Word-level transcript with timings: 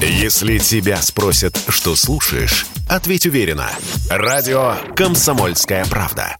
Если 0.00 0.58
тебя 0.58 1.00
спросят, 1.00 1.58
что 1.68 1.96
слушаешь, 1.96 2.66
ответь 2.86 3.24
уверенно. 3.26 3.70
Радио 4.10 4.74
«Комсомольская 4.94 5.86
правда». 5.86 6.36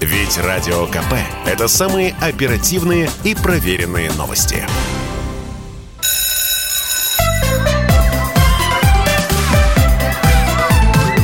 Ведь 0.00 0.36
Радио 0.36 0.86
КП– 0.86 1.14
это 1.46 1.68
самые 1.68 2.14
оперативные 2.20 3.10
и 3.24 3.34
проверенные 3.34 4.12
новости. 4.12 4.62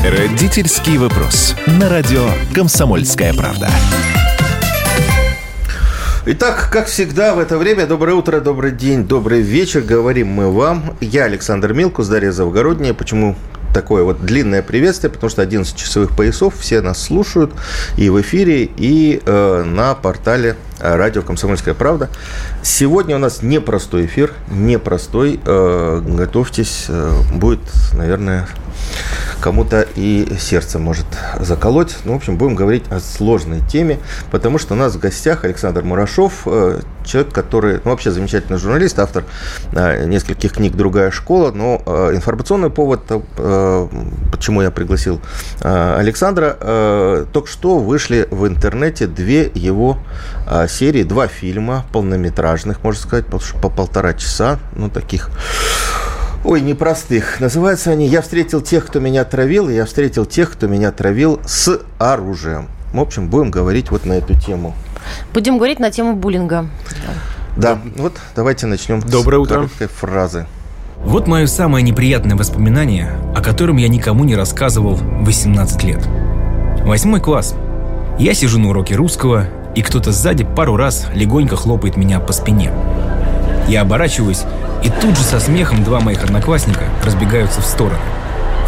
Родительский 0.05 0.97
вопрос. 0.97 1.55
На 1.67 1.91
радио 1.91 2.31
«Комсомольская 2.55 3.35
правда». 3.35 3.69
Итак, 6.27 6.71
как 6.73 6.87
всегда, 6.87 7.35
в 7.35 7.39
это 7.39 7.59
время 7.59 7.87
доброе 7.87 8.15
утро, 8.15 8.41
добрый 8.41 8.73
день, 8.73 9.07
добрый 9.07 9.43
вечер. 9.43 9.83
Говорим 9.83 10.29
мы 10.29 10.51
вам. 10.51 10.97
Я 11.03 11.25
Александр 11.25 11.75
Милкус, 11.75 12.09
Дарья 12.09 12.33
Завгородняя. 12.33 12.95
Почему 12.95 13.37
такое 13.75 14.05
вот 14.05 14.25
длинное 14.25 14.63
приветствие, 14.63 15.11
потому 15.11 15.29
что 15.29 15.43
11 15.43 15.77
часовых 15.77 16.17
поясов 16.17 16.55
все 16.59 16.81
нас 16.81 17.03
слушают 17.03 17.53
и 17.99 18.09
в 18.09 18.19
эфире, 18.23 18.65
и 18.65 19.21
э, 19.23 19.65
на 19.65 19.95
портале 19.95 20.57
радио 20.81 21.21
«Комсомольская 21.21 21.75
правда». 21.75 22.09
Сегодня 22.63 23.17
у 23.17 23.19
нас 23.19 23.43
непростой 23.43 24.07
эфир, 24.07 24.33
непростой. 24.49 25.41
Э, 25.45 26.01
готовьтесь, 26.03 26.87
э, 26.89 27.13
будет, 27.35 27.61
наверное, 27.93 28.49
кому-то 29.45 29.87
и 29.95 30.27
сердце 30.41 30.79
может 30.79 31.05
заколоть. 31.39 31.97
Ну, 32.07 32.15
в 32.15 32.17
общем, 32.17 32.39
будем 32.39 32.55
говорить 32.55 32.85
о 32.89 32.99
сложной 32.99 33.61
теме, 33.61 33.99
потому 34.31 34.57
что 34.57 34.73
у 34.73 34.77
нас 34.79 34.95
в 34.95 34.99
гостях 34.99 35.45
Александр 35.45 35.83
Мурашов, 35.83 36.45
э, 36.47 36.81
человек, 37.05 37.35
который, 37.35 37.75
ну, 37.85 37.91
вообще 37.91 38.11
замечательный 38.11 38.57
журналист, 38.59 38.99
автор 38.99 39.25
э, 39.73 40.07
нескольких 40.07 40.53
книг 40.55 40.75
«Другая 40.77 41.11
школа», 41.11 41.51
но 41.51 41.83
э, 41.85 42.13
информационный 42.15 42.71
повод, 42.71 43.03
почему 44.33 44.63
я 44.63 44.71
пригласил 44.71 45.21
Александра, 45.61 47.27
только 47.33 47.49
что 47.49 47.79
вышли 47.79 48.27
в 48.31 48.47
интернете 48.47 49.07
две 49.07 49.51
его 49.55 49.99
серии, 50.69 51.03
два 51.03 51.27
фильма 51.27 51.85
полнометражных, 51.93 52.83
можно 52.83 53.03
сказать, 53.03 53.27
по 53.27 53.69
полтора 53.69 54.15
часа, 54.15 54.59
ну, 54.75 54.89
таких 54.89 55.29
Ой, 56.45 56.61
непростых. 56.61 57.41
Называются 57.41 57.91
они 57.91 58.07
«Я 58.07 58.21
встретил 58.21 58.61
тех, 58.61 58.87
кто 58.87 59.01
меня 59.01 59.25
травил, 59.25 59.71
и 59.71 59.75
я 59.75 59.87
встретил 59.87 60.27
тех, 60.27 60.53
кто 60.53 60.67
меня 60.67 60.93
травил 60.93 61.41
с 61.47 61.81
оружием». 61.99 62.69
В 62.93 63.01
общем, 63.01 63.29
будем 63.29 63.51
говорить 63.51 63.91
вот 63.91 64.05
на 64.05 64.13
эту 64.13 64.39
тему. 64.39 64.75
Будем 65.33 65.57
говорить 65.57 65.81
на 65.81 65.91
тему 65.91 66.15
буллинга. 66.15 66.67
Да, 67.57 67.79
вот 67.97 68.15
давайте 68.37 68.67
начнем 68.67 69.01
Доброе 69.01 69.39
с 69.39 69.43
утро. 69.43 69.55
короткой 69.55 69.87
фразы. 69.89 70.47
Вот 70.99 71.27
мое 71.27 71.47
самое 71.47 71.83
неприятное 71.83 72.37
воспоминание, 72.37 73.13
о 73.35 73.43
котором 73.43 73.77
я 73.79 73.89
никому 73.89 74.25
не 74.25 74.37
рассказывал 74.37 74.97
18 74.97 75.83
лет. 75.85 76.07
Восьмой 76.85 77.21
класс. 77.21 77.55
Я 78.19 78.35
сижу 78.35 78.59
на 78.59 78.69
уроке 78.69 78.95
русского, 78.97 79.47
и 79.75 79.83
кто-то 79.83 80.13
сзади 80.13 80.45
пару 80.45 80.77
раз 80.77 81.07
легонько 81.15 81.57
хлопает 81.57 81.97
меня 81.97 82.21
по 82.21 82.33
спине. 82.33 82.71
Я 83.67 83.81
оборачиваюсь, 83.81 84.43
и 84.85 84.91
тут 85.01 85.17
же 85.17 85.25
со 85.25 85.41
смехом 85.41 85.83
два 85.83 86.01
моих 86.01 86.23
одноклассника 86.23 86.85
разбегаются 87.05 87.61
в 87.61 87.67
стороны. 87.67 87.99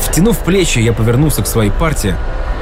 Втянув 0.01 0.39
плечи, 0.39 0.79
я 0.79 0.93
повернулся 0.93 1.43
к 1.43 1.47
своей 1.47 1.71
партии 1.71 2.15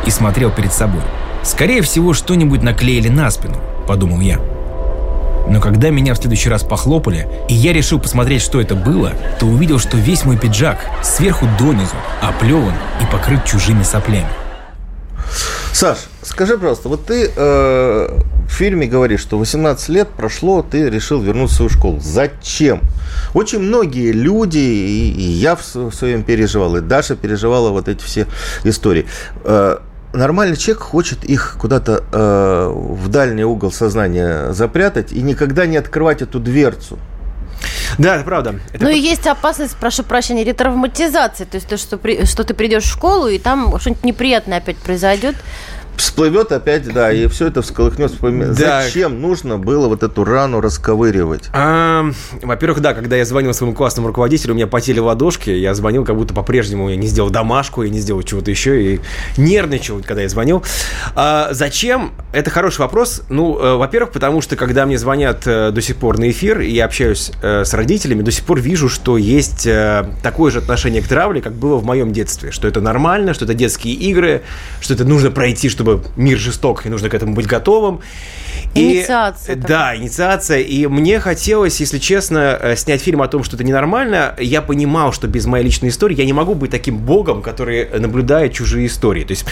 и 0.07 0.11
смотрел 0.11 0.51
перед 0.51 0.73
собой. 0.73 1.03
Скорее 1.43 1.83
всего, 1.83 2.13
что-нибудь 2.13 2.63
наклеили 2.63 3.09
на 3.09 3.31
спину, 3.31 3.57
подумал 3.87 4.21
я. 4.21 4.41
Но 5.47 5.61
когда 5.61 5.91
меня 5.91 6.15
в 6.15 6.17
следующий 6.17 6.49
раз 6.49 6.63
похлопали, 6.63 7.29
и 7.49 7.55
я 7.55 7.73
решил 7.73 8.01
посмотреть, 8.01 8.43
что 8.43 8.61
это 8.61 8.75
было, 8.75 9.13
то 9.39 9.47
увидел, 9.47 9.79
что 9.79 9.97
весь 9.97 10.25
мой 10.25 10.39
пиджак 10.39 10.79
сверху 11.03 11.47
донизу 11.59 11.97
оплеван 12.23 12.73
и 13.03 13.13
покрыт 13.13 13.45
чужими 13.45 13.83
соплями. 13.83 14.29
Саш, 15.73 15.99
скажи, 16.25 16.57
пожалуйста, 16.57 16.89
вот 16.89 17.07
ты 17.07 17.31
э, 17.35 18.21
в 18.49 18.53
фильме 18.53 18.87
говоришь, 18.87 19.21
что 19.21 19.39
18 19.39 19.89
лет 19.91 20.09
прошло, 20.09 20.63
ты 20.63 20.91
решил 20.91 21.21
вернуться 21.21 21.55
в 21.55 21.57
свою 21.57 21.71
школу. 21.71 22.01
Зачем? 22.01 22.81
Очень 23.35 23.61
многие 23.61 24.13
люди, 24.13 24.59
и, 24.59 25.11
и 25.13 25.23
я 25.23 25.57
в 25.57 25.63
своем 25.63 26.23
переживал, 26.23 26.77
и 26.77 26.81
Даша 26.81 27.17
переживала 27.17 27.71
вот 27.71 27.89
эти 27.89 28.03
все 28.03 28.27
истории. 28.65 29.07
Э, 29.45 29.79
нормальный 30.13 30.57
человек 30.57 30.83
хочет 30.83 31.25
их 31.25 31.57
куда-то 31.61 32.05
э, 32.13 32.73
в 32.75 33.09
дальний 33.09 33.45
угол 33.45 33.73
сознания 33.73 34.53
запрятать 34.53 35.13
и 35.13 35.21
никогда 35.21 35.67
не 35.67 35.77
открывать 35.77 36.23
эту 36.23 36.41
дверцу. 36.41 36.99
Да, 37.99 38.17
это 38.17 38.25
правда. 38.25 38.57
Это 38.73 38.85
ну 38.85 38.91
и 38.91 38.99
есть 38.99 39.27
опасность, 39.27 39.77
прошу 39.77 40.03
прощения, 40.03 40.45
ретравматизации. 40.45 41.45
То 41.45 41.57
есть 41.57 41.69
то, 41.69 41.77
что, 41.77 41.97
при, 41.97 42.25
что 42.25 42.45
ты 42.45 42.55
придешь 42.55 42.85
в 42.85 42.91
школу, 42.91 43.29
и 43.29 43.39
там 43.39 43.79
что-нибудь 43.79 44.05
неприятное 44.05 44.59
опять 44.59 44.77
произойдет 44.79 45.37
всплывет 45.97 46.53
опять, 46.53 46.93
да, 46.93 47.13
и 47.13 47.27
все 47.29 47.49
это 47.49 47.63
всколыхнет. 47.63 48.13
Да. 48.21 48.83
Зачем 48.83 49.21
нужно 49.21 49.59
было 49.59 49.89
вот 49.89 50.03
эту 50.03 50.25
рану 50.25 50.61
расковыривать? 50.61 51.51
А, 51.53 52.07
во-первых, 52.43 52.81
да, 52.81 52.95
когда 52.95 53.17
я 53.17 53.25
звонил 53.25 53.55
своему 53.55 53.75
классному 53.75 54.09
руководителю, 54.09 54.53
у 54.53 54.57
меня 54.57 54.67
потели 54.67 54.99
ладошки, 54.99 55.51
я 55.51 55.75
звонил, 55.75 56.05
как 56.05 56.17
будто 56.17 56.35
по-прежнему 56.35 56.91
я 56.91 56.97
не 56.97 57.07
сделал 57.07 57.31
домашку, 57.31 57.83
я 57.83 57.91
не 57.91 58.01
сделал 58.01 58.23
чего-то 58.23 58.51
еще, 58.51 58.95
и 58.95 59.01
нервничал, 59.37 60.01
когда 60.07 60.23
я 60.23 60.29
звонил. 60.29 60.63
А, 61.15 61.49
зачем? 61.53 62.13
Это 62.33 62.51
хороший 62.51 62.81
вопрос. 62.81 63.23
Ну, 63.29 63.59
э, 63.59 63.77
во-первых, 63.77 64.13
потому 64.13 64.41
что, 64.41 64.57
когда 64.57 64.87
мне 64.87 64.99
звонят 64.99 65.47
э, 65.47 65.71
до 65.71 65.81
сих 65.81 65.97
пор 65.97 66.19
на 66.19 66.31
эфир, 66.31 66.61
и 66.61 66.71
я 66.71 66.85
общаюсь 66.85 67.33
э, 67.43 67.65
с 67.65 67.75
родителями, 67.75 68.23
до 68.23 68.31
сих 68.31 68.45
пор 68.45 68.61
вижу, 68.61 68.89
что 68.89 69.17
есть 69.17 69.69
такое 70.23 70.51
же 70.51 70.59
отношение 70.59 71.03
к 71.03 71.07
травле, 71.09 71.41
как 71.41 71.55
было 71.55 71.77
в 71.77 71.85
моем 71.85 72.13
детстве, 72.13 72.51
что 72.51 72.69
это 72.69 72.81
нормально, 72.81 73.35
что 73.35 73.45
это 73.45 73.55
детские 73.55 73.95
игры, 73.95 74.43
что 74.81 74.95
это 74.95 75.05
нужно 75.05 75.31
пройти, 75.31 75.69
чтобы 75.69 75.84
чтобы 75.85 76.03
мир 76.17 76.39
жесток, 76.39 76.87
и 76.87 76.89
нужно 76.89 77.11
к 77.11 77.15
этому 77.15 77.35
быть 77.35 77.47
готовым. 77.47 78.01
Инициация. 78.75 79.55
И, 79.55 79.59
да, 79.59 79.95
инициация. 79.95 80.59
И 80.61 80.87
мне 80.87 81.21
хотелось, 81.21 81.79
если 81.79 81.99
честно, 81.99 82.59
э, 82.61 82.77
снять 82.77 83.03
фильм 83.03 83.21
о 83.21 83.29
том, 83.29 83.45
что 83.45 83.57
это 83.57 83.65
ненормально. 83.65 84.35
Я 84.39 84.63
понимал, 84.63 85.13
что 85.13 85.29
без 85.29 85.45
моей 85.47 85.65
личной 85.65 85.91
истории 85.91 86.17
я 86.17 86.25
не 86.25 86.33
могу 86.33 86.55
быть 86.55 86.71
таким 86.71 86.97
богом, 86.97 87.43
который 87.43 87.87
наблюдает 88.01 88.55
чужие 88.55 88.87
истории. 88.87 89.25
То 89.25 89.33
есть 89.33 89.45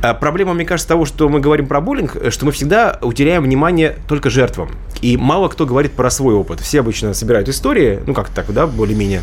э, 0.00 0.14
проблема, 0.14 0.54
мне 0.54 0.64
кажется, 0.64 0.88
того, 0.88 1.04
что 1.04 1.28
мы 1.28 1.40
говорим 1.40 1.66
про 1.66 1.80
буллинг, 1.80 2.16
э, 2.16 2.30
что 2.30 2.46
мы 2.46 2.52
всегда 2.52 2.98
утеряем 3.02 3.42
внимание 3.42 3.96
только 4.08 4.30
жертвам. 4.30 4.70
И 5.02 5.16
мало 5.16 5.48
кто 5.48 5.66
говорит 5.66 5.92
про 5.92 6.08
свой 6.10 6.34
опыт. 6.34 6.60
Все 6.60 6.80
обычно 6.80 7.14
собирают 7.14 7.48
истории, 7.48 7.98
ну 8.06 8.14
как 8.14 8.28
так, 8.28 8.52
да, 8.52 8.66
более-менее. 8.68 9.22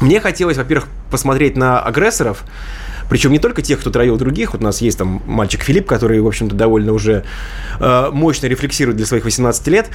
Мне 0.00 0.20
хотелось, 0.20 0.56
во-первых, 0.56 0.88
посмотреть 1.10 1.56
на 1.56 1.80
агрессоров, 1.80 2.44
причем 3.08 3.32
не 3.32 3.38
только 3.38 3.62
тех, 3.62 3.80
кто 3.80 3.90
травил 3.90 4.16
других. 4.16 4.52
Вот 4.52 4.62
у 4.62 4.64
нас 4.64 4.80
есть 4.80 4.98
там 4.98 5.22
мальчик 5.26 5.62
Филипп, 5.62 5.86
который, 5.86 6.20
в 6.20 6.26
общем-то, 6.26 6.54
довольно 6.54 6.92
уже 6.92 7.24
э, 7.80 8.10
мощно 8.12 8.46
рефлексирует 8.46 8.96
для 8.96 9.06
своих 9.06 9.24
18 9.24 9.66
лет. 9.68 9.88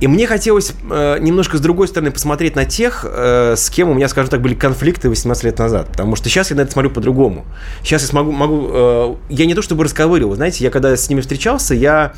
И 0.00 0.08
мне 0.08 0.26
хотелось 0.26 0.72
э, 0.90 1.18
немножко 1.20 1.58
с 1.58 1.60
другой 1.60 1.88
стороны 1.88 2.10
посмотреть 2.10 2.56
на 2.56 2.64
тех, 2.64 3.04
э, 3.08 3.54
с 3.56 3.70
кем 3.70 3.88
у 3.88 3.94
меня, 3.94 4.08
скажем 4.08 4.30
так, 4.30 4.40
были 4.40 4.54
конфликты 4.54 5.08
18 5.08 5.44
лет 5.44 5.58
назад. 5.58 5.88
Потому 5.88 6.16
что 6.16 6.28
сейчас 6.28 6.50
я 6.50 6.56
на 6.56 6.62
это 6.62 6.72
смотрю 6.72 6.90
по-другому. 6.90 7.44
Сейчас 7.82 8.02
я 8.02 8.08
смогу, 8.08 8.32
могу, 8.32 8.68
э, 8.72 9.14
я 9.30 9.46
не 9.46 9.54
то 9.54 9.62
чтобы 9.62 9.84
расковыривал, 9.84 10.34
знаете, 10.34 10.64
я 10.64 10.70
когда 10.70 10.96
с 10.96 11.08
ними 11.08 11.20
встречался, 11.20 11.74
я 11.74 12.14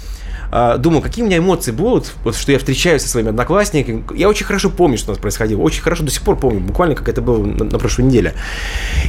думал, 0.78 1.00
какие 1.00 1.24
у 1.24 1.26
меня 1.26 1.38
эмоции 1.38 1.72
будут, 1.72 2.12
вот 2.24 2.36
что 2.36 2.52
я 2.52 2.58
встречаюсь 2.58 3.02
со 3.02 3.08
своими 3.08 3.30
одноклассниками. 3.30 4.04
Я 4.14 4.28
очень 4.28 4.46
хорошо 4.46 4.70
помню, 4.70 4.98
что 4.98 5.10
у 5.10 5.14
нас 5.14 5.20
происходило, 5.20 5.60
очень 5.60 5.82
хорошо 5.82 6.04
до 6.04 6.10
сих 6.10 6.22
пор 6.22 6.36
помню, 6.36 6.60
буквально 6.60 6.94
как 6.94 7.08
это 7.08 7.22
было 7.22 7.44
на, 7.44 7.64
на 7.64 7.78
прошлой 7.78 8.06
неделе. 8.06 8.34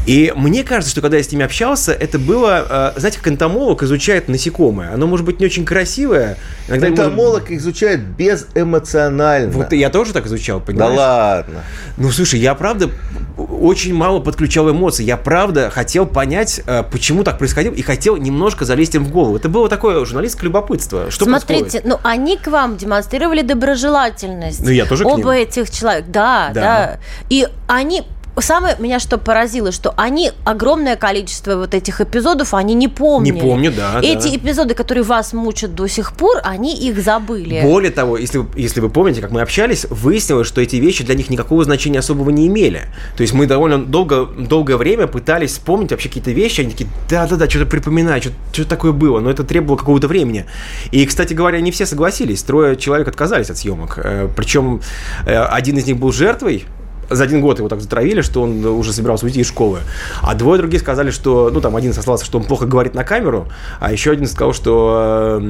И 0.06 0.34
мне 0.35 0.63
кажется, 0.63 0.91
что 0.91 1.01
когда 1.01 1.18
я 1.18 1.23
с 1.23 1.31
ними 1.31 1.44
общался, 1.44 1.91
это 1.94 2.19
было, 2.19 2.94
э, 2.96 3.00
знаете, 3.00 3.18
как 3.19 3.28
энтомолог 3.28 3.84
изучает 3.84 4.28
насекомое. 4.28 4.94
Оно 4.94 5.07
может 5.07 5.25
быть 5.25 5.40
не 5.40 5.46
очень 5.46 5.66
красивое. 5.66 6.38
Иногда 6.68 6.88
энтомолог 6.88 7.50
может... 7.50 7.52
изучает 7.52 8.02
без 8.02 8.47
эмоций 8.56 8.75
эмоционально. 8.75 9.52
Вот 9.52 9.73
я 9.73 9.90
тоже 9.90 10.13
так 10.13 10.25
изучал, 10.28 10.59
понимаешь? 10.59 10.96
Да 10.96 11.02
ладно. 11.02 11.63
Ну, 11.97 12.12
слушай, 12.12 12.40
я 12.40 12.56
правда 12.56 12.90
очень 13.38 13.94
мало 13.94 14.20
подключал 14.20 14.70
эмоций. 14.70 15.05
Я 15.05 15.17
правда 15.17 15.70
хотел 15.70 16.05
понять, 16.05 16.61
э, 16.66 16.84
почему 16.90 17.23
так 17.23 17.38
происходило, 17.38 17.73
и 17.73 17.81
хотел 17.81 18.17
немножко 18.17 18.66
залезть 18.66 18.96
им 18.96 19.05
в 19.05 19.11
голову. 19.11 19.35
Это 19.38 19.49
было 19.49 19.70
такое 19.70 20.03
журналистское 20.05 20.46
любопытство. 20.46 21.11
Что 21.11 21.24
Смотрите, 21.25 21.81
ну 21.83 21.99
они 22.03 22.37
к 22.37 22.47
вам 22.47 22.77
демонстрировали 22.77 23.41
доброжелательность. 23.41 24.61
Ну, 24.63 24.69
я 24.69 24.85
тоже 24.85 25.05
Оба 25.05 25.35
этих 25.35 25.69
человек, 25.69 26.05
да, 26.07 26.51
да, 26.53 26.61
да. 26.61 26.99
И 27.29 27.47
они 27.67 28.03
самое 28.41 28.76
меня 28.79 28.99
что 28.99 29.17
поразило, 29.17 29.72
что 29.72 29.93
они 29.97 30.32
огромное 30.43 30.96
количество 30.96 31.55
вот 31.55 31.73
этих 31.73 32.02
эпизодов 32.02 32.53
они 32.53 32.73
не 32.73 32.87
помнят. 32.87 33.35
Не 33.35 33.41
помню, 33.41 33.72
да. 33.72 33.99
Эти 34.02 34.29
да. 34.29 34.35
эпизоды, 34.35 34.73
которые 34.73 35.03
вас 35.03 35.34
мучат 35.34 35.76
до 35.76 35.87
сих 35.87 36.14
пор, 36.14 36.40
они 36.43 36.76
их 36.76 37.02
забыли. 37.02 37.61
Более 37.64 37.91
того, 37.91 38.17
если, 38.17 38.40
вы, 38.40 38.47
если 38.55 38.79
вы 38.79 38.90
помните, 38.90 39.22
как 39.22 39.32
мы 39.32 39.41
общались, 39.41 39.85
выяснилось, 39.90 40.47
что 40.47 40.61
эти 40.61 40.78
вещи 40.78 41.03
для 41.03 41.16
них 41.16 41.29
никакого 41.29 41.64
значения 41.64 41.99
особого 41.99 42.29
не 42.29 42.47
имели. 42.47 42.84
То 43.16 43.22
есть 43.22 43.34
мы 43.34 43.47
довольно 43.47 43.84
долго, 43.84 44.26
долгое 44.26 44.78
время 44.78 45.08
пытались 45.08 45.52
вспомнить 45.52 45.91
вообще 45.91 46.09
какие-то 46.09 46.31
вещи, 46.31 46.61
они 46.61 46.72
такие, 46.72 46.90
да-да-да, 47.09 47.49
что-то 47.49 47.66
припоминаю, 47.66 48.22
что-то, 48.22 48.35
что 48.53 48.66
такое 48.66 48.91
было, 48.91 49.20
но 49.20 49.29
это 49.29 49.43
требовало 49.43 49.78
какого-то 49.78 50.08
времени. 50.08 50.46
И, 50.91 51.05
кстати 51.05 51.34
говоря, 51.34 51.61
не 51.61 51.72
все 51.72 51.85
согласились, 51.85 52.43
трое 52.43 52.76
человек 52.76 53.08
отказались 53.08 53.49
от 53.49 53.58
съемок. 53.58 53.99
Э, 54.03 54.29
Причем 54.35 54.81
э, 55.26 55.38
один 55.38 55.78
из 55.78 55.85
них 55.88 55.97
был 55.97 56.11
жертвой 56.11 56.66
за 57.09 57.23
один 57.23 57.41
год 57.41 57.59
его 57.59 57.69
так 57.69 57.81
затравили, 57.81 58.22
что 58.22 58.41
он 58.41 58.66
уже 58.66 58.93
собирался 58.93 59.25
уйти 59.25 59.41
из 59.41 59.47
школы. 59.47 59.79
А 60.22 60.35
двое 60.35 60.59
других 60.59 60.81
сказали, 60.81 61.11
что, 61.11 61.49
ну, 61.53 61.61
там 61.61 61.75
один 61.75 61.93
сослался, 61.93 62.25
что 62.25 62.37
он 62.37 62.43
плохо 62.43 62.66
говорит 62.66 62.93
на 62.93 63.03
камеру, 63.03 63.47
а 63.79 63.91
еще 63.91 64.11
один 64.11 64.28
сказал, 64.28 64.53
что 64.53 65.41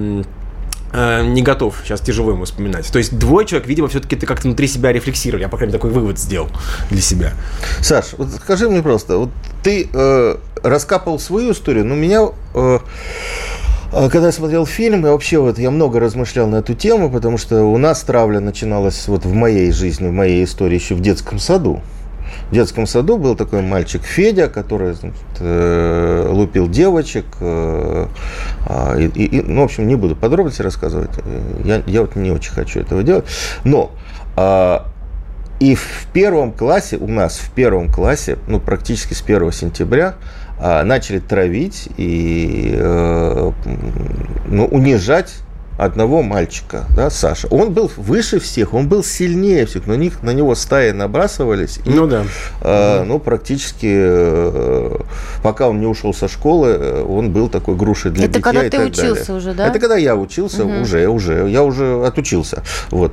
э, 0.92 1.26
не 1.26 1.42
готов 1.42 1.76
сейчас 1.84 2.02
тяжело 2.02 2.32
ему 2.32 2.46
вспоминать. 2.46 2.92
То 2.92 2.98
есть 2.98 3.18
двое 3.18 3.46
человек, 3.46 3.68
видимо, 3.68 3.88
все-таки 3.88 4.16
ты 4.16 4.26
как-то 4.26 4.48
внутри 4.48 4.68
себя 4.68 4.92
рефлексировали. 4.92 5.44
Я, 5.44 5.50
по 5.50 5.58
крайней 5.58 5.72
мере, 5.72 5.80
такой 5.80 5.92
вывод 5.92 6.20
сделал 6.20 6.50
для 6.90 7.02
себя. 7.02 7.34
Саш, 7.82 8.14
вот 8.18 8.30
скажи 8.32 8.70
мне 8.70 8.82
просто, 8.82 9.18
вот 9.18 9.30
ты 9.64 9.90
э, 9.92 10.38
раскапал 10.64 11.20
свою 11.20 11.52
историю, 11.52 11.86
но 11.86 11.96
меня... 11.96 12.28
Э, 12.54 12.80
когда 13.92 14.28
я 14.28 14.32
смотрел 14.32 14.66
фильм, 14.66 15.06
я 15.06 15.12
вообще 15.12 15.40
вот 15.40 15.60
я 15.60 15.72
много 15.72 16.00
размышлял 16.00 16.48
на 16.48 16.58
эту 16.58 16.74
тему, 16.74 17.10
потому 17.10 17.38
что 17.38 17.64
у 17.64 17.78
нас 17.78 18.02
травля 18.02 18.40
начиналась 18.40 19.08
вот 19.08 19.26
в 19.26 19.34
моей 19.34 19.72
жизни, 19.72 20.08
в 20.08 20.12
моей 20.12 20.44
истории 20.44 20.76
еще 20.76 20.96
в 20.96 21.02
детском 21.02 21.40
саду. 21.40 21.82
В 22.50 22.54
детском 22.54 22.86
саду 22.86 23.18
был 23.18 23.36
такой 23.36 23.62
мальчик 23.62 24.04
Федя, 24.04 24.48
который 24.48 24.94
значит, 24.94 25.18
э, 25.40 26.28
лупил 26.30 26.68
девочек. 26.68 27.26
Э, 27.40 28.08
а, 28.68 28.96
и, 28.98 29.08
и, 29.08 29.42
ну, 29.42 29.62
в 29.62 29.66
общем, 29.66 29.88
не 29.88 29.96
буду 29.96 30.16
подробности 30.16 30.62
рассказывать. 30.62 31.10
Я, 31.64 31.82
я 31.88 32.02
вот 32.02 32.16
не 32.16 32.32
очень 32.32 32.52
хочу 32.52 32.80
этого 32.80 33.04
делать. 33.04 33.26
Но 33.64 33.92
а, 34.36 34.88
и 35.60 35.74
в 35.76 36.08
первом 36.14 36.52
классе, 36.52 36.98
у 36.98 37.08
нас 37.08 37.38
в 37.38 37.52
первом 37.52 37.92
классе, 37.92 38.38
ну, 38.48 38.60
практически 38.60 39.14
с 39.14 39.22
1 39.22 39.52
сентября, 39.52 40.16
а, 40.16 40.16
начали 40.60 41.20
травить 41.20 41.90
и 41.98 42.74
э, 42.78 43.52
ну, 44.48 44.66
унижать 44.68 45.34
одного 45.78 46.24
мальчика, 46.24 46.86
да, 46.96 47.10
Саша. 47.10 47.50
Он 47.50 47.74
был 47.74 47.92
выше 47.98 48.40
всех, 48.40 48.74
он 48.74 48.88
был 48.88 49.04
сильнее 49.04 49.66
всех, 49.66 49.88
но 49.88 49.96
них, 49.96 50.24
на 50.24 50.30
него 50.32 50.56
стаи 50.56 50.92
набрасывались. 50.92 51.80
И, 51.84 51.90
ну 51.90 52.08
да. 52.08 52.24
Э, 52.62 53.04
ну, 53.04 53.20
практически, 53.20 53.92
э, 53.92 54.98
пока 55.44 55.68
он 55.68 55.82
не 55.82 55.86
ушел 55.86 56.14
со 56.14 56.30
школы, 56.30 56.70
э, 56.70 57.04
он 57.04 57.32
был 57.32 57.50
такой 57.50 57.76
грушей 57.76 58.12
для 58.12 58.24
Это 58.24 58.40
битья 58.40 58.42
когда 58.44 58.66
и 58.66 58.70
ты 58.70 58.78
так 58.78 58.88
учился 58.88 59.26
далее. 59.26 59.38
уже, 59.38 59.54
да? 59.54 59.68
Это 59.68 59.80
когда 59.80 59.98
я 59.98 60.16
учился 60.16 60.64
Угу. 60.64 60.82
уже, 60.84 61.08
уже, 61.10 61.50
я 61.50 61.62
уже 61.62 62.06
отучился. 62.06 62.64
Вот. 62.90 63.12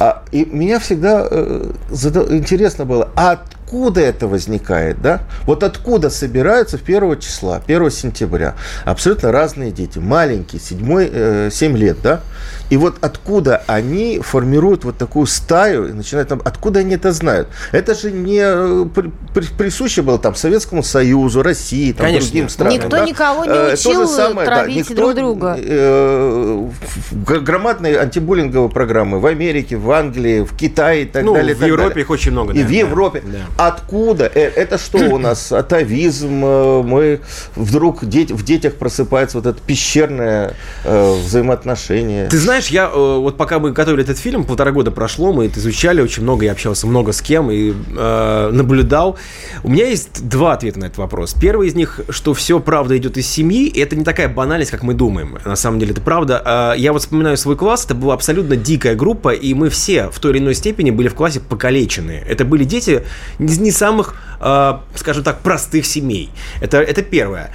А, 0.00 0.24
и 0.32 0.44
меня 0.44 0.80
всегда 0.80 1.28
э, 1.30 1.70
зада- 1.90 2.36
интересно 2.36 2.86
было, 2.86 3.08
а 3.14 3.38
откуда 3.70 4.00
это 4.00 4.26
возникает, 4.26 5.00
да? 5.00 5.20
Вот 5.46 5.62
откуда 5.62 6.10
собираются 6.10 6.76
в 6.76 6.82
1 6.82 7.20
числа, 7.20 7.62
1 7.66 7.90
сентября 7.90 8.54
абсолютно 8.84 9.30
разные 9.30 9.70
дети, 9.70 9.98
маленькие, 10.00 10.60
7, 10.60 11.50
7 11.50 11.76
лет, 11.76 11.98
да? 12.02 12.20
И 12.68 12.76
вот 12.76 12.96
откуда 13.00 13.62
они 13.66 14.20
формируют 14.20 14.84
вот 14.84 14.96
такую 14.98 15.26
стаю 15.26 15.88
и 15.88 15.92
начинают 15.92 16.28
там, 16.28 16.40
откуда 16.44 16.80
они 16.80 16.94
это 16.94 17.12
знают? 17.12 17.48
Это 17.72 17.94
же 17.94 18.10
не 18.12 18.40
э, 18.40 18.86
при- 18.94 19.10
при- 19.34 19.52
присуще 19.56 20.02
было 20.02 20.18
там 20.18 20.34
Советскому 20.36 20.82
Союзу, 20.84 21.42
России, 21.42 21.92
там, 21.92 22.06
Конечно. 22.06 22.28
другим 22.30 22.48
странам. 22.48 22.74
Никто 22.74 22.88
да? 22.90 23.04
никого 23.04 23.44
не 23.44 23.50
Э, 23.50 23.70
то 23.70 23.76
же 23.76 23.88
учил 23.90 24.08
самое, 24.08 24.48
да, 24.48 24.56
травить 24.56 24.76
никто, 24.90 24.94
друг 24.94 25.14
друга. 25.16 25.56
э, 25.58 26.68
громадные 27.40 27.98
антибуллинговые 27.98 28.70
программы 28.70 29.18
в 29.20 29.26
Америке, 29.26 29.76
в 29.76 29.90
Англии, 29.90 30.42
в 30.42 30.56
Китае 30.56 31.02
и 31.02 31.06
так 31.06 31.24
Ну, 31.24 31.34
далее. 31.34 31.54
в 31.54 31.58
так 31.58 31.68
Европе 31.68 31.88
далее. 31.88 32.02
их 32.04 32.10
очень 32.10 32.30
много, 32.32 32.52
И 32.52 32.58
да, 32.62 32.64
в 32.64 32.68
да, 32.68 32.74
Европе. 32.76 33.22
да. 33.26 33.38
Откуда? 33.66 34.24
Э, 34.34 34.40
Это 34.56 34.78
что 34.78 34.98
у 34.98 35.18
нас? 35.18 35.52
Атовизм? 35.52 36.42
э, 36.44 36.82
Мы 36.82 37.20
вдруг 37.56 38.02
в 38.02 38.42
детях 38.44 38.74
просыпается 38.76 39.36
вот 39.38 39.46
это 39.46 39.60
пещерное 39.60 40.54
э, 40.84 41.14
взаимоотношение. 41.22 42.28
Ты 42.28 42.38
знаешь, 42.38 42.68
я 42.68 42.88
вот 42.88 43.36
пока 43.36 43.58
мы 43.58 43.72
готовили 43.72 44.02
этот 44.02 44.18
фильм, 44.18 44.44
полтора 44.44 44.70
года 44.72 44.90
прошло, 44.90 45.32
мы 45.32 45.46
это 45.46 45.60
изучали 45.60 46.00
очень 46.00 46.22
много, 46.22 46.46
я 46.46 46.52
общался 46.52 46.86
много 46.86 47.12
с 47.12 47.20
кем 47.20 47.50
и 47.50 47.72
э, 47.96 48.50
наблюдал. 48.52 49.18
У 49.62 49.68
меня 49.68 49.86
есть 49.86 50.26
два 50.26 50.54
ответа 50.54 50.78
на 50.80 50.84
этот 50.86 50.96
вопрос. 50.98 51.34
Первый 51.34 51.68
из 51.68 51.74
них, 51.74 52.00
что 52.08 52.32
все 52.32 52.60
правда 52.60 52.96
идет 52.96 53.18
из 53.18 53.26
семьи, 53.26 53.66
и 53.66 53.80
это 53.80 53.94
не 53.94 54.04
такая 54.04 54.28
банальность, 54.28 54.70
как 54.70 54.82
мы 54.82 54.94
думаем. 54.94 55.38
На 55.44 55.56
самом 55.56 55.78
деле 55.80 55.92
это 55.92 56.00
правда. 56.00 56.40
А, 56.44 56.72
Я 56.74 56.92
вот 56.94 57.02
вспоминаю 57.02 57.36
свой 57.36 57.56
класс, 57.56 57.84
это 57.84 57.94
была 57.94 58.14
абсолютно 58.14 58.56
дикая 58.56 58.94
группа, 58.94 59.34
и 59.34 59.52
мы 59.52 59.68
все 59.68 60.08
в 60.08 60.18
той 60.18 60.32
или 60.32 60.38
иной 60.38 60.54
степени 60.54 60.90
были 60.90 61.08
в 61.08 61.14
классе 61.14 61.40
покалечены. 61.40 62.22
Это 62.26 62.44
были 62.46 62.64
дети 62.64 63.02
из 63.50 63.58
не 63.58 63.72
самых, 63.72 64.14
э, 64.40 64.74
скажем 64.94 65.24
так, 65.24 65.40
простых 65.40 65.84
семей. 65.84 66.30
Это, 66.60 66.78
это 66.78 67.02
первое. 67.02 67.50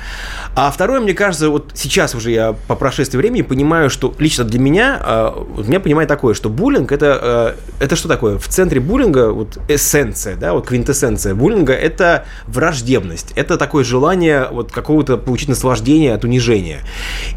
А 0.56 0.70
второе, 0.70 1.00
мне 1.00 1.14
кажется, 1.14 1.50
вот 1.50 1.72
сейчас 1.74 2.16
уже 2.16 2.32
я 2.32 2.54
по 2.68 2.76
прошествии 2.76 3.18
времени 3.18 3.42
понимаю, 3.44 3.90
что 3.90 4.14
лично 4.20 4.44
для 4.44 4.60
меня, 4.60 5.02
э, 5.04 5.32
меня 5.66 5.80
понимание 5.80 6.08
такое, 6.08 6.34
что 6.34 6.50
буллинг 6.50 6.92
это, 6.92 7.56
э, 7.80 7.84
это 7.84 7.96
что 7.96 8.08
такое? 8.08 8.38
В 8.38 8.48
центре 8.48 8.80
буллинга, 8.80 9.32
вот 9.32 9.58
эссенция, 9.70 10.36
да, 10.36 10.54
вот 10.54 10.68
квинтэссенция 10.68 11.34
буллинга, 11.34 11.74
это 11.74 12.26
враждебность, 12.48 13.32
это 13.36 13.58
такое 13.58 13.84
желание 13.86 14.50
вот 14.52 14.72
какого-то 14.72 15.18
получить 15.18 15.50
наслаждение 15.50 16.14
от 16.14 16.26
унижения. 16.26 16.82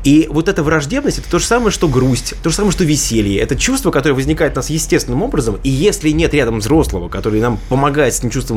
И 0.03 0.27
вот 0.31 0.49
эта 0.49 0.65
враждебность, 0.65 1.19
это 1.19 1.31
то 1.31 1.39
же 1.39 1.47
самое, 1.47 1.71
что 1.71 1.87
грусть, 1.87 2.35
то 2.43 2.51
же 2.51 2.57
самое, 2.57 2.73
что 2.73 2.85
веселье. 2.85 3.41
Это 3.41 3.55
чувство, 3.55 3.93
которое 3.93 4.15
возникает 4.15 4.55
у 4.55 4.57
нас 4.57 4.69
естественным 4.69 5.23
образом, 5.23 5.59
и 5.63 5.71
если 5.71 6.11
нет 6.11 6.35
рядом 6.35 6.59
взрослого, 6.59 7.09
который 7.09 7.41
нам 7.41 7.59
помогает 7.69 8.15
с 8.15 8.19
этим 8.19 8.31
чувством 8.31 8.48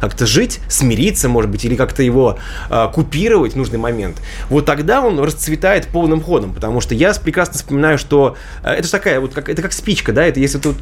как-то 0.00 0.26
жить, 0.26 0.60
смириться, 0.68 1.28
может 1.28 1.50
быть, 1.50 1.64
или 1.64 1.76
как-то 1.76 2.02
его 2.02 2.38
э, 2.70 2.88
купировать 2.92 3.52
в 3.52 3.56
нужный 3.56 3.78
момент, 3.78 4.16
вот 4.50 4.66
тогда 4.66 5.00
он 5.00 5.18
расцветает 5.20 5.88
полным 5.88 6.20
ходом, 6.20 6.54
потому 6.54 6.80
что 6.80 6.94
я 6.94 7.12
прекрасно 7.14 7.54
вспоминаю, 7.54 7.98
что 7.98 8.36
э, 8.62 8.70
это 8.70 8.84
же 8.84 8.90
такая 8.90 9.20
вот, 9.20 9.34
как, 9.34 9.48
это 9.48 9.62
как 9.62 9.72
спичка, 9.72 10.12
да, 10.12 10.24
это 10.24 10.40
если 10.40 10.58
тут 10.58 10.76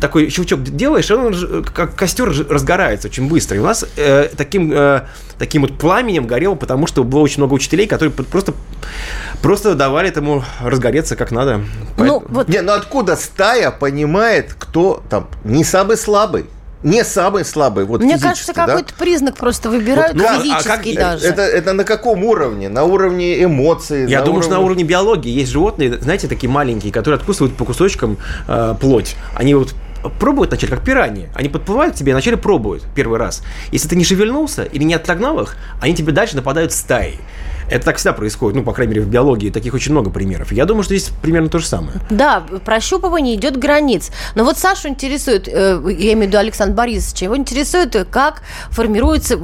такой 0.00 0.30
щелчок 0.30 0.62
делаешь, 0.62 1.10
он 1.10 1.64
как 1.64 1.94
костер 1.94 2.28
разгорается 2.48 3.08
очень 3.08 3.28
быстро. 3.28 3.56
И 3.56 3.60
у 3.60 3.64
нас 3.64 3.84
э, 3.96 4.28
таким, 4.36 4.72
э, 4.72 5.02
таким 5.38 5.62
вот 5.62 5.78
пламенем 5.78 6.26
горел, 6.26 6.56
потому 6.56 6.86
что 6.86 7.04
было 7.04 7.20
очень 7.20 7.38
много 7.38 7.54
учителей, 7.54 7.86
которые 7.86 8.12
просто, 8.12 8.52
просто 9.42 9.74
давали 9.74 10.08
этому 10.08 10.44
разгореться 10.60 11.16
как 11.16 11.30
надо. 11.30 11.58
Ну, 11.58 11.64
Поэтому- 11.96 12.24
вот 12.28 12.48
Не, 12.48 12.62
ну 12.62 12.72
откуда 12.72 13.16
стая 13.16 13.70
понимает, 13.70 14.54
кто 14.58 15.02
там 15.08 15.28
не 15.44 15.64
самый 15.64 15.96
слабый? 15.96 16.46
Не 16.82 17.04
самый 17.04 17.44
слабый, 17.44 17.84
вот 17.84 18.02
мне 18.02 18.18
кажется, 18.18 18.52
да? 18.52 18.66
какой-то 18.66 18.92
признак 18.94 19.36
просто 19.36 19.70
выбирают 19.70 20.12
Вот 20.14 20.22
как- 20.22 20.38
а 20.38 20.42
физический 20.42 20.94
как- 20.94 21.02
даже. 21.02 21.26
Это, 21.26 21.42
это 21.42 21.72
на 21.72 21.84
каком 21.84 22.22
уровне? 22.22 22.68
На 22.68 22.84
уровне 22.84 23.42
эмоций? 23.42 24.08
Я 24.08 24.20
на 24.20 24.26
думаю, 24.26 24.42
что 24.42 24.52
на 24.52 24.60
уровне 24.60 24.84
биологии 24.84 25.30
есть 25.30 25.50
животные, 25.50 25.98
знаете, 25.98 26.28
такие 26.28 26.50
маленькие, 26.50 26.92
которые 26.92 27.16
откусывают 27.18 27.56
по 27.56 27.64
кусочкам 27.64 28.18
э, 28.46 28.74
плоть. 28.78 29.16
Они 29.34 29.54
вот 29.54 29.74
пробуют 30.20 30.50
вначале, 30.50 30.74
как 30.76 30.84
пираньи. 30.84 31.28
Они 31.34 31.48
подплывают 31.48 31.94
к 31.94 31.98
тебе 31.98 32.10
и 32.10 32.12
вначале 32.14 32.36
пробуют 32.36 32.84
первый 32.94 33.18
раз. 33.18 33.42
Если 33.72 33.88
ты 33.88 33.96
не 33.96 34.04
шевельнулся 34.04 34.62
или 34.62 34.84
не 34.84 34.94
отогнал 34.94 35.40
их, 35.40 35.56
они 35.80 35.94
тебе 35.94 36.12
дальше 36.12 36.36
нападают 36.36 36.72
стаей. 36.72 37.18
Это 37.70 37.86
так 37.86 37.96
всегда 37.96 38.12
происходит, 38.12 38.56
ну, 38.56 38.62
по 38.62 38.72
крайней 38.72 38.94
мере, 38.94 39.06
в 39.06 39.08
биологии 39.08 39.50
таких 39.50 39.74
очень 39.74 39.92
много 39.92 40.10
примеров. 40.10 40.52
Я 40.52 40.64
думаю, 40.66 40.84
что 40.84 40.96
здесь 40.96 41.10
примерно 41.22 41.48
то 41.48 41.58
же 41.58 41.66
самое. 41.66 42.00
Да, 42.10 42.44
прощупывание 42.64 43.34
идет 43.34 43.56
границ. 43.56 44.10
Но 44.34 44.44
вот 44.44 44.58
Сашу 44.58 44.88
интересует, 44.88 45.48
э, 45.48 45.80
я 45.98 46.12
имею 46.12 46.18
в 46.18 46.22
виду 46.28 46.38
Александр 46.38 46.74
Борисовича, 46.74 47.24
его 47.24 47.36
интересует, 47.36 47.94
э, 47.96 48.04
как 48.04 48.42
формируется, 48.70 49.38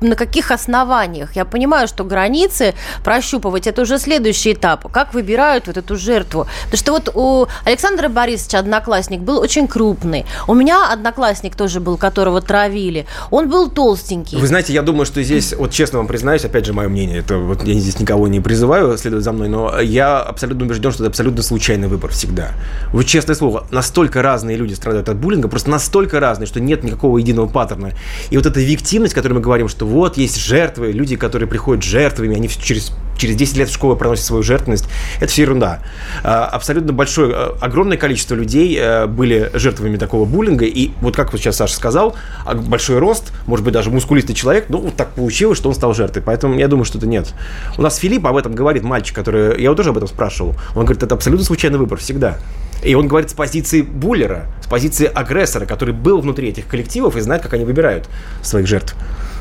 на 0.00 0.16
каких 0.16 0.50
основаниях. 0.50 1.36
Я 1.36 1.44
понимаю, 1.44 1.88
что 1.88 2.04
границы 2.04 2.74
прощупывать 3.04 3.66
это 3.66 3.82
уже 3.82 3.98
следующий 3.98 4.52
этап. 4.52 4.90
Как 4.90 5.14
выбирают 5.14 5.66
вот 5.66 5.76
эту 5.76 5.96
жертву. 5.96 6.46
Потому 6.64 6.78
что 6.78 6.92
вот 6.92 7.10
у 7.14 7.46
Александра 7.64 8.08
Борисовича 8.08 8.58
одноклассник 8.58 9.20
был 9.20 9.38
очень 9.38 9.68
крупный. 9.68 10.26
У 10.48 10.54
меня 10.54 10.92
одноклассник 10.92 11.54
тоже 11.54 11.80
был, 11.80 11.96
которого 11.96 12.40
травили. 12.40 13.06
Он 13.30 13.48
был 13.48 13.70
толстенький. 13.70 14.38
Вы 14.38 14.46
знаете, 14.46 14.72
я 14.72 14.82
думаю, 14.82 15.06
что 15.06 15.22
здесь, 15.22 15.54
вот 15.54 15.70
честно 15.70 15.98
вам 15.98 16.06
признаюсь, 16.06 16.44
опять 16.44 16.66
же, 16.66 16.72
мое 16.72 16.88
мнение, 16.88 17.18
это 17.20 17.38
вот 17.38 17.59
я 17.64 17.74
здесь 17.78 17.98
никого 17.98 18.28
не 18.28 18.40
призываю 18.40 18.96
следовать 18.96 19.24
за 19.24 19.32
мной, 19.32 19.48
но 19.48 19.80
я 19.80 20.20
абсолютно 20.20 20.64
убежден, 20.64 20.92
что 20.92 21.04
это 21.04 21.10
абсолютно 21.10 21.42
случайный 21.42 21.88
выбор 21.88 22.10
всегда. 22.10 22.52
Вот 22.92 23.06
честное 23.06 23.34
слово, 23.34 23.66
настолько 23.70 24.22
разные 24.22 24.56
люди 24.56 24.74
страдают 24.74 25.08
от 25.08 25.16
буллинга, 25.16 25.48
просто 25.48 25.70
настолько 25.70 26.20
разные, 26.20 26.46
что 26.46 26.60
нет 26.60 26.84
никакого 26.84 27.18
единого 27.18 27.46
паттерна. 27.46 27.92
И 28.30 28.36
вот 28.36 28.46
эта 28.46 28.60
виктимность, 28.60 29.12
о 29.12 29.16
которой 29.16 29.34
мы 29.34 29.40
говорим, 29.40 29.68
что 29.68 29.86
вот 29.86 30.16
есть 30.16 30.38
жертвы, 30.38 30.92
люди, 30.92 31.16
которые 31.16 31.48
приходят 31.48 31.84
жертвами, 31.84 32.36
они 32.36 32.48
всё 32.48 32.60
через, 32.60 32.92
через 33.20 33.36
10 33.36 33.56
лет 33.58 33.68
в 33.68 33.74
школу 33.74 33.96
проносят 33.96 34.24
свою 34.24 34.42
жертвенность, 34.42 34.86
это 35.18 35.28
все 35.28 35.42
ерунда. 35.42 35.80
А, 36.24 36.46
Абсолютно 36.46 36.92
большое, 36.92 37.32
а, 37.34 37.56
огромное 37.60 37.96
количество 37.96 38.34
людей 38.34 38.76
э, 38.78 39.06
были 39.06 39.50
жертвами 39.54 39.96
такого 39.96 40.24
буллинга, 40.24 40.64
и 40.64 40.90
вот 41.00 41.14
как 41.14 41.32
вот 41.32 41.40
сейчас 41.40 41.56
Саша 41.56 41.74
сказал, 41.74 42.16
а, 42.44 42.54
большой 42.54 42.98
рост, 42.98 43.32
может 43.46 43.64
быть, 43.64 43.74
даже 43.74 43.90
мускулистый 43.90 44.34
человек, 44.34 44.66
ну, 44.68 44.78
вот 44.78 44.96
так 44.96 45.10
получилось, 45.10 45.58
что 45.58 45.68
он 45.68 45.74
стал 45.74 45.94
жертвой. 45.94 46.22
Поэтому 46.22 46.58
я 46.58 46.68
думаю, 46.68 46.84
что 46.84 46.98
это 46.98 47.06
нет. 47.06 47.34
У 47.76 47.82
нас 47.82 47.96
Филипп 47.96 48.26
об 48.26 48.36
этом 48.36 48.54
говорит, 48.54 48.82
мальчик, 48.82 49.14
который, 49.14 49.56
я 49.58 49.64
его 49.64 49.74
тоже 49.74 49.90
об 49.90 49.96
этом 49.96 50.08
спрашивал, 50.08 50.54
он 50.74 50.84
говорит, 50.84 51.02
это 51.02 51.14
абсолютно 51.14 51.44
случайный 51.44 51.78
выбор, 51.78 51.98
всегда. 51.98 52.38
И 52.82 52.94
он 52.94 53.08
говорит 53.08 53.30
с 53.30 53.34
позиции 53.34 53.82
буллера, 53.82 54.46
с 54.64 54.66
позиции 54.66 55.10
агрессора, 55.12 55.66
который 55.66 55.92
был 55.92 56.20
внутри 56.20 56.48
этих 56.48 56.66
коллективов 56.66 57.16
и 57.16 57.20
знает, 57.20 57.42
как 57.42 57.52
они 57.54 57.64
выбирают 57.64 58.08
своих 58.42 58.66
жертв. 58.66 58.96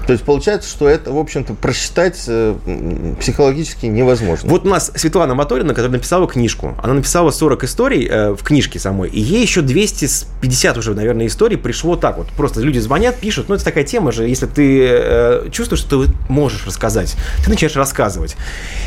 То 0.09 0.13
есть 0.13 0.25
получается, 0.25 0.67
что 0.67 0.89
это, 0.89 1.11
в 1.11 1.19
общем-то, 1.19 1.53
просчитать 1.53 2.23
э, 2.25 2.55
психологически 3.19 3.85
невозможно. 3.85 4.49
Вот 4.49 4.65
у 4.65 4.67
нас 4.67 4.91
Светлана 4.95 5.35
Моторина, 5.35 5.75
которая 5.75 5.91
написала 5.91 6.27
книжку. 6.27 6.75
Она 6.81 6.95
написала 6.95 7.29
40 7.29 7.65
историй 7.65 8.07
э, 8.09 8.31
в 8.31 8.41
книжке 8.41 8.79
самой, 8.79 9.09
и 9.09 9.19
ей 9.19 9.43
еще 9.43 9.61
250 9.61 10.77
уже, 10.79 10.95
наверное, 10.95 11.27
историй 11.27 11.59
пришло 11.59 11.95
так 11.95 12.17
вот. 12.17 12.25
Просто 12.29 12.59
люди 12.59 12.79
звонят, 12.79 13.17
пишут. 13.17 13.49
Ну, 13.49 13.53
это 13.53 13.63
такая 13.63 13.83
тема 13.83 14.11
же, 14.11 14.27
если 14.27 14.47
ты 14.47 14.87
э, 14.89 15.49
чувствуешь, 15.51 15.81
что 15.81 16.05
ты 16.05 16.11
можешь 16.27 16.65
рассказать, 16.65 17.15
ты 17.45 17.51
начинаешь 17.51 17.75
рассказывать. 17.75 18.35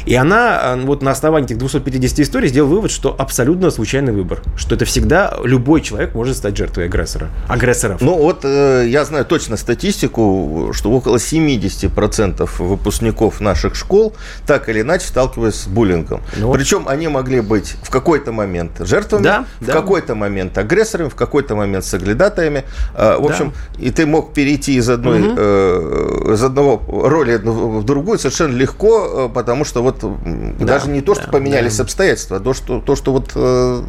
И 0.07 0.17
она 0.17 0.75
э, 0.75 0.81
вот 0.81 1.03
на 1.03 1.13
основании 1.13 1.47
этих 1.47 1.59
250 1.59 2.19
историй 2.19 2.49
сделала 2.49 2.71
вывод, 2.71 2.91
что 2.91 3.15
абсолютно 3.17 3.71
случайный 3.71 4.13
выбор. 4.13 4.43
Что 4.57 4.75
это 4.75 4.87
всегда 4.87 5.39
любой 5.45 5.83
человек 5.83 6.17
может 6.17 6.37
стать 6.37 6.57
жертвой 6.57 6.87
агрессора. 6.87 7.31
Агрессоров. 7.47 8.01
Ну, 8.01 8.19
вот 8.19 8.41
э, 8.43 8.87
я 8.89 9.05
знаю 9.05 9.25
точно 9.25 9.57
статистику, 9.57 10.73
что 10.73 10.91
около 10.91 11.12
70% 11.17 12.49
выпускников 12.59 13.41
наших 13.41 13.75
школ 13.75 14.15
так 14.47 14.69
или 14.69 14.81
иначе 14.81 15.07
сталкиваются 15.07 15.65
с 15.65 15.67
буллингом. 15.67 16.23
Ну, 16.37 16.53
Причем 16.53 16.89
они 16.89 17.09
могли 17.09 17.41
быть 17.41 17.77
в 17.83 17.91
какой-то 17.91 18.33
момент 18.33 18.73
жертвами, 18.81 19.23
да, 19.23 19.47
в 19.61 19.67
да. 19.67 19.73
какой-то 19.73 20.15
момент 20.15 20.57
агрессорами, 20.59 21.09
в 21.09 21.15
какой-то 21.15 21.55
момент 21.55 21.85
соглядатаями. 21.85 22.65
Э, 22.95 23.17
в 23.19 23.25
общем, 23.25 23.53
да. 23.77 23.85
и 23.85 23.91
ты 23.91 24.07
мог 24.07 24.33
перейти 24.33 24.75
из 24.75 24.89
одной, 24.89 25.21
угу. 25.21 25.35
э, 25.37 26.33
из 26.35 26.43
одного 26.43 26.83
роли 27.09 27.37
в 27.37 27.85
другую 27.85 28.19
совершенно 28.19 28.57
легко, 28.57 29.29
э, 29.29 29.35
потому 29.35 29.65
что 29.65 29.83
вот 29.83 29.99
да, 30.01 30.65
даже 30.65 30.89
не 30.89 31.01
то, 31.01 31.15
что 31.15 31.27
да, 31.27 31.33
поменялись 31.33 31.77
да. 31.77 31.85
обстоятельства, 31.85 32.37
а 32.37 32.41
то, 32.41 32.55
что, 32.55 32.81
то, 32.81 32.97
что 32.97 33.13
вот 33.13 33.33
э, 33.35 33.83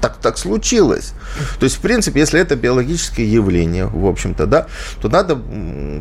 так, 0.00 0.16
так 0.16 0.38
случилось. 0.38 1.12
То 1.58 1.64
есть, 1.64 1.76
в 1.76 1.80
принципе, 1.80 2.20
если 2.20 2.40
это 2.40 2.56
биологическое 2.56 3.26
явление, 3.26 3.86
в 3.86 4.06
общем-то, 4.06 4.46
да, 4.46 4.66
то 5.00 5.08
надо 5.08 5.38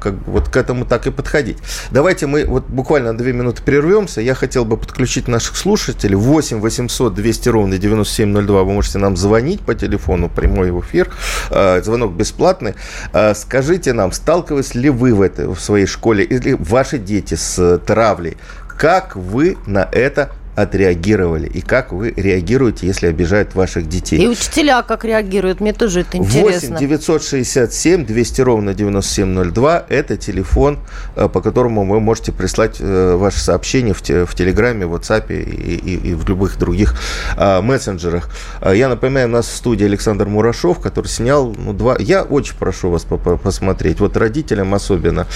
как, 0.02 0.16
вот 0.26 0.49
к 0.50 0.58
этому 0.58 0.86
так 0.86 1.08
и 1.08 1.12
подходить. 1.12 1.58
Давайте 1.92 2.28
мы 2.28 2.46
вот 2.46 2.66
буквально 2.68 3.18
две 3.18 3.34
минуты 3.34 3.62
прервемся. 3.64 4.22
Я 4.22 4.36
хотел 4.36 4.66
бы 4.66 4.78
подключить 4.78 5.28
наших 5.28 5.56
слушателей. 5.56 6.16
8 6.16 6.60
800 6.60 7.14
200 7.14 7.50
ровно 7.50 7.78
9702. 7.78 8.64
Вы 8.64 8.74
можете 8.74 8.98
нам 8.98 9.18
звонить 9.18 9.62
по 9.62 9.76
телефону, 9.76 10.30
прямой 10.30 10.70
эфир. 10.80 11.10
Э, 11.50 11.82
звонок 11.82 12.14
бесплатный. 12.14 12.76
Э, 13.14 13.34
скажите 13.36 13.94
нам, 13.94 14.12
сталкивались 14.12 14.76
ли 14.76 14.90
вы 14.90 15.14
в, 15.14 15.22
этой, 15.22 15.48
в 15.48 15.60
своей 15.60 15.86
школе 15.86 16.24
или 16.24 16.54
ваши 16.54 16.98
дети 16.98 17.36
с 17.36 17.80
травлей? 17.80 18.38
Как 18.78 19.16
вы 19.16 19.58
на 19.66 19.90
это 19.92 20.32
отреагировали 20.62 21.48
и 21.48 21.62
как 21.62 21.92
вы 21.92 22.14
реагируете, 22.16 22.88
если 22.88 23.08
обижают 23.08 23.56
ваших 23.56 23.88
детей. 23.88 24.20
И 24.20 24.28
учителя 24.28 24.82
как 24.82 25.06
реагируют, 25.06 25.62
мне 25.62 25.74
тоже 25.74 26.02
это 26.02 26.18
интересно. 26.18 26.76
8 26.76 26.78
967 26.78 28.06
200 28.06 28.42
ровно 28.42 28.74
9702– 28.74 29.86
это 29.90 30.18
телефон, 30.18 30.80
э, 31.16 31.30
по 31.30 31.42
которому 31.42 31.86
вы 31.86 32.00
можете 32.00 32.32
прислать 32.32 32.78
э, 32.80 33.16
ваши 33.16 33.40
сообщения 33.40 33.94
в, 33.94 34.02
в 34.02 34.36
Телеграме, 34.36 34.86
в 34.86 34.96
WhatsApp 34.96 35.32
и, 35.32 35.76
и, 35.76 36.10
и 36.10 36.14
в 36.14 36.28
любых 36.28 36.58
других 36.58 36.96
а, 37.38 37.62
мессенджерах. 37.62 38.30
Я 38.62 38.90
напоминаю, 38.90 39.28
у 39.28 39.32
нас 39.32 39.48
в 39.48 39.56
студии 39.56 39.86
Александр 39.86 40.28
Мурашов, 40.28 40.80
который 40.80 41.08
снял 41.08 41.54
ну, 41.58 41.74
два... 41.74 41.96
Я 42.00 42.24
очень 42.24 42.56
прошу 42.56 42.90
вас 42.90 43.06
посмотреть, 43.44 44.00
вот 44.00 44.18
родителям 44.18 44.74
особенно, 44.74 45.28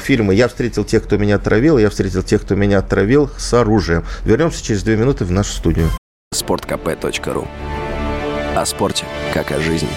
фильмы 0.00 0.34
«Я 0.34 0.48
встретил 0.48 0.84
тех, 0.84 1.04
кто 1.04 1.16
меня 1.16 1.36
отравил», 1.36 1.78
«Я 1.78 1.90
встретил 1.90 2.22
тех, 2.22 2.42
кто 2.42 2.54
меня 2.54 2.78
отравил» 2.78 3.30
с 3.36 3.52
оружием. 3.54 4.04
Вернемся 4.24 4.62
через 4.68 4.82
две 4.82 4.96
минуты 4.96 5.24
в 5.24 5.30
нашу 5.30 5.54
студию. 5.54 5.88
Спорткп.ру 6.30 7.48
О 8.54 8.66
спорте, 8.66 9.06
как 9.32 9.50
о 9.50 9.60
жизни. 9.60 9.88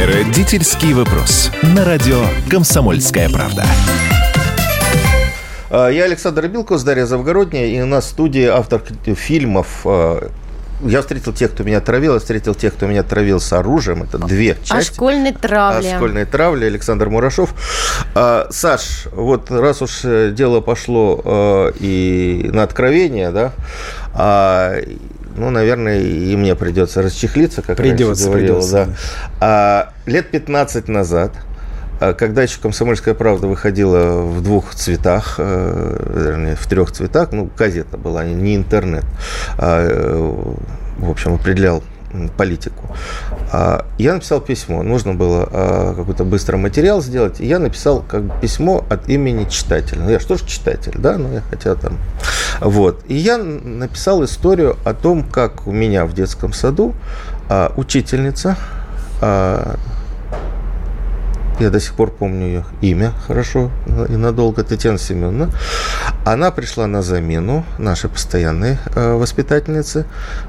Родительский 0.00 0.94
вопрос. 0.94 1.50
На 1.62 1.84
радио 1.84 2.24
«Комсомольская 2.48 3.28
правда». 3.28 3.66
А, 5.68 5.88
я 5.88 6.04
Александр 6.04 6.48
Билкус, 6.48 6.82
Дарья 6.84 7.04
Завгородняя, 7.04 7.66
и 7.66 7.78
у 7.82 7.86
нас 7.86 8.06
в 8.06 8.08
студии 8.08 8.46
автор 8.46 8.82
фильмов 9.14 9.82
а, 9.84 10.30
я 10.84 11.00
встретил 11.00 11.32
тех, 11.32 11.52
кто 11.52 11.64
меня 11.64 11.80
травил, 11.80 12.14
я 12.14 12.20
встретил 12.20 12.54
тех, 12.54 12.74
кто 12.74 12.86
меня 12.86 13.02
травил 13.02 13.40
с 13.40 13.52
оружием. 13.52 14.02
Это 14.02 14.18
две 14.18 14.56
части. 14.62 14.90
О 14.90 14.94
школьной 14.94 15.32
травле. 15.32 15.92
О 15.92 15.96
школьной 15.96 16.24
травле. 16.24 16.66
Александр 16.66 17.08
Мурашов. 17.08 17.54
А, 18.14 18.48
Саш, 18.50 19.06
вот 19.12 19.50
раз 19.50 19.82
уж 19.82 20.00
э, 20.04 20.32
дело 20.32 20.60
пошло 20.60 21.20
а, 21.24 21.72
и 21.78 22.50
на 22.52 22.62
откровение, 22.62 23.30
да, 23.30 23.52
а, 24.14 24.74
ну, 25.36 25.50
наверное, 25.50 26.00
и 26.00 26.36
мне 26.36 26.54
придется 26.54 27.02
расчехлиться, 27.02 27.62
как 27.62 27.76
придется, 27.76 28.26
говорил, 28.26 28.54
придется. 28.56 28.86
Да. 28.86 28.96
А, 29.40 29.92
лет 30.06 30.30
15 30.30 30.88
назад 30.88 31.32
когда 32.18 32.42
еще 32.42 32.58
«Комсомольская 32.60 33.14
правда» 33.14 33.46
выходила 33.46 34.22
в 34.22 34.42
двух 34.42 34.74
цветах, 34.74 35.36
э, 35.38 36.12
вернее, 36.16 36.56
в 36.56 36.66
трех 36.66 36.90
цветах, 36.90 37.30
ну, 37.30 37.48
газета 37.56 37.96
была, 37.96 38.24
не 38.24 38.56
интернет, 38.56 39.04
а, 39.56 39.86
э, 39.88 40.44
в 40.98 41.10
общем, 41.10 41.34
определял 41.34 41.82
политику. 42.36 42.94
А 43.52 43.86
я 43.98 44.14
написал 44.14 44.40
письмо. 44.42 44.82
Нужно 44.82 45.14
было 45.14 45.94
какой-то 45.96 46.24
быстрый 46.24 46.56
материал 46.56 47.00
сделать. 47.00 47.40
И 47.40 47.46
я 47.46 47.58
написал 47.58 48.04
как 48.06 48.24
бы 48.24 48.34
письмо 48.38 48.84
от 48.90 49.08
имени 49.08 49.48
читателя. 49.48 50.02
Ну, 50.02 50.10
я 50.10 50.20
что 50.20 50.36
ж 50.36 50.42
читатель, 50.42 50.92
да? 50.98 51.16
Ну, 51.16 51.32
я 51.32 51.40
хотя 51.40 51.74
там... 51.74 51.96
Вот. 52.60 53.02
И 53.08 53.14
я 53.14 53.38
написал 53.38 54.22
историю 54.24 54.76
о 54.84 54.92
том, 54.92 55.22
как 55.22 55.66
у 55.66 55.72
меня 55.72 56.04
в 56.04 56.12
детском 56.12 56.52
саду 56.52 56.94
учительница 57.76 58.58
я 61.62 61.70
до 61.70 61.80
сих 61.80 61.94
пор 61.94 62.10
помню 62.10 62.46
ее 62.46 62.64
имя 62.80 63.12
хорошо 63.26 63.70
и 64.08 64.16
надолго, 64.16 64.62
Татьяна 64.64 64.98
Семеновна, 64.98 65.50
она 66.24 66.50
пришла 66.50 66.86
на 66.86 67.02
замену 67.02 67.64
нашей 67.78 68.10
постоянной 68.10 68.78
э, 68.94 69.14
воспитательницы, 69.14 70.06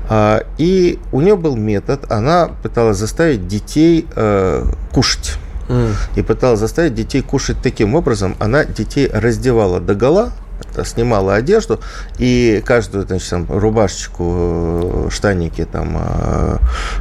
э, 0.09 0.41
и 0.57 0.99
у 1.11 1.21
нее 1.21 1.35
был 1.35 1.55
метод, 1.55 2.11
она 2.11 2.49
пыталась 2.61 2.97
заставить 2.97 3.47
детей 3.47 4.07
э, 4.15 4.65
кушать. 4.91 5.37
Mm. 5.69 5.93
И 6.17 6.21
пыталась 6.21 6.59
заставить 6.59 6.93
детей 6.93 7.21
кушать 7.21 7.55
таким 7.63 7.95
образом. 7.95 8.35
Она 8.39 8.65
детей 8.65 9.09
раздевала 9.11 9.79
до 9.79 9.95
гола, 9.95 10.33
снимала 10.83 11.35
одежду 11.35 11.79
и 12.17 12.63
каждую, 12.65 13.05
значит, 13.05 13.29
там, 13.29 13.45
рубашечку, 13.49 14.23
э, 15.07 15.07
штаники, 15.11 15.65
там, 15.65 15.97
э, 15.97 16.57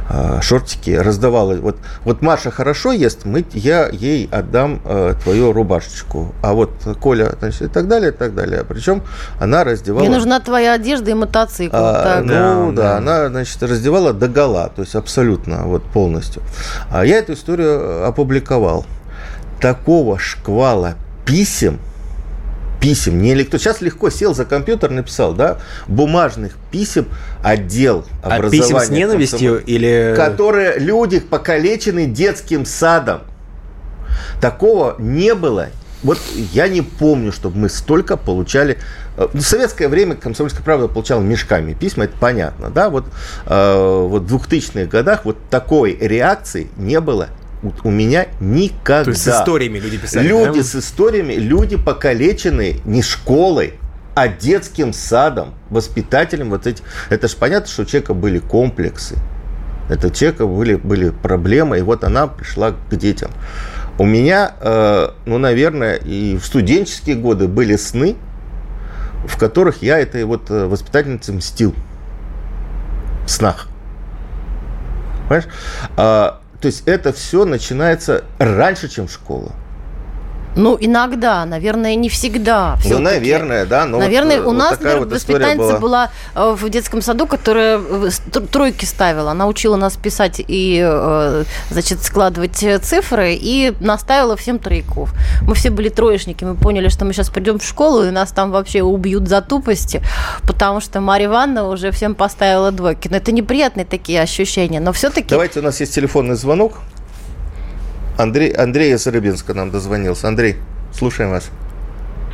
э, 0.09 0.41
шортики 0.41 0.91
раздавала. 0.91 1.55
Вот, 1.55 1.77
вот 2.03 2.21
Маша 2.21 2.51
хорошо 2.51 2.91
ест, 2.91 3.25
мы, 3.25 3.45
я 3.53 3.87
ей 3.89 4.29
отдам 4.31 4.81
твою 5.23 5.53
рубашечку. 5.53 6.33
А 6.41 6.53
вот 6.53 6.71
Коля, 7.01 7.35
значит, 7.39 7.63
и 7.63 7.67
так 7.67 7.87
далее, 7.87 8.11
и 8.11 8.13
так 8.13 8.35
далее. 8.35 8.63
Причем 8.67 9.01
она 9.39 9.63
раздевала... 9.63 10.03
Мне 10.03 10.15
нужна 10.15 10.39
твоя 10.39 10.73
одежда 10.73 11.11
и 11.11 11.13
мотоцикл. 11.13 11.75
А, 11.75 12.21
ну, 12.21 12.27
да, 12.27 12.71
да, 12.71 12.71
да, 12.71 12.97
она, 12.97 13.29
значит, 13.29 13.61
раздевала 13.63 14.13
до 14.13 14.27
гола, 14.27 14.71
то 14.75 14.81
есть 14.81 14.95
абсолютно, 14.95 15.63
вот 15.63 15.83
полностью. 15.83 16.43
А 16.91 17.05
я 17.05 17.17
эту 17.17 17.33
историю 17.33 18.05
опубликовал. 18.05 18.85
Такого 19.59 20.19
шквала 20.19 20.95
писем– 21.25 21.79
писем, 22.83 23.21
не 23.21 23.31
электро... 23.31 23.57
Сейчас 23.57 23.79
легко 23.79 24.09
сел 24.09 24.35
за 24.35 24.43
компьютер, 24.43 24.91
написал, 24.91 25.33
да, 25.33 25.57
бумажных 25.87 26.55
писем 26.69 27.07
отдел 27.41 28.05
образования. 28.21 28.47
А 28.47 28.49
писем 28.49 28.79
с 28.79 28.89
ненавистью 28.89 29.63
или... 29.63 30.13
Которые 30.17 30.77
люди 30.79 31.21
покалечены 31.21 32.07
детским 32.07 32.65
садом. 32.65 33.21
Такого 34.41 34.97
не 34.99 35.33
было. 35.33 35.69
Вот 36.03 36.19
я 36.51 36.67
не 36.67 36.81
помню, 36.81 37.31
чтобы 37.31 37.57
мы 37.57 37.69
столько 37.69 38.17
получали. 38.17 38.77
Э, 39.15 39.29
в 39.31 39.39
советское 39.39 39.87
время 39.87 40.15
«Комсомольская 40.15 40.61
правда» 40.61 40.89
получала 40.89 41.21
мешками 41.21 41.73
письма, 41.73 42.03
это 42.03 42.17
понятно, 42.19 42.69
да, 42.69 42.89
вот, 42.89 43.05
э, 43.45 44.07
вот 44.09 44.23
в 44.23 44.35
2000-х 44.35 44.87
годах 44.87 45.23
вот 45.23 45.37
такой 45.49 45.95
реакции 45.95 46.67
не 46.75 46.99
было 46.99 47.29
у, 47.83 47.89
меня 47.89 48.27
никогда. 48.39 49.05
То 49.05 49.09
есть 49.11 49.23
с 49.23 49.27
историями 49.27 49.79
люди 49.79 49.97
писали, 49.97 50.27
Люди 50.27 50.59
да? 50.59 50.63
с 50.63 50.75
историями, 50.75 51.33
люди 51.33 51.77
покалеченные 51.77 52.77
не 52.85 53.01
школой, 53.01 53.75
а 54.15 54.27
детским 54.27 54.93
садом, 54.93 55.53
воспитателем 55.69 56.49
вот 56.49 56.67
эти. 56.67 56.83
Это 57.09 57.27
же 57.27 57.35
понятно, 57.37 57.67
что 57.67 57.83
у 57.83 57.85
человека 57.85 58.13
были 58.13 58.39
комплексы. 58.39 59.15
Это 59.89 60.07
у 60.07 60.09
человека 60.11 60.45
были, 60.45 60.75
были 60.75 61.09
проблемы, 61.09 61.79
и 61.79 61.81
вот 61.81 62.03
она 62.03 62.27
пришла 62.27 62.71
к 62.71 62.95
детям. 62.95 63.31
У 63.97 64.05
меня, 64.05 64.53
э, 64.59 65.09
ну, 65.25 65.37
наверное, 65.37 65.95
и 65.95 66.37
в 66.37 66.45
студенческие 66.45 67.15
годы 67.15 67.47
были 67.47 67.75
сны, 67.75 68.15
в 69.27 69.37
которых 69.37 69.83
я 69.83 69.99
этой 69.99 70.23
вот 70.25 70.49
э, 70.49 70.65
воспитательнице 70.65 71.33
мстил. 71.33 71.75
В 73.25 73.29
снах. 73.29 73.67
Понимаешь? 75.27 75.45
То 76.63 76.67
есть 76.67 76.83
это 76.85 77.11
все 77.11 77.43
начинается 77.43 78.23
раньше, 78.39 78.87
чем 78.87 79.09
школа. 79.09 79.51
Ну, 80.55 80.77
иногда, 80.79 81.45
наверное, 81.45 81.95
не 81.95 82.09
всегда. 82.09 82.77
Ну, 82.85 82.99
наверное, 82.99 83.65
да. 83.65 83.85
Но 83.85 83.97
наверное, 83.97 84.41
вот, 84.41 84.49
у 84.49 84.51
нас, 84.51 84.71
вот 84.71 84.79
такая 84.79 84.99
например, 84.99 85.07
вот 85.07 85.15
воспитанница 85.15 85.79
была. 85.79 85.79
была 85.79 86.11
э, 86.35 86.55
в 86.57 86.69
детском 86.69 87.01
саду, 87.01 87.25
которая 87.27 87.79
э, 87.79 88.09
тройки 88.51 88.85
ставила. 88.85 89.31
Она 89.31 89.47
учила 89.47 89.75
нас 89.75 89.95
писать 89.95 90.41
и, 90.47 90.81
э, 90.85 91.43
значит, 91.71 92.03
складывать 92.03 92.61
э, 92.63 92.77
цифры 92.79 93.33
и 93.33 93.73
наставила 93.79 94.35
всем 94.35 94.59
тройков. 94.59 95.11
Мы 95.41 95.55
все 95.55 95.69
были 95.69 95.89
троечники. 95.89 96.43
Мы 96.43 96.55
поняли, 96.55 96.89
что 96.89 97.05
мы 97.05 97.13
сейчас 97.13 97.29
придем 97.29 97.59
в 97.59 97.63
школу, 97.63 98.03
и 98.03 98.11
нас 98.11 98.31
там 98.31 98.51
вообще 98.51 98.83
убьют 98.83 99.27
за 99.27 99.41
тупости, 99.41 100.01
потому 100.43 100.81
что 100.81 101.01
Марья 101.01 101.27
Ивановна 101.27 101.69
уже 101.69 101.91
всем 101.91 102.15
поставила 102.15 102.71
двойки. 102.71 103.07
Но 103.07 103.17
это 103.17 103.31
неприятные 103.31 103.85
такие 103.85 104.21
ощущения. 104.21 104.79
Но 104.79 104.93
все-таки... 104.93 105.29
Давайте, 105.29 105.59
у 105.59 105.63
нас 105.63 105.79
есть 105.79 105.95
телефонный 105.95 106.35
звонок. 106.35 106.73
Андрей, 108.17 108.51
Андрей 108.51 108.93
из 108.93 109.07
Рыбинска 109.07 109.53
нам 109.53 109.71
дозвонился. 109.71 110.27
Андрей, 110.27 110.55
слушаем 110.91 111.31
вас. 111.31 111.51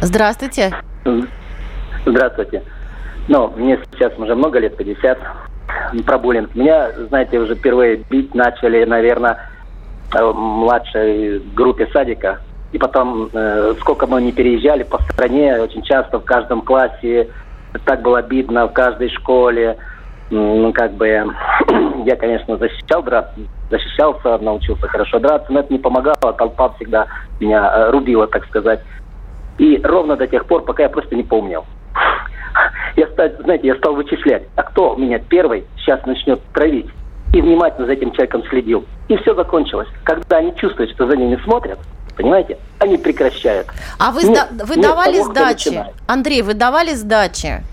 Здравствуйте. 0.02 0.74
Здравствуйте. 2.06 2.64
Ну, 3.28 3.54
мне 3.56 3.80
сейчас 3.94 4.18
уже 4.18 4.36
много 4.36 4.60
лет, 4.60 4.76
50, 4.76 5.18
про 6.06 6.18
буллинг. 6.18 6.56
Меня, 6.56 6.92
знаете, 7.10 7.40
уже 7.40 7.56
впервые 7.56 7.98
бить 8.10 8.34
начали, 8.34 8.84
наверное, 8.86 9.38
в 10.12 10.34
младшей 10.34 11.40
группе 11.54 11.88
садика. 11.94 12.40
И 12.72 12.78
потом, 12.78 13.30
э, 13.34 13.74
сколько 13.80 14.06
мы 14.06 14.22
не 14.22 14.32
переезжали 14.32 14.84
по 14.84 15.02
стране, 15.04 15.60
очень 15.60 15.82
часто 15.84 16.20
в 16.20 16.26
каждом 16.26 16.62
классе 16.62 17.30
так 17.86 18.02
было 18.02 18.20
обидно, 18.20 18.68
в 18.68 18.74
каждой 18.74 19.10
школе. 19.10 19.78
Ну, 20.30 20.72
как 20.74 20.94
бы, 20.94 21.08
я, 22.06 22.16
конечно, 22.16 22.58
защищал 22.58 23.02
драться, 23.04 23.40
защищался, 23.72 24.38
научился 24.38 24.88
хорошо 24.88 25.20
драться, 25.20 25.52
но 25.52 25.62
это 25.62 25.74
не 25.74 25.80
помогало, 25.80 26.34
толпа 26.34 26.70
всегда 26.76 27.08
меня 27.40 27.72
э, 27.74 27.92
рубила, 27.92 28.28
так 28.28 28.46
сказать. 28.46 28.82
И 29.58 29.80
ровно 29.84 30.16
до 30.16 30.28
тех 30.28 30.46
пор, 30.46 30.64
пока 30.64 30.84
я 30.84 30.90
просто 30.90 31.16
не 31.16 31.24
помнил. 31.24 31.66
Я, 32.96 33.08
стал, 33.08 33.30
знаете, 33.44 33.68
я 33.68 33.76
стал 33.76 33.94
вычислять, 33.94 34.44
а 34.56 34.64
кто 34.64 34.96
меня 34.96 35.20
первый 35.20 35.66
сейчас 35.78 36.06
начнет 36.06 36.42
травить. 36.54 36.88
И 37.34 37.42
внимательно 37.42 37.86
за 37.86 37.94
этим 37.94 38.12
человеком 38.12 38.44
следил. 38.50 38.86
И 39.08 39.16
все 39.18 39.36
закончилось. 39.36 39.88
Когда 40.04 40.38
они 40.38 40.54
чувствуют, 40.56 40.92
что 40.92 41.08
за 41.08 41.16
ними 41.16 41.40
смотрят, 41.44 41.80
понимаете, 42.18 42.58
они 42.80 42.98
прекращают. 42.98 43.68
А 44.00 44.12
вы, 44.12 44.24
Нет, 44.24 44.48
сда- 44.52 44.66
вы 44.66 44.76
нет 44.76 44.90
давали 44.90 45.20
того, 45.20 45.32
сдачи? 45.32 45.86
Андрей, 46.08 46.42
вы 46.42 46.56
давали 46.56 46.94
сдачи? 46.94 47.64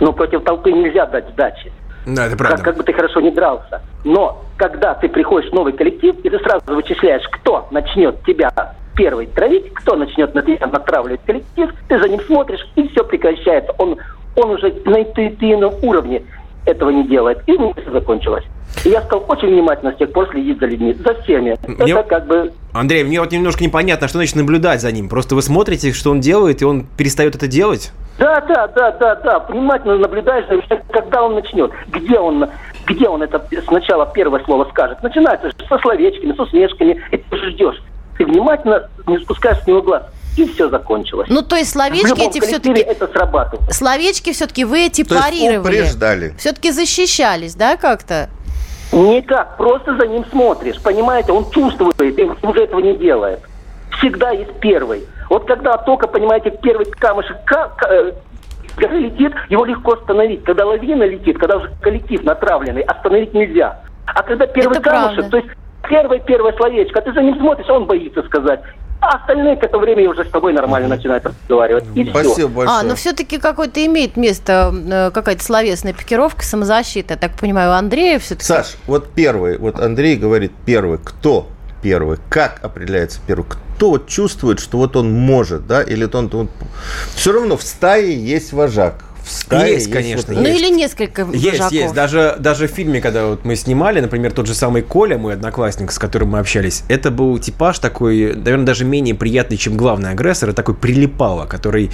Но 0.00 0.12
против 0.12 0.44
толпы 0.44 0.72
нельзя 0.72 1.06
дать 1.06 1.28
сдачи. 1.30 1.72
Да, 2.06 2.26
это 2.26 2.36
Как, 2.36 2.38
правда. 2.38 2.62
как 2.62 2.76
бы 2.76 2.84
ты 2.84 2.92
хорошо 2.92 3.20
не 3.20 3.30
дрался. 3.30 3.82
Но 4.04 4.42
когда 4.56 4.94
ты 4.94 5.08
приходишь 5.08 5.50
в 5.50 5.54
новый 5.54 5.72
коллектив, 5.72 6.14
и 6.22 6.30
ты 6.30 6.38
сразу 6.38 6.62
вычисляешь, 6.66 7.26
кто 7.32 7.66
начнет 7.72 8.22
тебя 8.24 8.50
первый 8.94 9.26
травить, 9.26 9.72
кто 9.74 9.96
начнет 9.96 10.34
на 10.34 10.42
тебя 10.42 10.66
натравливать 10.68 11.20
коллектив, 11.26 11.70
ты 11.88 11.98
за 11.98 12.08
ним 12.08 12.20
смотришь, 12.20 12.60
и 12.76 12.86
все 12.88 13.02
прекращается. 13.04 13.72
Он, 13.78 13.96
он 14.36 14.50
уже 14.50 14.72
на 14.84 15.02
интуитивном 15.02 15.74
уровне 15.82 16.22
этого 16.64 16.90
не 16.90 17.06
делает. 17.08 17.38
И 17.48 17.56
все 17.56 17.90
закончилось. 17.90 18.44
И 18.84 18.88
я 18.90 19.00
стал 19.02 19.24
очень 19.28 19.48
внимательно 19.48 19.92
с 19.92 19.96
тех 19.96 20.12
пор 20.12 20.28
следить 20.30 20.58
за 20.60 20.66
людьми, 20.66 20.94
за 20.94 21.14
всеми. 21.22 21.56
Мне- 21.66 21.92
Это 21.92 22.02
как 22.04 22.26
бы 22.26 22.52
Андрей, 22.72 23.04
мне 23.04 23.20
вот 23.20 23.32
немножко 23.32 23.64
непонятно, 23.64 24.06
что 24.06 24.18
значит 24.18 24.36
наблюдать 24.36 24.80
за 24.80 24.92
ним. 24.92 25.08
Просто 25.08 25.34
вы 25.34 25.42
смотрите, 25.42 25.92
что 25.92 26.10
он 26.10 26.20
делает, 26.20 26.62
и 26.62 26.64
он 26.64 26.86
перестает 26.96 27.34
это 27.34 27.46
делать? 27.48 27.92
Да, 28.18 28.40
да, 28.40 28.66
да, 28.68 28.92
да, 28.92 29.14
да. 29.16 29.38
Внимательно 29.40 29.98
наблюдаешь, 29.98 30.46
когда 30.90 31.22
он 31.22 31.34
начнет, 31.34 31.70
где 31.88 32.18
он, 32.18 32.48
где 32.86 33.08
он 33.08 33.22
это 33.22 33.44
сначала 33.66 34.06
первое 34.06 34.42
слово 34.44 34.66
скажет. 34.70 35.02
Начинается 35.02 35.48
же 35.48 35.54
со 35.68 35.78
словечками, 35.78 36.32
с 36.32 36.38
усмешками, 36.38 37.02
и 37.10 37.16
ты 37.16 37.36
же 37.36 37.50
ждешь. 37.50 37.82
Ты 38.16 38.24
внимательно 38.24 38.88
не 39.06 39.18
спускаешь 39.18 39.58
с 39.62 39.66
него 39.66 39.82
глаз, 39.82 40.04
и 40.38 40.46
все 40.48 40.70
закончилось. 40.70 41.28
Ну, 41.30 41.42
то 41.42 41.56
есть 41.56 41.70
словечки 41.70 42.18
эти 42.26 42.40
все-таки... 42.40 42.80
это 42.80 43.06
срабатывает. 43.08 43.70
Словечки 43.72 44.32
все-таки 44.32 44.64
вы 44.64 44.86
эти 44.86 45.04
То 45.04 45.20
парировали. 45.20 45.58
упреждали. 45.58 46.34
Все-таки 46.38 46.70
защищались, 46.70 47.54
да, 47.54 47.76
как-то? 47.76 48.30
Никак, 48.92 49.56
просто 49.58 49.96
за 49.96 50.06
ним 50.06 50.24
смотришь, 50.30 50.80
понимаете, 50.80 51.32
он 51.32 51.50
чувствует, 51.50 52.00
и 52.00 52.30
уже 52.42 52.62
этого 52.62 52.80
не 52.80 52.96
делает. 52.96 53.40
Всегда 53.98 54.30
есть 54.30 54.52
первый. 54.60 55.06
Вот 55.30 55.46
когда 55.46 55.76
только, 55.78 56.06
понимаете, 56.06 56.50
первый 56.62 56.86
камушек 56.86 57.36
ка- 57.44 57.68
ка- 57.76 57.88
э, 57.90 58.12
летит, 58.78 59.32
его 59.48 59.64
легко 59.64 59.94
остановить. 59.94 60.44
Когда 60.44 60.66
лавина 60.66 61.04
летит, 61.04 61.38
когда 61.38 61.56
уже 61.56 61.70
коллектив 61.80 62.22
натравленный, 62.24 62.82
остановить 62.82 63.32
нельзя. 63.34 63.80
А 64.06 64.22
когда 64.22 64.46
первый 64.46 64.78
Это 64.78 64.90
камушек, 64.90 65.16
правда. 65.16 65.30
то 65.30 65.36
есть 65.38 65.48
первое 65.88 66.18
первое 66.20 66.52
словечко, 66.52 67.00
ты 67.00 67.12
за 67.12 67.22
ним 67.22 67.38
смотришь, 67.38 67.66
а 67.68 67.74
он 67.74 67.86
боится 67.86 68.22
сказать. 68.24 68.60
А 69.00 69.16
остальные 69.16 69.56
к 69.56 69.62
этому 69.62 69.82
времени 69.82 70.06
уже 70.06 70.24
с 70.24 70.30
тобой 70.30 70.52
нормально 70.52 70.88
начинают 70.88 71.24
разговаривать. 71.26 71.84
И. 71.94 72.08
Спасибо 72.08 72.48
большое. 72.48 72.80
А, 72.80 72.82
но 72.82 72.94
все-таки 72.94 73.38
какой-то 73.38 73.84
имеет 73.84 74.16
место 74.16 74.72
э, 74.74 75.10
какая-то 75.10 75.44
словесная 75.44 75.92
пикировка, 75.92 76.42
самозащита. 76.42 77.14
Я 77.14 77.20
так 77.20 77.32
понимаю, 77.38 77.70
у 77.70 77.74
Андрея 77.74 78.18
все-таки... 78.18 78.46
Саш, 78.46 78.76
вот 78.86 79.08
первый, 79.14 79.58
вот 79.58 79.78
Андрей 79.78 80.16
говорит 80.16 80.52
первый, 80.64 80.98
кто 80.98 81.46
первый, 81.86 82.18
как 82.30 82.58
определяется 82.64 83.20
первый, 83.28 83.44
кто 83.44 83.90
вот 83.90 84.08
чувствует, 84.08 84.58
что 84.58 84.78
вот 84.78 84.96
он 84.96 85.12
может, 85.12 85.68
да, 85.68 85.82
или 85.82 86.04
он, 86.12 86.28
он 86.34 86.50
все 87.14 87.30
равно 87.30 87.56
в 87.56 87.62
стае 87.62 88.12
есть 88.12 88.52
вожак, 88.52 89.04
в 89.26 89.32
стае 89.32 89.74
Есть, 89.74 89.90
конечно, 89.90 90.34
вот- 90.34 90.42
Ну 90.42 90.48
есть. 90.48 90.60
или 90.60 90.70
несколько 90.72 91.22
Есть, 91.32 91.44
вожаков. 91.58 91.72
есть. 91.72 91.94
Даже, 91.94 92.36
даже 92.38 92.68
в 92.68 92.70
фильме, 92.70 93.00
когда 93.00 93.26
вот 93.26 93.44
мы 93.44 93.56
снимали, 93.56 94.00
например, 94.00 94.30
тот 94.30 94.46
же 94.46 94.54
самый 94.54 94.82
Коля, 94.82 95.18
мой 95.18 95.34
одноклассник, 95.34 95.90
с 95.90 95.98
которым 95.98 96.30
мы 96.30 96.38
общались, 96.38 96.84
это 96.88 97.10
был 97.10 97.36
типаж 97.40 97.80
такой, 97.80 98.34
наверное, 98.36 98.66
даже 98.66 98.84
менее 98.84 99.16
приятный, 99.16 99.56
чем 99.56 99.76
главный 99.76 100.10
агрессор, 100.10 100.50
это 100.50 100.56
такой 100.56 100.76
прилипало, 100.76 101.46
который, 101.46 101.90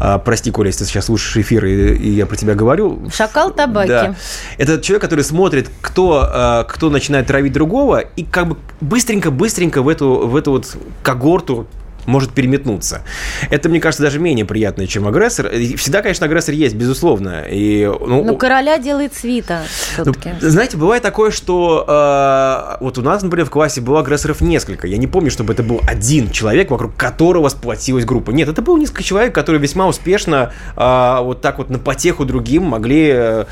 а, 0.00 0.18
прости, 0.18 0.50
Коля, 0.50 0.68
если 0.68 0.84
ты 0.84 0.90
сейчас 0.90 1.04
слушаешь 1.06 1.36
эфир, 1.46 1.64
и, 1.66 1.94
и 1.94 2.10
я 2.10 2.26
про 2.26 2.34
тебя 2.36 2.56
говорю. 2.56 3.08
Шакал 3.14 3.52
табаки. 3.52 3.88
Да. 3.88 4.16
Это 4.58 4.80
человек, 4.80 5.02
который 5.02 5.24
смотрит, 5.24 5.70
кто, 5.82 6.28
а, 6.28 6.64
кто 6.64 6.90
начинает 6.90 7.28
травить 7.28 7.52
другого, 7.52 8.00
и 8.00 8.24
как 8.24 8.48
бы 8.48 8.56
быстренько-быстренько 8.80 9.82
в 9.82 9.88
эту, 9.88 10.26
в 10.26 10.34
эту 10.34 10.50
вот 10.50 10.76
когорту 11.04 11.68
может 12.06 12.32
переметнуться. 12.32 13.02
Это, 13.50 13.68
мне 13.68 13.80
кажется, 13.80 14.02
даже 14.02 14.18
менее 14.18 14.44
приятно, 14.44 14.86
чем 14.86 15.06
агрессор. 15.06 15.48
И 15.48 15.76
всегда, 15.76 16.02
конечно, 16.02 16.26
агрессор 16.26 16.54
есть, 16.54 16.74
безусловно. 16.74 17.44
И, 17.50 17.84
ну, 17.84 18.24
Ну, 18.24 18.36
короля 18.36 18.78
делает 18.78 19.14
свита 19.14 19.62
ну, 19.98 20.12
знаете, 20.40 20.76
бывает 20.76 21.02
такое, 21.02 21.30
что 21.30 21.84
э, 21.86 22.76
вот 22.80 22.98
у 22.98 23.02
нас, 23.02 23.22
например, 23.22 23.46
в 23.46 23.50
классе 23.50 23.80
было 23.80 24.00
агрессоров 24.00 24.40
несколько. 24.40 24.86
Я 24.86 24.96
не 24.96 25.06
помню, 25.06 25.30
чтобы 25.30 25.52
это 25.52 25.62
был 25.62 25.80
один 25.86 26.30
человек, 26.30 26.70
вокруг 26.70 26.96
которого 26.96 27.48
сплотилась 27.48 28.04
группа. 28.04 28.30
Нет, 28.30 28.48
это 28.48 28.62
было 28.62 28.78
несколько 28.78 29.02
человек, 29.02 29.34
которые 29.34 29.60
весьма 29.60 29.86
успешно 29.86 30.52
э, 30.76 31.18
вот 31.22 31.40
так 31.40 31.58
вот 31.58 31.70
на 31.70 31.78
потеху 31.78 32.24
другим 32.24 32.64
могли 32.64 33.10
э, 33.14 33.44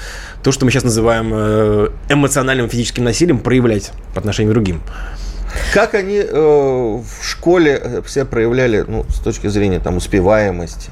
то, 0.42 0.52
что 0.52 0.64
мы 0.64 0.70
сейчас 0.70 0.84
называем 0.84 1.30
э, 1.32 1.88
эмоциональным 2.08 2.68
физическим 2.68 3.04
насилием, 3.04 3.38
проявлять 3.38 3.92
по 4.14 4.20
отношению 4.20 4.52
к 4.52 4.54
другим. 4.54 4.80
Как 5.74 5.94
они 5.94 6.16
э, 6.16 6.32
в 6.32 7.04
школе 7.24 7.80
э, 7.82 8.02
все 8.04 8.24
проявляли, 8.24 8.84
ну, 8.86 9.04
с 9.08 9.20
точки 9.20 9.46
зрения 9.48 9.80
там 9.80 9.96
успеваемости? 9.96 10.90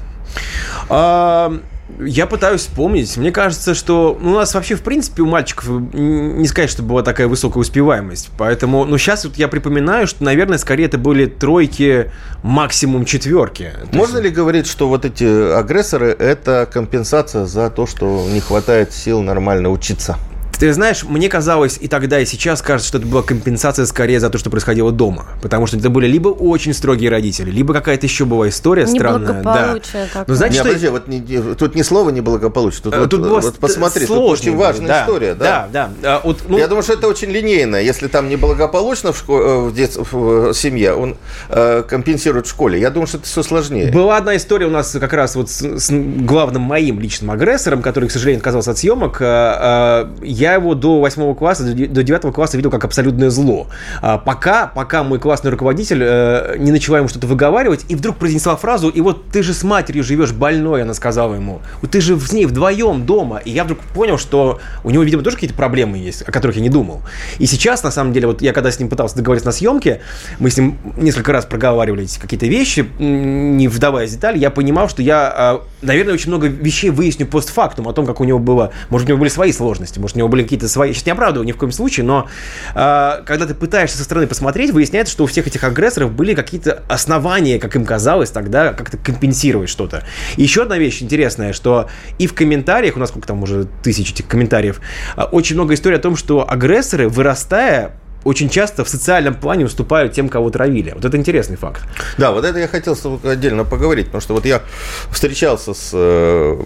А, 0.89 1.51
Я 1.99 2.27
пытаюсь 2.27 2.61
вспомнить. 2.61 3.17
Мне 3.17 3.31
кажется, 3.31 3.73
что 3.73 4.15
ну, 4.21 4.31
у 4.31 4.35
нас 4.35 4.53
вообще, 4.53 4.75
в 4.75 4.83
принципе, 4.83 5.23
у 5.23 5.25
мальчиков 5.25 5.67
не 5.93 6.47
сказать, 6.47 6.69
что 6.69 6.83
была 6.83 7.01
такая 7.01 7.27
высокая 7.27 7.61
успеваемость. 7.61 8.29
Поэтому, 8.37 8.85
ну, 8.85 8.97
сейчас 8.99 9.25
вот 9.25 9.37
я 9.37 9.47
припоминаю, 9.47 10.05
что, 10.05 10.23
наверное, 10.23 10.59
скорее 10.59 10.85
это 10.85 10.99
были 10.99 11.25
тройки, 11.25 12.11
максимум 12.43 13.05
четверки. 13.05 13.71
То 13.91 13.97
Можно 13.97 14.17
есть- 14.17 14.25
ли 14.25 14.29
говорить, 14.29 14.67
что 14.67 14.87
вот 14.87 15.03
эти 15.03 15.53
агрессоры– 15.57 16.09
это 16.19 16.69
компенсация 16.71 17.45
за 17.45 17.69
то, 17.71 17.87
что 17.87 18.27
не 18.31 18.39
хватает 18.39 18.93
сил 18.93 19.21
нормально 19.21 19.69
учиться? 19.69 20.17
Ты 20.59 20.73
знаешь, 20.73 21.03
мне 21.05 21.29
казалось 21.29 21.77
и 21.79 21.87
тогда, 21.87 22.19
и 22.19 22.25
сейчас 22.25 22.61
кажется, 22.61 22.89
что 22.89 22.97
это 22.97 23.07
была 23.07 23.21
компенсация 23.23 23.85
скорее 23.85 24.19
за 24.19 24.29
то, 24.29 24.37
что 24.37 24.49
происходило 24.49 24.91
дома. 24.91 25.25
Потому 25.41 25.67
что 25.67 25.77
это 25.77 25.89
были 25.89 26.05
либо 26.07 26.27
очень 26.29 26.73
строгие 26.73 27.09
родители, 27.09 27.49
либо 27.49 27.73
какая-то 27.73 28.05
еще 28.05 28.25
была 28.25 28.49
история 28.49 28.85
странная. 28.85 29.27
Да. 29.27 29.39
Неблагополучие 29.39 30.05
такое. 30.07 30.25
Ну, 30.27 30.33
значит, 30.35 30.53
не, 30.53 30.59
что- 30.59 30.67
подожди, 30.67 30.87
вот 30.89 31.07
не- 31.07 31.19
не- 31.19 31.55
тут 31.55 31.75
ни 31.75 31.81
слова 31.81 32.09
неблагополучие. 32.09 32.81
Тут, 32.83 32.93
Э, 32.93 32.99
вот, 32.99 33.09
тут 33.09 33.21
было 33.21 33.39
вот 33.39 33.53
ст- 33.55 33.59
посмотри, 33.59 34.05
тут 34.05 34.17
очень 34.17 34.57
важная 34.57 34.87
да, 34.87 35.01
история. 35.03 35.33
Да, 35.33 35.67
Да, 35.71 35.89
да. 36.01 36.15
А, 36.15 36.21
вот, 36.25 36.39
ну, 36.47 36.57
Я 36.57 36.67
думаю, 36.67 36.83
что 36.83 36.93
это 36.93 37.07
очень 37.07 37.29
линейно. 37.29 37.77
Если 37.77 38.07
там 38.07 38.27
неблагополучно 38.27 39.13
в, 39.13 39.23
шко- 39.23 39.41
э, 39.41 39.69
в, 39.69 39.73
дет- 39.73 39.97
в, 40.11 40.49
э, 40.49 40.53
семье, 40.53 40.93
он 40.93 41.15
э, 41.49 41.83
компенсирует 41.87 42.47
в 42.47 42.49
школе. 42.49 42.79
Я 42.81 42.89
думаю, 42.89 43.07
что 43.07 43.17
это 43.17 43.27
все 43.27 43.43
сложнее. 43.43 43.91
Была 43.93 44.17
одна 44.17 44.35
история 44.35 44.65
у 44.65 44.71
нас 44.71 44.91
как 44.99 45.13
раз 45.13 45.35
вот 45.37 45.49
с, 45.49 45.61
с 45.61 45.89
главным 45.89 46.63
моим 46.63 46.99
личным 46.99 47.31
агрессором, 47.31 47.81
который, 47.81 48.09
к 48.09 48.11
сожалению, 48.11 48.39
отказался 48.39 48.71
от 48.71 48.77
съемок. 48.77 49.19
А, 49.21 50.09
а, 50.11 50.15
Я 50.21 50.48
я 50.49 50.55
его 50.55 50.75
до 50.75 50.99
8 50.99 51.35
класса, 51.35 51.63
до 51.63 52.03
9 52.03 52.33
класса 52.33 52.57
видел 52.57 52.71
как 52.71 52.83
абсолютное 52.85 53.29
зло. 53.29 53.67
А, 54.01 54.17
пока, 54.17 54.67
пока 54.67 55.03
мой 55.03 55.19
классный 55.19 55.51
руководитель 55.51 56.01
э, 56.03 56.55
не 56.57 56.71
начала 56.71 56.97
ему 56.97 57.07
что-то 57.07 57.27
выговаривать, 57.27 57.85
и 57.87 57.95
вдруг 57.95 58.17
произнесла 58.17 58.55
фразу, 58.55 58.89
и 58.89 59.01
вот 59.01 59.29
ты 59.29 59.43
же 59.43 59.53
с 59.53 59.63
матерью 59.63 60.03
живешь 60.03 60.31
больной, 60.31 60.83
она 60.83 60.93
сказала 60.93 61.35
ему. 61.35 61.61
Ты 61.89 62.01
же 62.01 62.19
с 62.19 62.31
ней 62.31 62.45
вдвоем 62.45 63.05
дома. 63.05 63.37
И 63.37 63.51
я 63.51 63.63
вдруг 63.63 63.79
понял, 63.79 64.17
что 64.17 64.59
у 64.83 64.89
него, 64.89 65.03
видимо, 65.03 65.23
тоже 65.23 65.37
какие-то 65.37 65.55
проблемы 65.55 65.97
есть, 65.97 66.21
о 66.21 66.31
которых 66.31 66.57
я 66.57 66.61
не 66.61 66.69
думал. 66.69 67.01
И 67.37 67.45
сейчас, 67.45 67.83
на 67.83 67.91
самом 67.91 68.13
деле, 68.13 68.27
вот 68.27 68.41
я 68.41 68.53
когда 68.53 68.71
с 68.71 68.79
ним 68.79 68.89
пытался 68.89 69.15
договориться 69.15 69.47
на 69.47 69.51
съемке, 69.51 70.01
мы 70.39 70.49
с 70.49 70.57
ним 70.57 70.77
несколько 70.97 71.31
раз 71.31 71.45
проговаривали 71.45 72.07
какие-то 72.19 72.45
вещи, 72.45 72.87
не 72.99 73.67
вдаваясь 73.67 74.11
в 74.11 74.13
детали, 74.13 74.37
я 74.37 74.49
понимал, 74.49 74.89
что 74.89 75.01
я, 75.01 75.33
а, 75.35 75.61
наверное, 75.81 76.13
очень 76.13 76.29
много 76.29 76.47
вещей 76.47 76.89
выясню 76.89 77.25
постфактум 77.25 77.87
о 77.87 77.93
том, 77.93 78.05
как 78.05 78.19
у 78.19 78.23
него 78.23 78.39
было, 78.39 78.71
может, 78.89 79.07
у 79.07 79.09
него 79.09 79.19
были 79.19 79.29
свои 79.29 79.51
сложности, 79.51 79.99
может, 79.99 80.15
у 80.15 80.19
него 80.19 80.29
были 80.29 80.38
какие-то 80.43 80.67
свои, 80.67 80.93
сейчас 80.93 81.05
не 81.05 81.11
оправдываю 81.11 81.47
ни 81.47 81.51
в 81.51 81.57
коем 81.57 81.71
случае, 81.71 82.05
но 82.05 82.27
э, 82.75 83.21
когда 83.25 83.45
ты 83.45 83.53
пытаешься 83.53 83.97
со 83.97 84.03
стороны 84.03 84.27
посмотреть, 84.27 84.71
выясняется, 84.71 85.11
что 85.11 85.23
у 85.23 85.27
всех 85.27 85.47
этих 85.47 85.63
агрессоров 85.63 86.11
были 86.11 86.33
какие-то 86.33 86.83
основания, 86.87 87.59
как 87.59 87.75
им 87.75 87.85
казалось 87.85 88.31
тогда, 88.31 88.73
как-то 88.73 88.97
компенсировать 88.97 89.69
что-то. 89.69 90.03
И 90.37 90.43
еще 90.43 90.63
одна 90.63 90.77
вещь 90.77 91.01
интересная, 91.01 91.53
что 91.53 91.89
и 92.17 92.27
в 92.27 92.33
комментариях, 92.33 92.95
у 92.95 92.99
нас 92.99 93.09
сколько 93.09 93.27
там 93.27 93.43
уже 93.43 93.67
тысяч 93.83 94.11
этих 94.11 94.27
комментариев, 94.27 94.81
э, 95.17 95.23
очень 95.23 95.55
много 95.55 95.73
историй 95.73 95.97
о 95.97 96.01
том, 96.01 96.15
что 96.15 96.49
агрессоры, 96.49 97.09
вырастая, 97.09 97.95
очень 98.23 98.49
часто 98.49 98.83
в 98.83 98.89
социальном 98.89 99.35
плане 99.35 99.65
уступают 99.65 100.13
тем, 100.13 100.29
кого 100.29 100.49
травили. 100.49 100.91
Вот 100.91 101.05
это 101.05 101.17
интересный 101.17 101.55
факт. 101.55 101.83
Да, 102.17 102.31
вот 102.31 102.43
это 102.43 102.59
я 102.59 102.67
хотел 102.67 102.95
с 102.95 102.99
тобой 102.99 103.19
отдельно 103.31 103.63
поговорить, 103.63 104.07
потому 104.07 104.21
что 104.21 104.33
вот 104.33 104.45
я 104.45 104.61
встречался 105.09 105.73
с 105.73 105.91
э, 105.93 106.61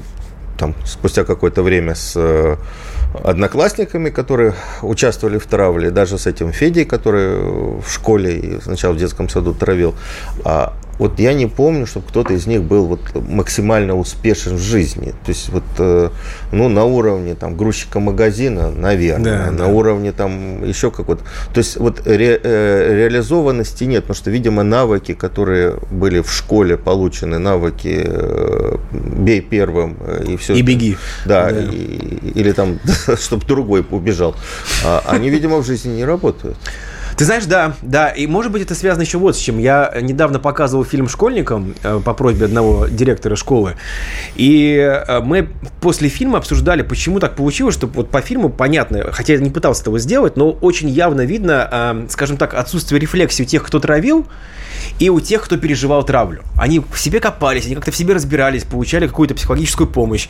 там 0.57 0.75
спустя 0.85 1.23
какое-то 1.23 1.61
время 1.61 1.95
с 1.95 2.13
э, 2.15 2.57
одноклассниками, 3.23 4.09
которые 4.09 4.53
участвовали 4.81 5.37
в 5.37 5.45
травле, 5.45 5.91
даже 5.91 6.17
с 6.17 6.27
этим 6.27 6.51
Федей, 6.51 6.85
который 6.85 7.81
в 7.81 7.85
школе 7.87 8.37
и 8.37 8.61
сначала 8.61 8.93
в 8.93 8.97
детском 8.97 9.29
саду 9.29 9.53
травил. 9.53 9.95
А 10.43 10.73
вот 11.03 11.19
я 11.19 11.33
не 11.33 11.47
помню, 11.47 11.85
чтобы 11.85 12.07
кто-то 12.07 12.33
из 12.33 12.47
них 12.47 12.63
был 12.63 12.85
вот 12.85 13.01
максимально 13.27 13.97
успешен 13.97 14.55
в 14.55 14.61
жизни. 14.61 15.13
То 15.25 15.31
есть 15.31 15.49
вот, 15.49 15.63
э, 15.77 16.09
ну, 16.53 16.69
на 16.69 16.85
уровне 16.85 17.35
там 17.35 17.57
грузчика 17.57 17.99
магазина, 17.99 18.71
наверное, 18.71 19.45
да, 19.45 19.51
на 19.51 19.57
да. 19.57 19.67
уровне 19.67 20.13
там 20.13 20.63
еще 20.63 20.91
какой-то. 20.91 21.23
То 21.53 21.57
есть 21.57 21.75
вот 21.75 22.07
ре, 22.07 22.39
э, 22.41 22.95
реализованности 22.95 23.83
нет, 23.83 24.03
потому 24.03 24.15
что, 24.15 24.31
видимо, 24.31 24.63
навыки, 24.63 25.13
которые 25.13 25.75
были 25.91 26.21
в 26.21 26.31
школе 26.31 26.77
получены, 26.77 27.37
навыки 27.37 28.01
э, 28.05 28.77
бей 28.93 29.41
первым 29.41 29.97
и 30.25 30.37
все. 30.37 30.53
И 30.53 30.61
беги. 30.61 30.95
Да, 31.25 31.51
да. 31.51 31.63
И, 31.63 32.31
или 32.33 32.53
там, 32.53 32.79
чтобы 33.17 33.45
другой 33.45 33.85
убежал. 33.91 34.35
А, 34.85 35.03
они, 35.07 35.29
видимо, 35.29 35.57
в 35.57 35.65
жизни 35.65 35.97
не 35.97 36.05
работают. 36.05 36.55
Ты 37.17 37.25
знаешь, 37.25 37.45
да, 37.45 37.75
да, 37.81 38.09
и 38.09 38.25
может 38.25 38.51
быть 38.51 38.63
это 38.63 38.73
связано 38.75 39.03
еще 39.03 39.17
вот 39.17 39.35
с 39.35 39.39
чем. 39.39 39.59
Я 39.59 39.93
недавно 40.01 40.39
показывал 40.39 40.83
фильм 40.83 41.07
школьникам 41.07 41.75
э, 41.83 42.01
по 42.03 42.13
просьбе 42.13 42.45
одного 42.45 42.87
директора 42.87 43.35
школы, 43.35 43.75
и 44.35 44.75
э, 44.75 45.19
мы 45.21 45.49
после 45.79 46.09
фильма 46.09 46.39
обсуждали, 46.39 46.81
почему 46.81 47.19
так 47.19 47.35
получилось, 47.35 47.75
что 47.75 47.87
вот 47.87 48.09
по 48.09 48.21
фильму 48.21 48.49
понятно, 48.49 49.11
хотя 49.11 49.33
я 49.33 49.39
не 49.39 49.51
пытался 49.51 49.83
этого 49.83 49.99
сделать, 49.99 50.37
но 50.37 50.51
очень 50.51 50.89
явно 50.89 51.21
видно, 51.21 51.69
э, 51.71 52.05
скажем 52.09 52.37
так, 52.37 52.55
отсутствие 52.55 52.99
рефлексии 52.99 53.43
у 53.43 53.45
тех, 53.45 53.63
кто 53.63 53.79
травил, 53.79 54.27
и 54.99 55.09
у 55.09 55.19
тех, 55.19 55.43
кто 55.43 55.57
переживал 55.57 56.03
травлю. 56.03 56.41
Они 56.57 56.79
в 56.79 56.99
себе 56.99 57.19
копались, 57.19 57.65
они 57.65 57.75
как-то 57.75 57.91
в 57.91 57.95
себе 57.95 58.13
разбирались, 58.13 58.63
получали 58.63 59.07
какую-то 59.07 59.35
психологическую 59.35 59.87
помощь. 59.87 60.27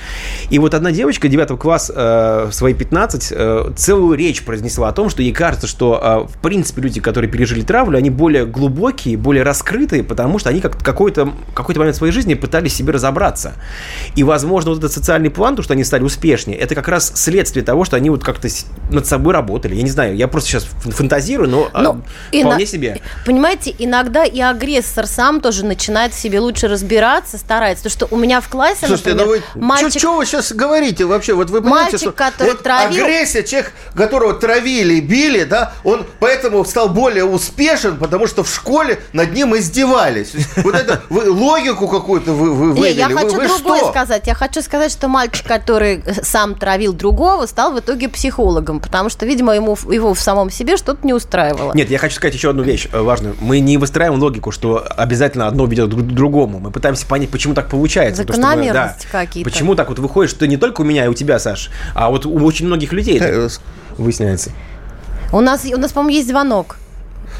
И 0.49 0.59
вот 0.59 0.73
одна 0.73 0.91
девочка 0.91 1.27
9 1.27 1.57
класс 1.59 1.89
в 1.89 2.51
свои 2.51 2.73
15 2.73 3.27
э, 3.31 3.71
целую 3.75 4.17
речь 4.17 4.43
произнесла 4.43 4.89
о 4.89 4.91
том, 4.91 5.09
что 5.09 5.21
ей 5.21 5.31
кажется, 5.31 5.67
что 5.67 6.27
в 6.31 6.37
принципе 6.39 6.72
люди, 6.81 6.99
которые 6.99 7.29
пережили 7.29 7.61
травлю, 7.61 7.97
они 7.97 8.09
более 8.09 8.45
глубокие, 8.45 9.17
более 9.17 9.43
раскрытые, 9.43 10.03
потому 10.03 10.39
что 10.39 10.49
они 10.49 10.61
как 10.61 10.77
какой-то 10.77 11.33
какой 11.53 11.75
момент 11.75 11.95
своей 11.95 12.13
жизни 12.13 12.33
пытались 12.33 12.75
себе 12.75 12.93
разобраться. 12.93 13.53
И, 14.15 14.23
возможно, 14.23 14.71
вот 14.71 14.79
этот 14.79 14.91
социальный 14.93 15.29
план, 15.29 15.55
то, 15.55 15.61
что 15.61 15.73
они 15.73 15.83
стали 15.83 16.03
успешнее, 16.03 16.57
это 16.57 16.75
как 16.75 16.87
раз 16.87 17.11
следствие 17.15 17.63
того, 17.65 17.85
что 17.85 17.95
они 17.95 18.09
вот 18.09 18.23
как-то 18.23 18.47
над 18.89 19.05
собой 19.05 19.33
работали. 19.33 19.75
Я 19.75 19.83
не 19.83 19.89
знаю, 19.89 20.15
я 20.15 20.27
просто 20.27 20.49
сейчас 20.49 20.63
фантазирую, 20.63 21.49
но, 21.49 21.69
но 21.73 22.01
э, 22.31 22.41
вполне 22.41 22.65
себе. 22.65 23.01
Понимаете, 23.25 23.73
иногда 23.77 24.23
и 24.25 24.39
агрессор 24.39 25.07
сам 25.07 25.41
тоже 25.41 25.65
начинает 25.65 26.13
в 26.13 26.19
себе 26.19 26.39
лучше 26.39 26.67
разбираться, 26.67 27.37
старается. 27.37 27.83
Потому 27.83 28.07
что 28.07 28.15
у 28.15 28.19
меня 28.19 28.41
в 28.41 28.49
классе, 28.49 28.87
Слушайте, 28.87 29.13
например, 29.13 29.43
ну 29.55 29.61
вы, 29.61 29.65
мальчик... 29.65 29.99
Что 29.99 30.17
вы 30.17 30.25
сейчас 30.25 30.51
говорите 30.51 31.05
вообще? 31.05 31.33
Вот 31.33 31.49
вы 31.49 31.61
понимаете, 31.61 31.91
мальчик, 31.91 31.99
что 31.99 32.11
который 32.11 32.51
вот 32.51 32.63
травил... 32.63 33.03
агрессия, 33.03 33.43
человек, 33.43 33.73
которого 33.95 34.33
травили 34.33 34.95
и 34.95 35.01
били, 35.01 35.43
да, 35.43 35.73
он 35.83 36.05
поэтому 36.19 36.62
стал 36.67 36.89
более 36.89 37.25
успешен, 37.25 37.97
потому 37.97 38.27
что 38.27 38.43
в 38.43 38.49
школе 38.49 38.99
над 39.13 39.33
ним 39.33 39.55
издевались. 39.55 40.33
Вот 40.57 40.75
это 40.75 41.01
вы 41.09 41.29
логику 41.29 41.87
какую-то 41.87 42.31
вы, 42.33 42.53
вы 42.53 42.73
вывели. 42.73 42.93
Не, 42.93 42.97
я 42.97 43.09
хочу 43.09 43.35
вы, 43.35 43.41
вы 43.41 43.47
другое 43.47 43.79
что? 43.79 43.89
сказать. 43.89 44.27
Я 44.27 44.33
хочу 44.33 44.61
сказать, 44.61 44.91
что 44.91 45.07
мальчик, 45.07 45.45
который 45.45 46.03
сам 46.23 46.55
травил 46.55 46.93
другого, 46.93 47.45
стал 47.45 47.73
в 47.73 47.79
итоге 47.79 48.09
психологом, 48.09 48.79
потому 48.79 49.09
что, 49.09 49.25
видимо, 49.25 49.53
ему 49.55 49.77
его 49.89 50.13
в 50.13 50.19
самом 50.19 50.49
себе 50.49 50.77
что-то 50.77 51.05
не 51.05 51.13
устраивало. 51.13 51.73
Нет, 51.73 51.89
я 51.89 51.97
хочу 51.97 52.15
сказать 52.15 52.35
еще 52.35 52.49
одну 52.49 52.63
вещь 52.63 52.87
э, 52.91 53.01
важную. 53.01 53.35
Мы 53.39 53.59
не 53.59 53.77
выстраиваем 53.77 54.21
логику, 54.21 54.51
что 54.51 54.85
обязательно 54.97 55.47
одно 55.47 55.65
ведет 55.65 55.93
к 55.93 56.01
другому. 56.01 56.59
Мы 56.59 56.71
пытаемся 56.71 57.05
понять, 57.05 57.29
почему 57.29 57.53
так 57.53 57.69
получается. 57.69 58.23
Закономерности 58.23 59.07
да, 59.11 59.25
какие-то. 59.25 59.49
Почему 59.49 59.75
так 59.75 59.89
вот 59.89 59.99
выходит, 59.99 60.31
что 60.31 60.47
не 60.47 60.57
только 60.57 60.81
у 60.81 60.83
меня 60.83 61.05
и 61.05 61.07
у 61.07 61.13
тебя, 61.13 61.39
Саш, 61.39 61.69
а 61.93 62.09
вот 62.09 62.25
у 62.25 62.43
очень 62.45 62.65
многих 62.67 62.93
людей 62.93 63.19
это 63.19 63.49
выясняется. 63.97 64.51
У 65.33 65.41
нас, 65.41 65.65
у 65.65 65.77
нас, 65.77 65.91
по-моему, 65.91 66.15
есть 66.15 66.27
звонок. 66.27 66.77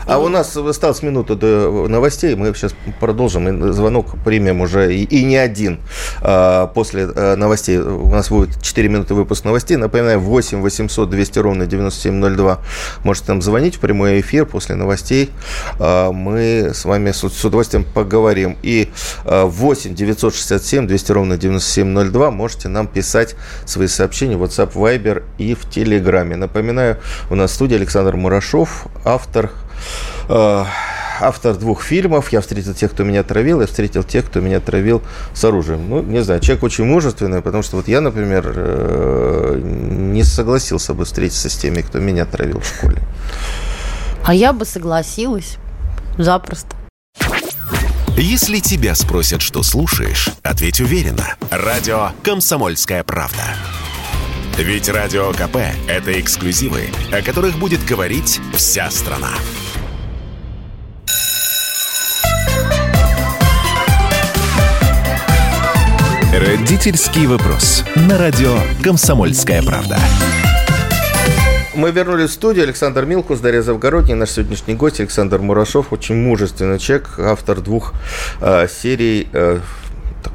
А 0.06 0.20
у 0.20 0.28
нас 0.28 0.56
осталось 0.56 1.02
минута 1.02 1.36
до 1.36 1.88
новостей. 1.88 2.36
Мы 2.36 2.54
сейчас 2.54 2.76
продолжим. 3.00 3.74
Звонок 3.74 4.16
примем 4.24 4.62
уже 4.62 4.94
и, 4.94 5.04
и 5.04 5.24
не 5.24 5.38
один. 5.38 5.80
А, 6.22 6.68
после 6.68 7.08
а, 7.16 7.36
новостей 7.36 7.78
у 7.78 8.10
нас 8.10 8.30
будет 8.30 8.62
4 8.62 8.90
минуты 8.90 9.14
выпуск 9.14 9.46
новостей. 9.46 9.78
Напоминаю, 9.78 10.20
8 10.20 10.62
800 10.62 11.10
200 11.10 11.40
ровно 11.40 11.66
9702. 11.66 12.60
Можете 13.04 13.26
нам 13.30 13.42
звонить 13.42 13.76
в 13.76 13.80
прямой 13.80 14.22
эфир 14.22 14.46
после 14.46 14.76
новостей. 14.76 15.32
А, 15.80 16.12
мы 16.12 16.72
с 16.74 16.86
вами 16.86 17.12
с, 17.12 17.28
с 17.28 17.46
удовольствием 17.46 17.86
поговорим. 17.86 18.58
И 18.62 18.90
а, 19.26 19.46
8 19.46 19.96
967 19.96 20.88
200 20.88 21.12
ровно 21.12 21.38
9702 21.38 22.32
можете 22.32 22.68
нам 22.68 22.88
писать 22.88 23.36
свои 23.66 23.88
сообщения 23.88 24.36
в 24.36 24.44
WhatsApp, 24.44 24.74
Viber 24.74 25.24
и 25.38 25.56
в 25.56 25.70
Телеграме. 25.70 26.36
Напоминаю, 26.36 26.98
у 27.30 27.36
нас 27.36 27.52
в 27.52 27.54
студии 27.56 27.76
Александр 27.76 28.16
Мурашов, 28.16 28.88
автор 29.06 29.52
Э, 29.54 29.63
автор 30.28 31.56
двух 31.56 31.84
фильмов. 31.84 32.32
Я 32.32 32.42
встретил 32.42 32.74
тех, 32.74 32.92
кто 32.92 33.04
меня 33.04 33.24
травил, 33.24 33.62
я 33.62 33.68
встретил 33.68 34.04
тех, 34.04 34.26
кто 34.26 34.40
меня 34.40 34.60
травил 34.60 35.02
с 35.34 35.44
оружием. 35.44 35.90
Ну, 35.90 36.02
не 36.02 36.24
знаю, 36.24 36.42
человек 36.42 36.64
очень 36.64 36.86
мужественный, 36.86 37.42
потому 37.42 37.64
что 37.64 37.78
вот 37.78 37.88
я, 37.88 38.02
например, 38.02 38.52
э, 38.56 39.60
не 39.64 40.24
согласился 40.24 40.94
бы 40.94 41.06
встретиться 41.06 41.50
с 41.50 41.56
теми, 41.56 41.82
кто 41.82 42.00
меня 42.00 42.26
травил 42.26 42.60
в 42.60 42.66
школе. 42.66 43.02
А 44.26 44.34
я 44.34 44.54
бы 44.54 44.66
согласилась. 44.66 45.58
Запросто. 46.18 46.76
Если 48.16 48.60
тебя 48.60 48.94
спросят, 48.94 49.42
что 49.42 49.64
слушаешь, 49.64 50.30
ответь 50.44 50.80
уверенно. 50.80 51.36
Радио 51.50 52.12
«Комсомольская 52.24 53.04
правда». 53.04 53.42
Ведь 54.58 54.88
Радио 54.88 55.32
КП– 55.32 55.58
это 55.88 56.20
эксклюзивы, 56.20 56.84
о 57.12 57.24
которых 57.24 57.58
будет 57.58 57.84
говорить 57.86 58.40
вся 58.54 58.92
страна. 58.92 59.32
Родительский 66.40 67.28
вопрос. 67.28 67.84
На 67.96 68.18
радио 68.18 68.58
«Комсомольская 68.82 69.62
правда». 69.62 70.00
Мы 71.76 71.92
вернулись 71.92 72.32
в 72.32 72.34
студию. 72.34 72.64
Александр 72.64 73.06
Милкус, 73.06 73.40
Дарья 73.40 73.62
Завгородний, 73.62 74.16
наш 74.16 74.32
сегодняшний 74.32 74.74
гость 74.74 75.00
Александр 75.00 75.38
Мурашов. 75.38 75.94
Очень 75.94 76.16
мужественный 76.16 76.80
человек, 76.80 77.20
автор 77.20 77.62
двух 77.62 77.94
э, 78.42 78.68
серий 78.68 79.28
э, 79.32 79.60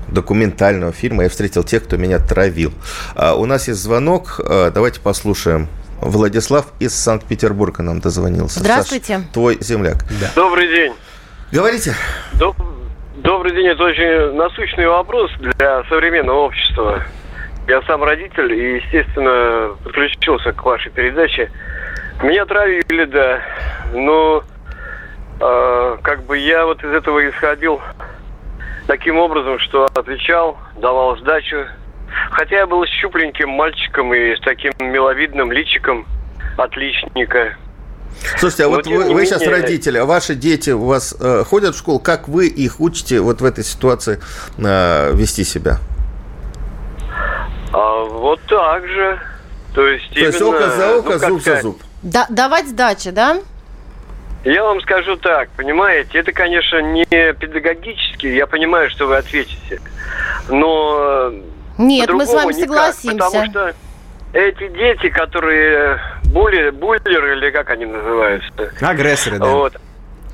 документального 0.06 0.92
фильма 0.92 1.24
«Я 1.24 1.30
встретил 1.30 1.64
тех, 1.64 1.82
кто 1.82 1.96
меня 1.96 2.20
травил». 2.20 2.72
Э, 3.16 3.32
у 3.32 3.44
нас 3.46 3.66
есть 3.66 3.80
звонок. 3.80 4.40
Э, 4.44 4.70
давайте 4.72 5.00
послушаем. 5.00 5.66
Владислав 6.00 6.66
из 6.78 6.94
Санкт-Петербурга 6.94 7.82
нам 7.82 7.98
дозвонился. 7.98 8.60
Здравствуйте. 8.60 9.18
Саш, 9.18 9.26
твой 9.32 9.58
земляк. 9.60 10.04
Да. 10.20 10.30
Добрый 10.36 10.68
день. 10.68 10.92
Говорите. 11.50 11.96
Доб... 12.34 12.56
Добрый 13.22 13.52
день. 13.52 13.66
Это 13.66 13.82
очень 13.82 14.32
насущный 14.34 14.86
вопрос 14.86 15.32
для 15.38 15.82
современного 15.88 16.38
общества. 16.38 17.02
Я 17.66 17.82
сам 17.82 18.04
родитель 18.04 18.52
и, 18.52 18.76
естественно, 18.76 19.74
подключился 19.82 20.52
к 20.52 20.64
вашей 20.64 20.92
передаче. 20.92 21.50
Меня 22.22 22.46
травили, 22.46 23.04
да. 23.06 23.40
Но 23.92 24.44
э, 25.40 25.96
как 26.02 26.26
бы 26.26 26.38
я 26.38 26.64
вот 26.64 26.84
из 26.84 26.92
этого 26.92 27.28
исходил 27.28 27.80
таким 28.86 29.18
образом, 29.18 29.58
что 29.58 29.86
отвечал, 29.96 30.56
давал 30.76 31.16
сдачу, 31.16 31.66
Хотя 32.30 32.58
я 32.58 32.66
был 32.66 32.84
щупленьким 32.86 33.50
мальчиком 33.50 34.14
и 34.14 34.36
с 34.36 34.40
таким 34.40 34.72
миловидным 34.80 35.50
личиком 35.50 36.06
отличника. 36.56 37.56
Слушайте, 38.38 38.64
а 38.64 38.68
вот 38.68 38.86
вы, 38.86 39.12
вы 39.12 39.26
сейчас 39.26 39.40
менее- 39.42 39.56
родители, 39.60 39.98
а 39.98 40.04
ваши 40.04 40.34
дети 40.34 40.70
у 40.70 40.84
вас 40.84 41.14
э, 41.18 41.44
ходят 41.48 41.74
в 41.74 41.78
школу, 41.78 41.98
как 41.98 42.28
вы 42.28 42.46
их 42.48 42.80
учите 42.80 43.20
вот 43.20 43.40
в 43.40 43.44
этой 43.44 43.64
ситуации 43.64 44.20
э, 44.58 45.12
вести 45.14 45.44
себя? 45.44 45.78
А 47.72 48.04
вот 48.04 48.40
так 48.48 48.86
же. 48.86 49.20
То 49.74 49.86
есть, 49.86 50.10
То 50.12 50.20
есть 50.20 50.40
именно, 50.40 50.56
око 50.56 50.70
за 50.70 50.96
око, 50.98 51.10
ну, 51.12 51.18
как 51.18 51.28
зуб 51.28 51.38
за 51.38 51.42
сказать, 51.42 51.62
зуб. 51.62 51.82
Да- 52.02 52.26
давать 52.28 52.68
сдачи, 52.68 53.10
да? 53.10 53.38
Я 54.44 54.64
вам 54.64 54.80
скажу 54.80 55.16
так, 55.16 55.50
понимаете, 55.50 56.18
это, 56.18 56.32
конечно, 56.32 56.80
не 56.80 57.04
педагогически, 57.04 58.26
я 58.28 58.46
понимаю, 58.46 58.88
что 58.90 59.06
вы 59.06 59.16
ответите, 59.16 59.80
но 60.48 61.32
Нет, 61.76 62.08
мы 62.10 62.24
с 62.24 62.32
вами 62.32 62.52
никак, 62.54 62.94
согласимся. 62.94 63.16
Потому 63.24 63.50
что 63.50 63.74
эти 64.32 64.68
дети, 64.68 65.08
которые 65.08 66.00
були, 66.32 66.70
буллеры, 66.70 67.36
или 67.36 67.50
как 67.50 67.70
они 67.70 67.86
называются, 67.86 68.72
Агрессоры, 68.80 69.38
да. 69.38 69.46
вот, 69.46 69.74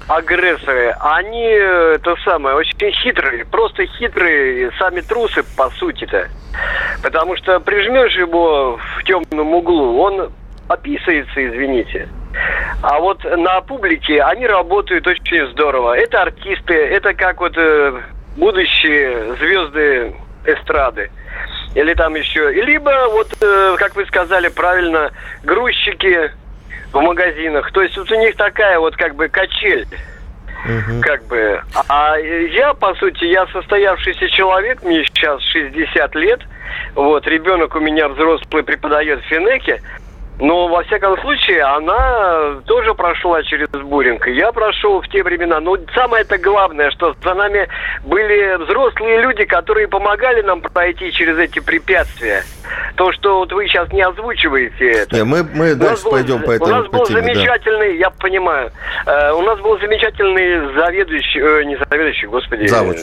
агрессоры, 0.09 0.94
они, 1.00 1.48
э, 1.48 1.98
то 2.02 2.16
самое, 2.24 2.57
очень 2.57 2.92
хитрые, 2.92 3.44
просто 3.44 3.87
хитрые, 3.87 4.70
сами 4.78 5.00
трусы, 5.00 5.42
по 5.57 5.70
сути-то. 5.70 6.28
Потому 7.02 7.37
что 7.37 7.61
прижмешь 7.61 8.16
его 8.16 8.78
в 8.98 9.04
темном 9.04 9.54
углу, 9.54 10.00
он 10.00 10.30
описывается, 10.68 11.46
извините. 11.46 12.09
А 12.83 12.98
вот 12.98 13.24
на 13.24 13.61
публике 13.61 14.22
они 14.22 14.46
работают 14.46 15.07
очень 15.07 15.46
здорово. 15.52 15.96
Это 15.96 16.22
артисты, 16.22 16.74
это 16.74 17.14
как 17.14 17.40
вот 17.40 17.57
э, 17.57 18.00
будущие 18.37 19.35
звезды 19.37 20.14
эстрады. 20.44 21.11
Или 21.74 21.94
там 21.94 22.14
еще. 22.14 22.54
И 22.54 22.60
Либо, 22.62 23.08
вот, 23.10 23.28
э, 23.40 23.76
как 23.78 23.96
вы 23.96 24.06
сказали 24.06 24.48
правильно, 24.48 25.10
грузчики 25.42 26.30
в 26.92 27.00
магазинах. 27.00 27.72
То 27.72 27.82
есть 27.82 27.96
вот 27.96 28.10
у 28.10 28.14
них 28.14 28.37
такая 28.37 28.78
вот 28.78 28.96
как 28.96 29.14
бы 29.16 29.28
качель. 29.28 29.87
Как 31.02 31.26
бы. 31.26 31.60
А 31.88 32.16
я, 32.16 32.72
по 32.72 32.94
сути, 32.94 33.24
я 33.24 33.46
состоявшийся 33.48 34.28
человек, 34.30 34.82
мне 34.82 35.04
сейчас 35.04 35.42
60 35.42 36.14
лет. 36.14 36.40
Вот, 36.94 37.26
ребенок 37.26 37.76
у 37.76 37.80
меня 37.80 38.08
взрослый 38.08 38.62
преподает 38.62 39.20
в 39.20 39.26
Финеке. 39.26 39.82
Но, 40.40 40.66
во 40.66 40.83
всяком 40.83 41.16
случае, 41.20 41.62
она 41.62 42.61
тоже 42.66 42.92
прошла 42.94 43.42
через 43.44 43.68
буринг. 43.68 44.27
Я 44.27 44.51
прошел 44.51 45.01
в 45.01 45.09
те 45.09 45.23
времена. 45.23 45.61
Но 45.61 45.77
самое 45.94 46.23
это 46.25 46.38
главное, 46.38 46.90
что 46.90 47.14
за 47.23 47.35
нами 47.35 47.68
были 48.05 48.57
взрослые 48.64 49.20
люди, 49.20 49.44
которые 49.44 49.87
помогали 49.87 50.42
нам 50.42 50.61
пройти 50.61 51.12
через 51.12 51.38
эти 51.38 51.61
препятствия. 51.61 52.42
То, 52.97 53.12
что 53.12 53.38
вот 53.38 53.53
вы 53.53 53.66
сейчас 53.68 53.92
не 53.92 54.03
озвучиваете 54.03 54.90
это. 54.90 55.16
Не, 55.16 55.25
мы, 55.25 55.44
мы 55.55 55.66
У 55.73 55.77
нас 55.77 55.77
дальше 55.77 56.05
был- 56.05 56.11
пойдем 56.11 56.42
по 56.42 56.49
У 56.49 56.53
этому 56.53 56.70
нас 56.70 56.87
по 56.87 56.99
был 56.99 57.07
теме, 57.07 57.20
да. 57.20 57.27
замечательный, 57.35 57.99
я 57.99 58.11
понимаю, 58.11 58.70
э, 59.07 59.33
у 59.33 59.42
нас 59.42 59.61
был 59.61 59.79
замечательный 59.79 60.75
заведующий, 60.75 61.40
э, 61.40 61.64
не 61.64 61.77
заведующий, 61.77 62.27
господи. 62.27 62.66
Завуч. 62.66 62.97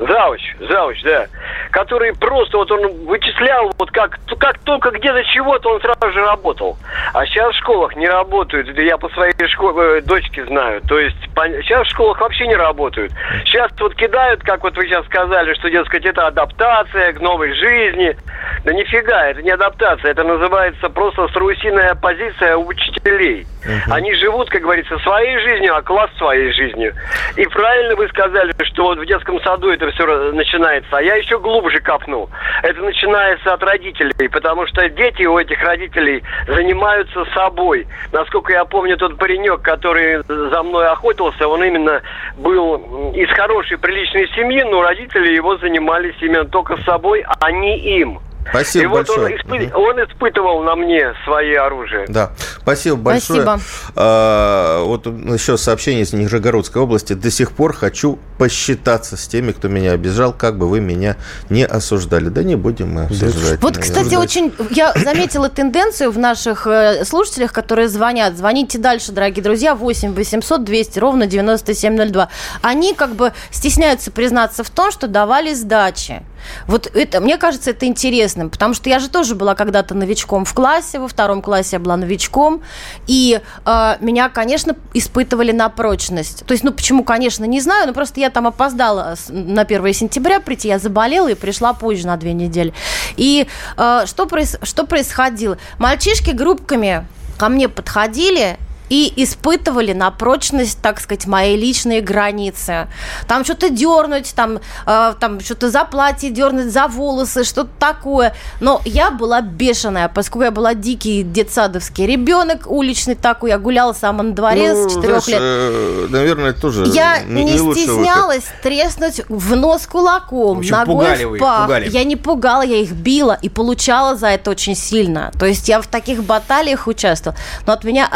Завуч, 0.00 0.40
завуч, 0.60 1.02
да. 1.02 1.26
Который 1.70 2.14
просто 2.14 2.56
вот 2.56 2.70
он 2.72 3.04
вычислял, 3.04 3.70
вот 3.78 3.90
как, 3.90 4.18
как 4.38 4.58
только 4.60 4.90
где-то 4.92 5.22
чего-то 5.24 5.74
он 5.74 5.80
сразу 5.82 6.10
же 6.12 6.24
работал. 6.24 6.78
А 7.12 7.26
сейчас 7.26 7.54
в 7.54 7.58
школах 7.58 7.94
не 7.96 8.08
работают. 8.08 8.66
Я 8.78 8.96
по 8.96 9.10
своей 9.10 9.34
школе, 9.48 9.98
э, 9.98 10.00
дочке 10.00 10.46
знаю. 10.46 10.80
То 10.88 10.98
есть 10.98 11.18
по- 11.34 11.46
сейчас 11.62 11.86
в 11.86 11.90
школах 11.90 12.18
вообще 12.18 12.46
не 12.46 12.56
работают. 12.56 13.12
Сейчас 13.44 13.70
вот 13.78 13.94
кидают, 13.94 14.42
как 14.42 14.62
вот 14.62 14.74
вы 14.74 14.86
сейчас 14.86 15.04
сказали, 15.04 15.52
что, 15.54 15.68
дескать, 15.68 16.06
это 16.06 16.26
адаптация 16.26 17.12
к 17.12 17.20
новой 17.20 17.52
жизни. 17.52 18.16
Да 18.64 18.72
нифига, 18.72 19.26
это 19.26 19.42
не 19.42 19.50
адаптация. 19.50 20.12
Это 20.12 20.24
называется 20.24 20.88
просто 20.88 21.28
страусиная 21.28 21.94
позиция 21.94 22.56
учителей. 22.56 23.46
Они 23.90 24.14
живут, 24.14 24.48
как 24.48 24.62
говорится, 24.62 24.98
своей 25.00 25.38
жизнью, 25.40 25.76
а 25.76 25.82
класс 25.82 26.10
своей 26.16 26.50
жизнью. 26.52 26.94
И 27.36 27.44
правильно 27.44 27.96
вы 27.96 28.08
сказали, 28.08 28.52
что 28.64 28.84
вот 28.84 28.98
в 28.98 29.04
детском 29.04 29.38
саду 29.42 29.70
это 29.70 29.89
все 29.90 30.32
начинается. 30.32 30.96
А 30.96 31.02
я 31.02 31.16
еще 31.16 31.38
глубже 31.38 31.80
копну. 31.80 32.28
Это 32.62 32.80
начинается 32.80 33.52
от 33.52 33.62
родителей, 33.62 34.28
потому 34.28 34.66
что 34.66 34.88
дети 34.88 35.24
у 35.24 35.38
этих 35.38 35.62
родителей 35.62 36.22
занимаются 36.46 37.24
собой. 37.34 37.86
Насколько 38.12 38.52
я 38.52 38.64
помню, 38.64 38.96
тот 38.96 39.18
паренек, 39.18 39.62
который 39.62 40.22
за 40.26 40.62
мной 40.62 40.88
охотился, 40.88 41.48
он 41.48 41.62
именно 41.64 42.02
был 42.36 43.12
из 43.12 43.28
хорошей, 43.30 43.78
приличной 43.78 44.28
семьи, 44.28 44.62
но 44.62 44.82
родители 44.82 45.34
его 45.34 45.56
занимались 45.56 46.16
именно 46.20 46.44
только 46.44 46.76
собой, 46.82 47.24
а 47.40 47.50
не 47.50 47.78
им. 48.00 48.20
Спасибо 48.48 48.84
И 48.84 48.86
вот 48.86 49.10
он, 49.10 49.16
большое. 49.16 49.36
испы- 49.38 49.66
Мгм. 49.66 49.76
он 49.76 49.96
испытывал 50.04 50.62
на 50.62 50.74
мне 50.74 51.12
свои 51.24 51.54
оружия. 51.54 52.06
Да, 52.08 52.32
спасибо 52.62 52.96
большое. 52.96 53.42
Спасибо. 53.42 53.60
А, 53.96 54.82
вот 54.84 55.06
еще 55.06 55.56
сообщение 55.58 56.02
из 56.02 56.12
Нижегородской 56.12 56.80
области. 56.82 57.12
До 57.12 57.30
сих 57.30 57.52
пор 57.52 57.74
хочу 57.74 58.18
посчитаться 58.38 59.16
с 59.16 59.28
теми, 59.28 59.52
кто 59.52 59.68
меня 59.68 59.92
обижал, 59.92 60.32
как 60.32 60.56
бы 60.58 60.68
вы 60.68 60.80
меня 60.80 61.16
не 61.48 61.64
осуждали. 61.64 62.28
Да 62.28 62.42
не 62.42 62.56
будем 62.56 62.92
мы 62.94 63.04
осуждать. 63.04 63.60
Вот, 63.62 63.76
кстати, 63.78 64.14
очень 64.14 64.52
я 64.70 64.92
заметила 64.94 65.48
тенденцию 65.48 66.10
в 66.10 66.18
наших 66.18 66.66
э, 66.66 67.04
слушателях, 67.04 67.52
которые 67.52 67.88
звонят. 67.88 68.36
Звоните 68.36 68.78
дальше, 68.78 69.12
дорогие 69.12 69.42
друзья, 69.44 69.74
8 69.74 70.14
800 70.14 70.64
200 70.64 70.98
ровно 70.98 71.26
9702. 71.26 72.28
Они 72.62 72.94
как 72.94 73.14
бы 73.14 73.32
стесняются 73.50 74.10
признаться 74.10 74.64
в 74.64 74.70
том, 74.70 74.90
что 74.90 75.06
давали 75.06 75.52
сдачи. 75.54 76.22
Вот 76.66 76.90
это, 76.94 77.20
мне 77.20 77.36
кажется, 77.36 77.70
это 77.70 77.86
интересным, 77.86 78.50
потому 78.50 78.74
что 78.74 78.88
я 78.88 78.98
же 78.98 79.08
тоже 79.08 79.34
была 79.34 79.54
когда-то 79.54 79.94
новичком 79.94 80.44
в 80.44 80.54
классе, 80.54 80.98
во 80.98 81.08
втором 81.08 81.42
классе 81.42 81.76
я 81.76 81.78
была 81.80 81.96
новичком, 81.96 82.62
и 83.06 83.40
э, 83.64 83.96
меня, 84.00 84.28
конечно, 84.28 84.76
испытывали 84.94 85.52
на 85.52 85.68
прочность. 85.68 86.44
То 86.46 86.52
есть, 86.52 86.64
ну, 86.64 86.72
почему, 86.72 87.04
конечно, 87.04 87.44
не 87.44 87.60
знаю, 87.60 87.86
но 87.86 87.92
просто 87.92 88.20
я 88.20 88.30
там 88.30 88.46
опоздала 88.46 89.16
на 89.28 89.62
1 89.62 89.92
сентября 89.94 90.40
прийти, 90.40 90.68
я 90.68 90.78
заболела 90.78 91.28
и 91.28 91.34
пришла 91.34 91.72
позже 91.72 92.06
на 92.06 92.16
две 92.16 92.32
недели. 92.32 92.72
И 93.16 93.46
э, 93.76 94.02
что, 94.06 94.24
проис- 94.24 94.58
что 94.62 94.86
происходило? 94.86 95.58
Мальчишки 95.78 96.30
группками 96.30 97.06
ко 97.38 97.48
мне 97.48 97.68
подходили, 97.68 98.58
и 98.90 99.10
испытывали 99.16 99.92
на 99.94 100.10
прочность, 100.10 100.82
так 100.82 101.00
сказать, 101.00 101.26
мои 101.26 101.56
личные 101.56 102.00
границы. 102.02 102.88
Там 103.26 103.44
что-то 103.44 103.70
дернуть, 103.70 104.34
там, 104.34 104.58
э, 104.86 105.14
там 105.18 105.40
что-то 105.40 105.70
за 105.70 105.84
платье 105.84 106.30
дернуть, 106.30 106.70
за 106.72 106.88
волосы, 106.88 107.44
что-то 107.44 107.70
такое. 107.78 108.34
Но 108.60 108.82
я 108.84 109.10
была 109.10 109.40
бешеная, 109.40 110.08
поскольку 110.08 110.44
я 110.44 110.50
была 110.50 110.74
дикий 110.74 111.22
детсадовский 111.22 112.04
ребенок, 112.06 112.66
уличный 112.70 113.14
такой, 113.14 113.50
я 113.50 113.58
гуляла 113.58 113.92
сама 113.92 114.22
на 114.24 114.32
дворе 114.32 114.74
Ну, 114.74 114.88
с 114.88 114.92
четырех 114.94 115.24
знаешь, 115.24 115.26
лет. 115.28 115.38
э, 115.40 116.06
наверное, 116.10 116.52
тоже 116.52 116.84
Я 116.92 117.22
не, 117.22 117.44
не, 117.44 117.52
не 117.54 117.60
лучший 117.60 117.86
выход. 117.86 117.94
стеснялась 118.04 118.44
треснуть 118.62 119.22
в 119.28 119.54
нос 119.56 119.86
кулаком, 119.86 120.56
В 120.56 120.58
общем, 120.60 120.74
ногой 120.76 120.94
пугали 120.96 121.24
вы 121.24 121.30
в 121.30 121.34
их, 121.36 121.40
пах. 121.40 121.62
пугали. 121.62 121.88
Я 121.90 122.04
не 122.04 122.16
пугала, 122.16 122.62
я 122.62 122.76
их 122.78 122.90
била 122.92 123.38
и 123.40 123.48
получала 123.48 124.16
за 124.16 124.26
это 124.28 124.50
очень 124.50 124.74
сильно. 124.74 125.30
То 125.38 125.46
есть 125.46 125.68
я 125.68 125.80
в 125.80 125.86
таких 125.86 126.24
баталиях 126.24 126.88
участвовала, 126.88 127.38
но 127.66 127.72
от 127.72 127.84
меня 127.84 128.06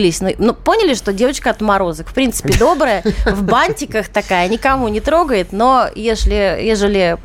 отцепились. 0.00 0.20
Ну, 0.20 0.30
ну, 0.38 0.54
поняли, 0.54 0.94
что 0.94 1.12
девочка 1.12 1.50
отморозок. 1.50 2.08
В 2.08 2.14
принципе, 2.14 2.56
добрая, 2.58 3.02
в 3.26 3.42
бантиках 3.42 4.08
такая, 4.08 4.48
никому 4.48 4.88
не 4.88 5.00
трогает, 5.00 5.52
но 5.52 5.88
если, 5.94 6.58
ежели 6.62 7.18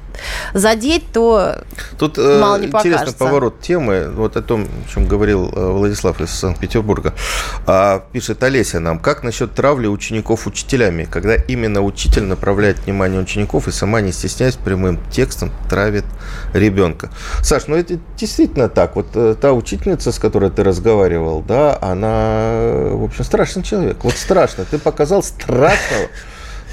задеть, 0.54 1.12
то 1.12 1.58
Тут 1.98 2.18
э, 2.18 2.40
Мало 2.40 2.58
не 2.58 2.68
интересный 2.68 2.92
покажется. 2.92 3.18
поворот 3.18 3.62
темы, 3.62 4.10
вот 4.12 4.38
о 4.38 4.42
том, 4.42 4.64
о 4.64 4.94
чем 4.94 5.08
говорил 5.08 5.52
э, 5.54 5.72
Владислав 5.72 6.22
из 6.22 6.32
Санкт-Петербурга. 6.32 7.14
А, 7.66 8.04
пишет 8.12 8.44
Олеся 8.44 8.80
нам, 8.80 9.00
как 9.00 9.24
насчет 9.24 9.54
травли 9.54 9.88
учеников 9.88 10.48
учителями, 10.48 11.08
когда 11.10 11.36
именно 11.36 11.82
учитель 11.82 12.24
направляет 12.24 12.80
внимание 12.86 13.22
учеников 13.22 13.68
и 13.68 13.72
сама, 13.72 14.02
не 14.02 14.12
стесняясь, 14.12 14.56
прямым 14.56 15.00
текстом 15.12 15.52
травит 15.70 16.06
ребенка. 16.54 17.10
Саш, 17.42 17.68
ну 17.68 17.76
это 17.76 18.00
действительно 18.18 18.70
так. 18.70 18.96
Вот 18.96 19.08
э, 19.16 19.36
та 19.40 19.54
учительница, 19.54 20.12
с 20.12 20.20
которой 20.20 20.50
ты 20.50 20.64
разговаривал, 20.64 21.42
да, 21.42 21.78
она, 21.82 22.92
в 22.92 23.04
общем, 23.04 23.24
страшный 23.24 23.64
человек. 23.64 24.04
Вот 24.04 24.14
страшно. 24.14 24.66
Ты 24.66 24.78
показал 24.78 25.24
страшного 25.24 26.10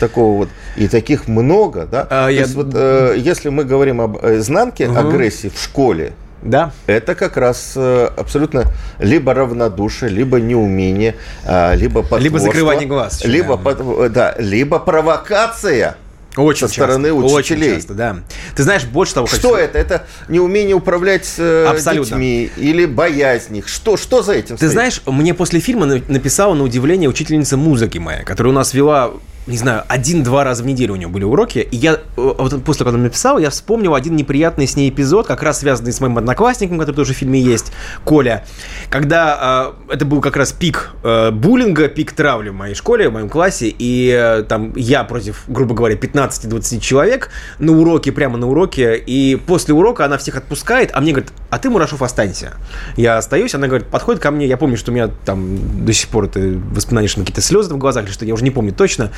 такого 0.00 0.36
вот, 0.38 0.48
и 0.76 0.88
таких 0.88 1.28
много, 1.28 1.86
да. 1.86 2.06
А, 2.10 2.28
я- 2.28 2.40
есть 2.40 2.54
вот, 2.54 2.70
э, 2.74 3.14
если 3.18 3.48
мы 3.50 3.64
говорим 3.64 4.00
об 4.00 4.24
изнанке 4.24 4.88
Мгм. 4.88 4.98
агрессии 4.98 5.50
в 5.54 5.60
школе, 5.62 6.12
Да. 6.42 6.72
это 6.86 7.14
как 7.14 7.36
раз 7.36 7.74
э, 7.76 8.08
абсолютно 8.16 8.64
либо 8.98 9.32
равнодушие, 9.34 10.10
либо 10.10 10.40
неумение, 10.40 11.14
а, 11.44 11.74
либо 11.74 12.04
Либо 12.18 12.38
закрывание 12.38 12.88
глаз 12.88 13.24
либо, 13.24 13.56
да. 13.56 13.62
под- 13.62 13.80
э, 13.80 14.08
да, 14.08 14.34
либо 14.38 14.78
провокация. 14.78 15.96
Очень 16.34 16.66
Со 16.68 16.72
стороны 16.72 17.08
часто, 17.10 17.24
учителей. 17.36 17.68
Очень 17.72 17.76
часто, 17.80 17.92
да. 17.94 18.16
Ты 18.56 18.62
знаешь, 18.62 18.86
больше 18.86 19.12
того, 19.12 19.26
хочу 19.26 19.38
Что 19.38 19.48
сказать. 19.50 19.68
это? 19.74 19.78
Это 19.78 20.06
неумение 20.28 20.74
управлять 20.74 21.30
э, 21.36 21.66
Абсолютно. 21.68 22.06
детьми 22.16 22.50
или 22.56 22.86
боязнь 22.86 23.58
их? 23.58 23.68
Что, 23.68 23.98
что 23.98 24.22
за 24.22 24.32
этим 24.32 24.56
Ты 24.56 24.60
стоит? 24.64 24.72
знаешь, 24.72 25.02
мне 25.04 25.34
после 25.34 25.60
фильма 25.60 25.84
на- 25.84 26.00
написала 26.08 26.54
на 26.54 26.64
удивление 26.64 27.10
учительница 27.10 27.58
музыки 27.58 27.98
моя, 27.98 28.24
которая 28.24 28.50
у 28.50 28.56
нас 28.56 28.72
вела 28.72 29.10
не 29.46 29.56
знаю, 29.56 29.82
один-два 29.88 30.44
раза 30.44 30.62
в 30.62 30.66
неделю 30.66 30.94
у 30.94 30.96
него 30.96 31.10
были 31.10 31.24
уроки. 31.24 31.58
И 31.58 31.76
я, 31.76 31.94
э, 31.94 31.98
вот 32.16 32.64
после, 32.64 32.84
когда 32.84 32.96
он 32.96 33.02
написал, 33.02 33.38
я 33.38 33.50
вспомнил 33.50 33.94
один 33.94 34.14
неприятный 34.14 34.68
с 34.68 34.76
ней 34.76 34.88
эпизод, 34.88 35.26
как 35.26 35.42
раз 35.42 35.60
связанный 35.60 35.92
с 35.92 36.00
моим 36.00 36.16
одноклассником, 36.16 36.78
который 36.78 36.94
тоже 36.94 37.12
в 37.12 37.16
фильме 37.16 37.40
есть, 37.40 37.72
Коля. 38.04 38.44
Когда 38.88 39.74
э, 39.88 39.94
это 39.94 40.04
был 40.04 40.20
как 40.20 40.36
раз 40.36 40.52
пик 40.52 40.90
э, 41.02 41.30
буллинга, 41.32 41.88
пик 41.88 42.12
травли 42.12 42.50
в 42.50 42.54
моей 42.54 42.74
школе, 42.74 43.08
в 43.08 43.12
моем 43.12 43.28
классе, 43.28 43.74
и 43.76 44.10
э, 44.16 44.44
там 44.44 44.72
я 44.76 45.02
против, 45.02 45.42
грубо 45.48 45.74
говоря, 45.74 45.96
15-20 45.96 46.78
человек 46.80 47.30
на 47.58 47.72
уроке, 47.72 48.12
прямо 48.12 48.38
на 48.38 48.48
уроке, 48.48 48.96
и 48.96 49.34
после 49.34 49.74
урока 49.74 50.04
она 50.04 50.18
всех 50.18 50.36
отпускает, 50.36 50.90
а 50.94 51.00
мне 51.00 51.12
говорит, 51.12 51.32
а 51.50 51.58
ты, 51.58 51.68
Мурашов, 51.68 52.02
останься. 52.02 52.52
Я 52.96 53.18
остаюсь, 53.18 53.54
она 53.54 53.66
говорит, 53.66 53.88
подходит 53.88 54.22
ко 54.22 54.30
мне, 54.30 54.46
я 54.46 54.56
помню, 54.56 54.76
что 54.76 54.92
у 54.92 54.94
меня 54.94 55.08
там 55.24 55.84
до 55.84 55.92
сих 55.92 56.08
пор 56.08 56.26
это 56.26 56.40
воспоминания, 56.70 57.08
что 57.08 57.20
какие-то 57.20 57.42
слезы 57.42 57.74
в 57.74 57.78
глазах, 57.78 58.04
или 58.04 58.12
что 58.12 58.24
я 58.24 58.34
уже 58.34 58.44
не 58.44 58.50
помню 58.50 58.72
точно, 58.72 59.10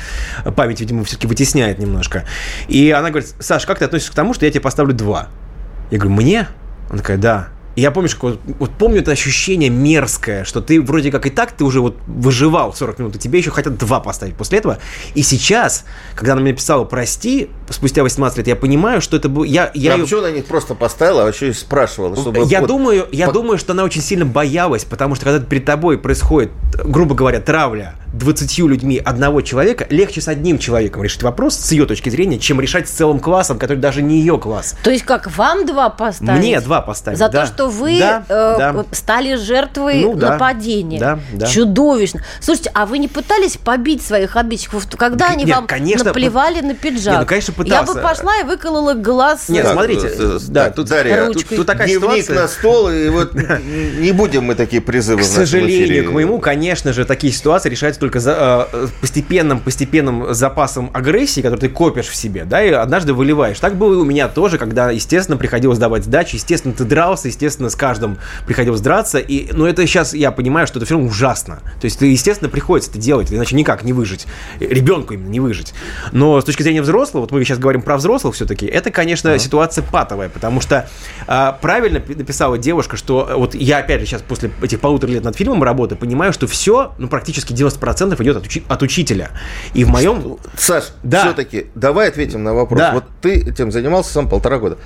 память, 0.55 0.79
видимо, 0.79 1.03
все-таки 1.03 1.27
вытесняет 1.27 1.79
немножко. 1.79 2.25
И 2.67 2.91
она 2.91 3.09
говорит, 3.09 3.33
Саш, 3.39 3.65
как 3.65 3.79
ты 3.79 3.85
относишься 3.85 4.11
к 4.11 4.15
тому, 4.15 4.33
что 4.33 4.45
я 4.45 4.51
тебе 4.51 4.61
поставлю 4.61 4.93
два? 4.93 5.29
Я 5.91 5.97
говорю, 5.97 6.15
мне? 6.15 6.47
Она 6.89 6.99
такая, 6.99 7.17
да. 7.17 7.49
И 7.75 7.81
я 7.81 7.91
помню, 7.91 8.09
что 8.09 8.37
вот 8.59 8.71
помню 8.71 9.01
это 9.01 9.11
ощущение 9.11 9.69
мерзкое, 9.69 10.45
что 10.45 10.61
ты 10.61 10.81
вроде 10.81 11.11
как 11.11 11.25
и 11.25 11.29
так 11.29 11.51
ты 11.51 11.65
уже 11.65 11.81
вот 11.81 11.97
выживал 12.07 12.73
40 12.73 12.99
минут, 12.99 13.15
и 13.17 13.19
тебе 13.19 13.39
еще 13.39 13.51
хотят 13.51 13.77
два 13.77 13.99
поставить 13.99 14.35
после 14.35 14.59
этого. 14.59 14.79
И 15.13 15.21
сейчас, 15.23 15.85
когда 16.15 16.33
она 16.33 16.41
мне 16.41 16.53
писала 16.53 16.85
«прости», 16.85 17.49
спустя 17.69 18.03
18 18.03 18.37
лет, 18.37 18.47
я 18.47 18.55
понимаю, 18.55 19.01
что 19.01 19.17
это 19.17 19.27
было... 19.27 19.43
Я, 19.43 19.71
я 19.73 19.93
а 19.93 19.97
ее... 19.97 20.03
почему 20.03 20.21
она 20.21 20.31
не 20.31 20.41
просто 20.41 20.73
поставила, 20.73 21.25
а 21.25 21.27
еще 21.27 21.49
и 21.49 21.53
спрашивала? 21.53 22.15
Чтобы 22.15 22.45
я 22.45 22.61
вот 22.61 22.67
думаю, 22.67 23.07
я 23.11 23.27
по- 23.27 23.33
думаю, 23.33 23.57
что 23.57 23.73
она 23.73 23.83
очень 23.83 24.01
сильно 24.01 24.25
боялась, 24.25 24.85
потому 24.85 25.15
что 25.15 25.25
когда 25.25 25.45
перед 25.45 25.65
тобой 25.65 25.97
происходит, 25.97 26.51
грубо 26.85 27.13
говоря, 27.13 27.41
травля 27.41 27.95
20 28.17 28.59
людьми 28.59 28.97
одного 29.03 29.41
человека, 29.41 29.85
легче 29.89 30.21
с 30.21 30.27
одним 30.27 30.57
человеком 30.57 31.03
решить 31.03 31.23
вопрос 31.23 31.55
с 31.57 31.71
ее 31.71 31.85
точки 31.85 32.09
зрения, 32.09 32.39
чем 32.39 32.61
решать 32.61 32.87
с 32.87 32.91
целым 32.91 33.19
классом, 33.19 33.59
который 33.59 33.77
даже 33.77 34.01
не 34.01 34.19
ее 34.19 34.37
класс. 34.37 34.75
То 34.83 34.89
есть 34.91 35.03
как, 35.03 35.35
вам 35.35 35.65
два 35.65 35.89
поставить? 35.89 36.39
Мне 36.39 36.59
два 36.61 36.81
поставить, 36.81 37.19
За 37.19 37.29
да. 37.29 37.41
то, 37.41 37.47
что 37.47 37.67
вы 37.67 37.99
Да, 37.99 38.23
э, 38.27 38.55
да. 38.57 38.85
стали 38.91 39.35
жертвой 39.35 40.01
Ну, 40.01 40.15
да. 40.15 40.31
нападения. 40.31 40.99
Да, 40.99 41.19
да. 41.33 41.45
Чудовищно. 41.45 42.21
Слушайте, 42.39 42.71
а 42.73 42.85
вы 42.85 42.97
не 42.99 43.07
пытались 43.07 43.57
побить 43.57 44.01
своих 44.01 44.35
обидчиков, 44.35 44.87
когда 44.97 45.27
они 45.29 45.43
нет, 45.43 45.55
вам 45.55 45.67
конечно, 45.67 46.05
наплевали 46.05 46.61
на 46.61 46.73
пиджак? 46.75 47.13
Не, 47.13 47.19
ну, 47.19 47.25
конечно, 47.25 47.51
Я 47.57 47.63
пытался. 47.63 47.93
бы 47.95 48.01
пошла 48.01 48.37
и 48.39 48.43
выколола 48.43 48.93
глаз. 48.93 49.49
Нет, 49.49 49.65
э, 49.65 49.71
смотрите, 49.73 50.07
э, 50.07 50.39
да, 50.47 50.65
так, 50.65 50.75
тут- 50.75 50.87
Дарья, 50.89 51.25
ручкой. 51.27 51.43
тут, 51.49 51.57
тут 51.57 51.67
такая 51.67 51.87
дневник 51.87 52.23
ситуация. 52.23 52.41
на 52.41 52.47
стол, 52.47 52.89
и 52.89 53.09
вот 53.09 53.33
не 53.99 54.11
будем 54.11 54.43
мы 54.45 54.55
такие 54.55 54.81
призывы 54.81 55.21
К 55.21 55.25
сожалению, 55.25 56.09
к 56.09 56.13
моему, 56.13 56.39
конечно 56.39 56.93
же, 56.93 57.05
такие 57.05 57.33
ситуации 57.33 57.69
решаются 57.69 57.99
только 58.05 58.19
за, 58.19 58.69
э, 58.71 58.87
постепенным, 59.01 59.59
постепенным 59.59 60.31
запасом 60.35 60.91
агрессии, 60.93 61.41
который 61.41 61.59
ты 61.59 61.69
копишь 61.69 62.05
в 62.05 62.15
себе, 62.15 62.45
да, 62.45 62.63
и 62.63 62.69
однажды 62.69 63.13
выливаешь. 63.13 63.59
Так 63.59 63.77
было 63.77 63.93
и 63.93 63.97
у 63.97 64.05
меня 64.05 64.27
тоже, 64.27 64.59
когда, 64.59 64.91
естественно, 64.91 65.37
приходилось 65.37 65.79
давать 65.79 66.03
сдачи, 66.03 66.35
естественно, 66.35 66.71
ты 66.75 66.83
дрался, 66.83 67.29
естественно, 67.29 67.71
с 67.71 67.75
каждым 67.75 68.19
приходилось 68.45 68.81
драться, 68.81 69.17
и, 69.17 69.51
но 69.53 69.67
это 69.67 69.87
сейчас 69.87 70.13
я 70.13 70.29
понимаю, 70.29 70.67
что 70.67 70.77
это 70.77 70.85
все 70.85 70.93
равно 70.93 71.09
ужасно. 71.09 71.61
То 71.81 71.85
есть, 71.85 71.97
ты, 71.97 72.05
естественно, 72.05 72.47
приходится 72.47 72.91
это 72.91 72.99
делать, 72.99 73.33
иначе 73.33 73.55
никак 73.55 73.83
не 73.83 73.91
выжить. 73.91 74.27
Ребенку 74.59 75.15
именно 75.15 75.29
не 75.29 75.39
выжить. 75.39 75.73
Но 76.11 76.39
с 76.39 76.43
точки 76.43 76.61
зрения 76.61 76.83
взрослого, 76.83 77.21
вот 77.21 77.31
мы 77.31 77.43
сейчас 77.43 77.57
говорим 77.57 77.81
про 77.81 77.97
взрослых 77.97 78.35
все-таки, 78.35 78.67
это, 78.67 78.91
конечно, 78.91 79.39
ситуация 79.39 79.83
патовая, 79.83 80.29
потому 80.29 80.61
что 80.61 80.87
а, 81.25 81.53
правильно 81.53 81.99
пи- 81.99 82.13
написала 82.13 82.59
девушка, 82.59 82.97
что 82.97 83.27
э, 83.27 83.33
вот 83.35 83.55
я, 83.55 83.79
опять 83.79 84.01
же, 84.01 84.05
сейчас 84.05 84.21
после 84.21 84.51
этих 84.61 84.79
полутора 84.79 85.09
лет 85.09 85.23
над 85.23 85.35
фильмом 85.35 85.63
работы, 85.63 85.95
понимаю, 85.95 86.33
что 86.33 86.45
все, 86.45 86.93
ну, 86.99 87.07
практически 87.07 87.51
90% 87.51 87.94
идет 88.01 88.37
от, 88.37 88.45
учи- 88.45 88.63
от 88.67 88.81
учителя. 88.81 89.31
И 89.73 89.83
в 89.83 89.89
моем... 89.89 90.37
Саш, 90.57 90.85
Да. 91.03 91.21
все-таки 91.25 91.67
давай 91.75 92.07
ответим 92.09 92.43
на 92.43 92.53
вопрос. 92.53 92.79
Да. 92.79 92.91
Вот 92.93 93.03
ты 93.21 93.35
этим 93.35 93.71
занимался 93.71 94.11
сам 94.13 94.29
полтора 94.29 94.59
года. 94.59 94.77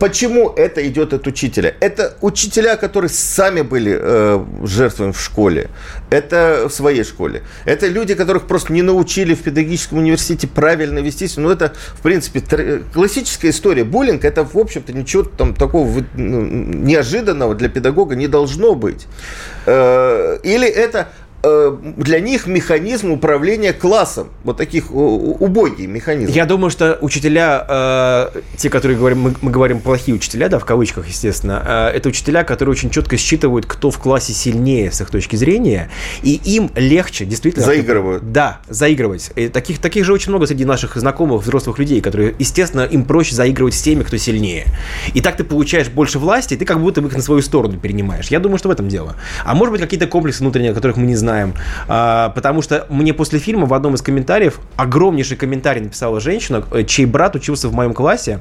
Почему 0.00 0.48
это 0.48 0.86
идет 0.88 1.12
от 1.12 1.26
учителя? 1.26 1.74
Это 1.80 2.16
учителя, 2.22 2.76
которые 2.76 3.10
сами 3.10 3.60
были 3.60 3.94
э, 4.00 4.44
жертвами 4.64 5.12
в 5.12 5.20
школе. 5.20 5.68
Это 6.08 6.66
в 6.68 6.72
своей 6.72 7.04
школе. 7.04 7.42
Это 7.66 7.86
люди, 7.88 8.14
которых 8.14 8.46
просто 8.46 8.72
не 8.72 8.80
научили 8.80 9.34
в 9.34 9.42
педагогическом 9.42 9.98
университете 9.98 10.48
правильно 10.48 11.00
вестись. 11.00 11.36
Ну, 11.36 11.50
это, 11.50 11.74
в 11.94 12.00
принципе, 12.00 12.40
тр- 12.40 12.84
классическая 12.90 13.50
история. 13.50 13.84
Буллинг, 13.84 14.24
это, 14.24 14.44
в 14.44 14.56
общем-то, 14.56 14.94
ничего 14.94 15.24
там 15.24 15.54
такого 15.54 16.02
ну, 16.14 16.40
неожиданного 16.40 17.54
для 17.54 17.68
педагога 17.68 18.16
не 18.16 18.28
должно 18.28 18.74
быть. 18.74 19.06
Э, 19.66 20.38
или 20.42 20.66
это 20.68 21.08
для 21.42 22.20
них 22.20 22.46
механизм 22.46 23.10
управления 23.10 23.72
классом. 23.72 24.28
Вот 24.44 24.56
таких 24.56 24.90
э, 24.90 24.94
убогий 24.94 25.86
механизм. 25.86 26.32
Я 26.32 26.46
думаю, 26.46 26.70
что 26.70 26.98
учителя, 27.00 27.66
э, 27.68 28.40
те, 28.56 28.70
которые 28.70 28.96
говорим, 28.96 29.20
мы, 29.20 29.34
мы 29.40 29.50
говорим 29.50 29.80
плохие 29.80 30.14
учителя, 30.14 30.48
да, 30.48 30.60
в 30.60 30.64
кавычках, 30.64 31.08
естественно, 31.08 31.90
э, 31.92 31.96
это 31.96 32.08
учителя, 32.08 32.44
которые 32.44 32.72
очень 32.72 32.90
четко 32.90 33.16
считывают, 33.16 33.66
кто 33.66 33.90
в 33.90 33.98
классе 33.98 34.32
сильнее 34.32 34.92
с 34.92 35.00
их 35.00 35.10
точки 35.10 35.34
зрения, 35.34 35.90
и 36.22 36.40
им 36.44 36.70
легче, 36.76 37.24
действительно... 37.24 37.66
Заигрывают. 37.66 38.30
Да, 38.30 38.60
заигрывать. 38.68 39.32
И 39.34 39.48
таких, 39.48 39.80
таких 39.80 40.04
же 40.04 40.12
очень 40.12 40.30
много 40.30 40.46
среди 40.46 40.64
наших 40.64 40.96
знакомых 40.96 41.42
взрослых 41.42 41.78
людей, 41.78 42.00
которые, 42.00 42.36
естественно, 42.38 42.82
им 42.82 43.04
проще 43.04 43.34
заигрывать 43.34 43.74
с 43.74 43.82
теми, 43.82 44.04
кто 44.04 44.16
сильнее. 44.16 44.66
И 45.12 45.20
так 45.20 45.36
ты 45.36 45.42
получаешь 45.42 45.88
больше 45.88 46.20
власти, 46.20 46.54
и 46.54 46.56
ты 46.56 46.64
как 46.64 46.80
будто 46.80 47.00
их 47.00 47.16
на 47.16 47.22
свою 47.22 47.42
сторону 47.42 47.78
перенимаешь. 47.78 48.28
Я 48.28 48.38
думаю, 48.38 48.58
что 48.58 48.68
в 48.68 48.72
этом 48.72 48.88
дело. 48.88 49.16
А 49.44 49.54
может 49.54 49.72
быть, 49.72 49.80
какие-то 49.80 50.06
комплексы 50.06 50.40
внутренние, 50.40 50.70
о 50.70 50.74
которых 50.74 50.96
мы 50.96 51.06
не 51.06 51.16
знаем. 51.16 51.31
А, 51.88 52.30
потому 52.30 52.62
что 52.62 52.86
мне 52.88 53.12
после 53.14 53.38
фильма 53.38 53.66
в 53.66 53.74
одном 53.74 53.94
из 53.94 54.02
комментариев 54.02 54.60
огромнейший 54.76 55.36
комментарий 55.36 55.82
написала 55.82 56.20
женщина, 56.20 56.64
э, 56.70 56.84
чей 56.84 57.06
брат 57.06 57.34
учился 57.34 57.68
в 57.68 57.74
моем 57.74 57.94
классе. 57.94 58.40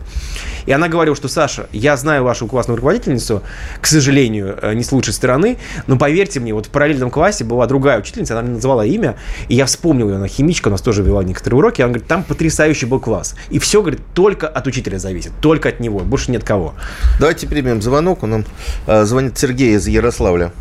И 0.65 0.71
она 0.71 0.87
говорила, 0.87 1.15
что 1.15 1.27
Саша, 1.27 1.67
я 1.71 1.97
знаю 1.97 2.23
вашу 2.23 2.47
классную 2.47 2.77
руководительницу, 2.77 3.43
к 3.79 3.87
сожалению, 3.87 4.57
э, 4.61 4.73
не 4.73 4.83
с 4.83 4.91
лучшей 4.91 5.13
стороны, 5.13 5.57
но 5.87 5.97
поверьте 5.97 6.39
мне, 6.39 6.53
вот 6.53 6.67
в 6.67 6.69
параллельном 6.69 7.09
классе 7.09 7.43
была 7.43 7.67
другая 7.67 7.99
учительница, 7.99 8.33
она 8.33 8.43
мне 8.43 8.55
назвала 8.55 8.85
имя, 8.85 9.15
и 9.47 9.55
я 9.55 9.65
вспомнил 9.65 10.09
ее, 10.09 10.15
она 10.15 10.27
химичка, 10.27 10.67
у 10.67 10.71
нас 10.71 10.81
тоже 10.81 11.03
вела 11.03 11.23
некоторые 11.23 11.59
уроки, 11.59 11.81
она 11.81 11.89
говорит, 11.89 12.07
там 12.07 12.23
потрясающий 12.23 12.85
был 12.85 12.99
класс. 12.99 13.35
И 13.49 13.59
все, 13.59 13.81
говорит, 13.81 14.01
только 14.13 14.47
от 14.47 14.67
учителя 14.67 14.99
зависит, 14.99 15.31
только 15.41 15.69
от 15.69 15.79
него, 15.79 15.99
больше 15.99 16.31
нет 16.31 16.43
кого. 16.43 16.73
Давайте 17.19 17.47
примем 17.47 17.81
звонок. 17.81 18.23
Он 18.23 18.29
нам 18.31 18.45
э, 18.87 19.05
звонит 19.05 19.37
Сергей 19.37 19.75
из 19.75 19.87
Ярославля. 19.87 20.51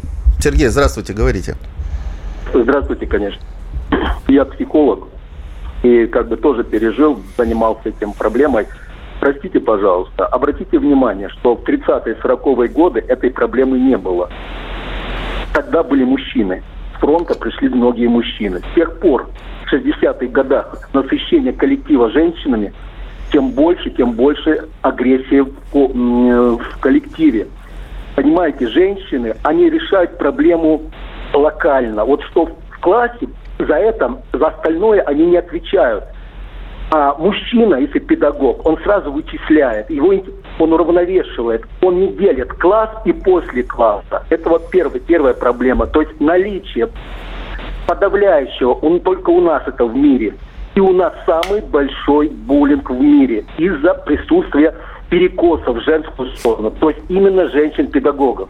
Сергей, 0.41 0.69
здравствуйте, 0.69 1.13
говорите. 1.13 1.57
Здравствуйте, 2.53 3.07
конечно. 3.07 3.41
Я 4.29 4.45
психолог 4.45 5.09
и 5.83 6.07
как 6.07 6.29
бы 6.29 6.37
тоже 6.37 6.65
пережил, 6.65 7.21
занимался 7.37 7.89
этим 7.89 8.13
проблемой. 8.13 8.67
Простите, 9.21 9.61
пожалуйста, 9.61 10.27
обратите 10.27 10.79
внимание, 10.79 11.29
что 11.29 11.55
в 11.55 11.63
30-е, 11.63 12.17
40-е 12.23 12.69
годы 12.69 13.05
этой 13.07 13.31
проблемы 13.31 13.79
не 13.79 13.97
было. 13.97 14.31
Тогда 15.53 15.83
были 15.83 16.05
мужчины. 16.05 16.63
С 16.97 17.01
фронта 17.01 17.35
пришли 17.39 17.69
многие 17.69 18.09
мужчины. 18.09 18.61
С 18.61 18.75
тех 18.75 18.99
пор, 18.99 19.29
в 19.67 19.73
60-х 19.73 20.27
годах, 20.27 20.89
насыщение 20.93 21.53
коллектива 21.53 22.11
женщинами, 22.11 22.73
тем 23.33 23.51
больше, 23.51 23.91
тем 23.91 24.13
больше 24.13 24.69
агрессии 24.83 25.45
в, 25.73 26.81
коллективе. 26.81 27.47
Понимаете, 28.17 28.67
женщины, 28.69 29.37
они 29.45 29.71
решают 29.71 30.19
проблему 30.19 30.83
локально. 31.33 32.05
Вот 32.05 32.23
что 32.25 32.47
в 32.47 32.81
классе, 32.81 33.29
за 33.59 33.75
это, 33.75 34.19
за 34.33 34.49
остальное 34.49 35.03
они 35.03 35.27
не 35.27 35.37
отвечают. 35.37 36.05
А 36.93 37.15
мужчина, 37.15 37.77
если 37.77 38.01
педагог, 38.01 38.67
он 38.67 38.77
сразу 38.79 39.13
вычисляет, 39.13 39.91
его 39.91 40.13
он 40.59 40.73
уравновешивает, 40.73 41.65
он 41.83 42.01
не 42.01 42.09
делит 42.09 42.53
класс 42.55 42.91
и 43.05 43.13
после 43.13 43.63
класса. 43.63 44.25
Это 44.29 44.49
вот 44.49 44.71
первая, 44.71 44.99
первая 44.99 45.35
проблема. 45.35 45.87
То 45.87 46.01
есть 46.01 46.21
наличие 46.21 46.89
подавляющего, 47.87 48.73
он 48.73 49.01
только 49.01 49.31
у 49.31 49.41
нас 49.41 49.63
это 49.67 49.85
в 49.85 49.95
мире. 49.95 50.35
И 50.75 50.81
у 50.81 50.93
нас 50.93 51.13
самый 51.27 51.61
большой 51.61 52.29
буллинг 52.29 52.91
в 52.91 53.01
мире 53.01 53.45
из-за 53.57 53.95
присутствия 53.95 54.75
перекосов 55.11 55.77
в 55.77 55.85
женскую 55.85 56.31
сторону, 56.37 56.71
то 56.71 56.91
есть 56.91 57.03
именно 57.09 57.49
женщин-педагогов. 57.51 58.49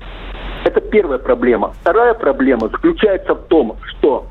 Это 0.64 0.80
первая 0.80 1.18
проблема. 1.18 1.72
Вторая 1.80 2.14
проблема 2.14 2.68
заключается 2.68 3.34
в 3.34 3.46
том, 3.46 3.76
что 3.86 4.26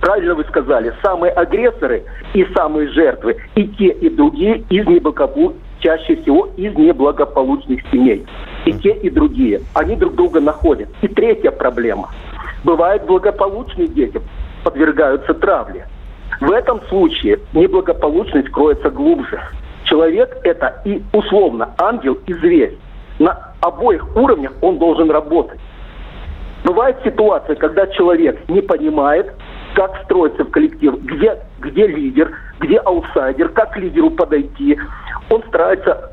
правильно 0.00 0.34
вы 0.34 0.44
сказали, 0.44 0.92
самые 1.02 1.32
агрессоры 1.32 2.04
и 2.34 2.44
самые 2.56 2.88
жертвы, 2.88 3.36
и 3.54 3.68
те, 3.68 3.88
и 3.88 4.08
другие 4.08 4.64
из 4.68 4.86
неблагополучных, 4.86 5.62
чаще 5.80 6.16
всего 6.16 6.48
из 6.56 6.74
неблагополучных 6.74 7.80
семей. 7.90 8.26
И 8.64 8.72
те, 8.72 8.92
и 8.92 9.10
другие. 9.10 9.62
Они 9.74 9.96
друг 9.96 10.14
друга 10.14 10.40
находят. 10.40 10.88
И 11.02 11.08
третья 11.08 11.50
проблема. 11.50 12.10
Бывают 12.64 13.04
благополучные 13.04 13.88
дети, 13.88 14.20
подвергаются 14.64 15.34
травле. 15.34 15.86
В 16.40 16.50
этом 16.50 16.80
случае 16.88 17.40
неблагополучность 17.52 18.48
кроется 18.50 18.90
глубже. 18.90 19.40
Человек 19.84 20.36
это 20.44 20.80
и 20.84 21.02
условно 21.12 21.74
ангел 21.78 22.18
и 22.26 22.32
зверь. 22.34 22.78
На 23.18 23.54
обоих 23.60 24.16
уровнях 24.16 24.52
он 24.60 24.78
должен 24.78 25.10
работать. 25.10 25.60
Бывает 26.64 26.96
ситуация, 27.04 27.56
когда 27.56 27.86
человек 27.88 28.48
не 28.48 28.60
понимает, 28.60 29.32
как 29.74 30.04
строится 30.04 30.44
в 30.44 30.50
коллектив, 30.50 30.94
где, 31.02 31.38
где 31.60 31.86
лидер, 31.86 32.32
где 32.60 32.78
аутсайдер, 32.78 33.48
как 33.48 33.72
к 33.72 33.76
лидеру 33.76 34.10
подойти. 34.10 34.78
Он 35.30 35.42
старается 35.48 36.12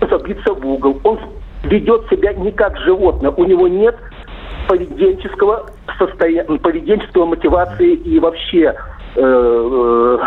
забиться 0.00 0.52
в 0.52 0.66
угол, 0.66 1.00
он 1.04 1.18
ведет 1.64 2.06
себя 2.10 2.34
не 2.34 2.52
как 2.52 2.78
животное, 2.78 3.30
у 3.30 3.44
него 3.44 3.68
нет 3.68 3.96
поведенческого 4.68 5.70
состояния, 5.98 6.44
поведенческого 6.58 7.26
мотивации 7.26 7.94
и 7.94 8.18
вообще 8.18 8.74
э, 9.14 9.20
э, 9.20 10.18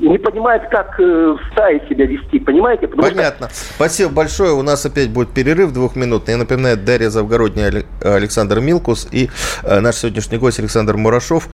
не 0.00 0.18
понимает, 0.18 0.62
как 0.70 0.98
э, 1.00 1.02
в 1.02 1.52
стае 1.52 1.80
себя 1.88 2.06
вести, 2.06 2.38
понимаете? 2.38 2.86
Потому 2.88 3.08
Понятно. 3.08 3.48
Что... 3.48 3.74
Спасибо 3.74 4.10
большое. 4.10 4.52
У 4.52 4.62
нас 4.62 4.84
опять 4.84 5.10
будет 5.10 5.30
перерыв 5.30 5.72
двухминутный. 5.72 6.32
Я 6.32 6.38
напоминаю, 6.38 6.76
Дарья 6.76 7.10
Завгородняя, 7.10 7.84
Александр 8.02 8.60
Милкус 8.60 9.08
и 9.10 9.30
э, 9.62 9.80
наш 9.80 9.96
сегодняшний 9.96 10.38
гость 10.38 10.58
Александр 10.60 10.96
Мурашов. 10.96 11.48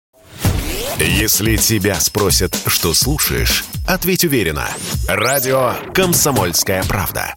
Если 0.98 1.56
тебя 1.56 1.94
спросят, 1.94 2.54
что 2.66 2.92
слушаешь, 2.92 3.64
ответь 3.88 4.24
уверенно. 4.24 4.66
Радио 5.08 5.72
«Комсомольская 5.94 6.82
правда». 6.86 7.34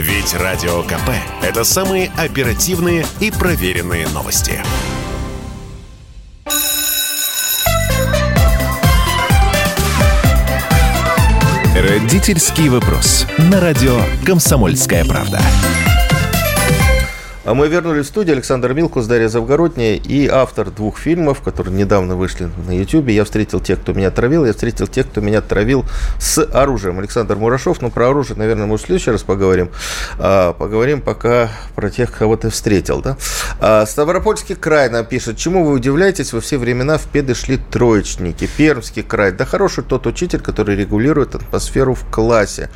Ведь 0.00 0.32
Радио 0.32 0.82
КП– 0.82 1.10
это 1.42 1.62
самые 1.62 2.10
оперативные 2.16 3.04
и 3.20 3.30
проверенные 3.30 4.08
новости. 4.08 4.62
Родительский 11.76 12.70
вопрос. 12.70 13.26
На 13.36 13.60
радио 13.60 14.00
«Комсомольская 14.24 15.04
правда». 15.04 15.38
А 17.42 17.54
мы 17.54 17.68
вернулись 17.68 18.04
в 18.04 18.08
студию. 18.08 18.34
Александр 18.34 18.74
Милкус, 18.74 19.06
Дарья 19.06 19.28
Завгородняя 19.28 19.96
и 19.96 20.26
автор 20.26 20.70
двух 20.70 20.98
фильмов, 20.98 21.40
которые 21.40 21.74
недавно 21.74 22.14
вышли 22.14 22.50
на 22.66 22.78
YouTube. 22.78 23.08
Я 23.08 23.24
встретил 23.24 23.60
тех, 23.60 23.80
кто 23.80 23.94
меня 23.94 24.10
травил, 24.10 24.44
я 24.44 24.52
встретил 24.52 24.86
тех, 24.86 25.08
кто 25.08 25.22
меня 25.22 25.40
травил 25.40 25.86
с 26.18 26.44
оружием. 26.44 26.98
Александр 26.98 27.36
Мурашов. 27.36 27.80
Ну, 27.80 27.90
про 27.90 28.10
оружие, 28.10 28.36
наверное, 28.36 28.66
мы 28.66 28.76
в 28.76 28.80
следующий 28.82 29.10
раз 29.10 29.22
поговорим. 29.22 29.70
А, 30.18 30.52
поговорим 30.52 31.00
пока 31.00 31.48
про 31.74 31.88
тех, 31.88 32.12
кого 32.12 32.36
ты 32.36 32.50
встретил. 32.50 33.00
Да? 33.00 33.16
А, 33.58 33.86
Ставропольский 33.86 34.54
край 34.54 34.90
нам 34.90 35.06
пишет. 35.06 35.38
Чему 35.38 35.64
вы 35.64 35.72
удивляетесь? 35.72 36.34
Во 36.34 36.42
все 36.42 36.58
времена 36.58 36.98
в 36.98 37.06
педы 37.06 37.34
шли 37.34 37.56
троечники. 37.56 38.50
Пермский 38.58 39.02
край. 39.02 39.32
Да 39.32 39.46
хороший 39.46 39.82
тот 39.82 40.06
учитель, 40.06 40.40
который 40.40 40.76
регулирует 40.76 41.34
атмосферу 41.34 41.94
в 41.94 42.04
классе. 42.10 42.68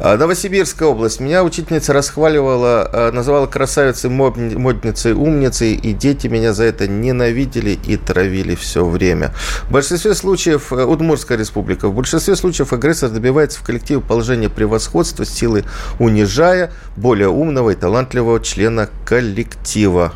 А, 0.00 0.16
Новосибирская 0.16 0.88
область. 0.88 1.20
Меня 1.20 1.44
учительница 1.44 1.92
расхваливала, 1.92 2.88
а, 2.90 3.12
называла 3.12 3.46
красавицей 3.46 3.97
красавицей, 3.98 4.10
модницей, 4.58 5.12
умницей, 5.12 5.74
и 5.74 5.92
дети 5.92 6.26
меня 6.28 6.52
за 6.52 6.64
это 6.64 6.86
ненавидели 6.86 7.78
и 7.86 7.96
травили 7.96 8.54
все 8.54 8.84
время. 8.84 9.32
В 9.68 9.72
большинстве 9.72 10.14
случаев, 10.14 10.72
э, 10.72 10.84
Удмуртская 10.84 11.38
республика, 11.38 11.88
в 11.88 11.94
большинстве 11.94 12.36
случаев 12.36 12.72
агрессор 12.72 13.10
добивается 13.10 13.60
в 13.60 13.62
коллективе 13.62 14.00
положения 14.00 14.48
превосходства, 14.48 15.24
силы 15.24 15.64
унижая 15.98 16.72
более 16.96 17.28
умного 17.28 17.70
и 17.70 17.74
талантливого 17.74 18.40
члена 18.40 18.88
коллектива. 19.04 20.12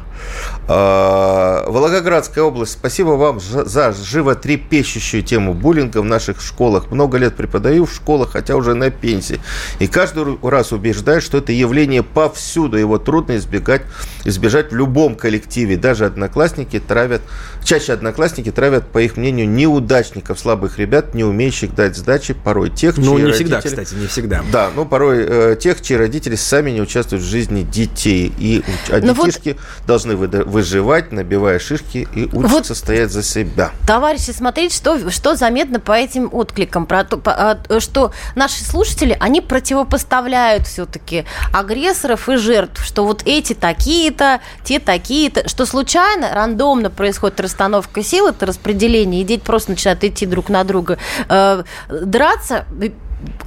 А, 0.69 1.65
Волгоградская 1.69 2.45
область. 2.45 2.73
Спасибо 2.73 3.11
вам 3.11 3.41
за 3.41 3.93
животрепещущую 3.93 5.23
тему 5.23 5.55
буллинга 5.55 5.99
в 5.99 6.05
наших 6.05 6.41
школах. 6.41 6.91
Много 6.91 7.19
лет 7.19 7.35
преподаю 7.35 7.87
в 7.87 7.93
школах, 7.93 8.33
хотя 8.33 8.57
уже 8.57 8.75
на 8.75 8.91
пенсии. 8.91 9.41
И 9.81 9.87
каждый 9.87 10.39
раз 10.43 10.73
убеждаю, 10.73 11.21
что 11.21 11.39
это 11.39 11.53
явление 11.53 12.03
повсюду. 12.03 12.77
Его 12.77 12.99
трудно 12.99 13.37
избегать, 13.37 13.83
избежать 14.25 14.71
в 14.71 14.77
любом 14.77 15.17
коллективе. 15.17 15.77
Даже 15.77 16.07
одноклассники 16.07 16.79
травят, 16.79 17.23
чаще 17.65 17.93
одноклассники 17.93 18.51
травят, 18.53 18.87
по 18.87 18.99
их 18.99 19.17
мнению, 19.17 19.49
неудачников, 19.49 20.39
слабых 20.39 20.79
ребят, 20.79 21.15
не 21.15 21.25
умеющих 21.25 21.75
дать 21.75 21.97
сдачи, 21.97 22.35
порой 22.35 22.71
тех, 22.71 22.97
Ну, 22.97 23.19
не 23.19 23.25
родители... 23.25 23.45
всегда, 23.45 23.61
кстати, 23.61 23.95
не 23.95 24.07
всегда. 24.07 24.43
Да, 24.53 24.71
ну, 24.75 24.87
порой 24.87 25.25
э, 25.27 25.57
тех, 25.61 25.83
чьи 25.83 25.97
родители 25.97 26.37
сами 26.37 26.71
не 26.71 26.81
участвуют 26.81 27.25
в 27.25 27.27
жизни 27.27 27.63
детей. 27.63 28.33
И 28.39 28.63
а 28.91 29.01
детишки 29.01 29.51
вот... 29.51 29.87
должны 29.87 30.12
выживать, 30.17 31.13
набивая 31.13 31.59
шишки 31.59 32.09
и 32.15 32.25
учиться 32.25 32.49
вот, 32.49 32.77
стоять 32.77 33.11
за 33.11 33.23
себя. 33.23 33.71
Товарищи, 33.87 34.31
смотрите, 34.31 34.77
что, 34.77 35.11
что 35.11 35.35
заметно 35.35 35.81
по 35.81 35.93
этим 35.93 36.29
откликам, 36.33 36.87
про 36.87 37.05
то, 37.05 37.17
по, 37.17 37.33
а, 37.33 37.81
что 37.81 38.13
наши 38.35 38.65
слушатели, 38.65 39.17
они 39.21 39.41
противопоставляют 39.41 40.67
все-таки 40.67 41.25
агрессоров 41.53 42.29
и 42.29 42.37
жертв, 42.37 42.85
что 42.85 43.05
вот 43.05 43.23
эти 43.25 43.55
такие-то, 43.55 44.41
те 44.65 44.79
такие-то, 44.79 45.49
что 45.49 45.67
случайно, 45.67 46.31
рандомно 46.33 46.91
происходит 46.91 47.41
расстановка 47.41 48.03
сил, 48.03 48.29
это 48.29 48.47
распределение, 48.47 49.23
и 49.23 49.25
дети 49.25 49.43
просто 49.43 49.73
начинают 49.73 50.05
идти 50.05 50.27
друг 50.27 50.49
на 50.49 50.65
друга, 50.65 50.99
э, 51.29 51.63
драться, 51.89 52.65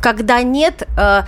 когда 0.02 0.42
нет 0.42 0.88
э, 0.98 1.24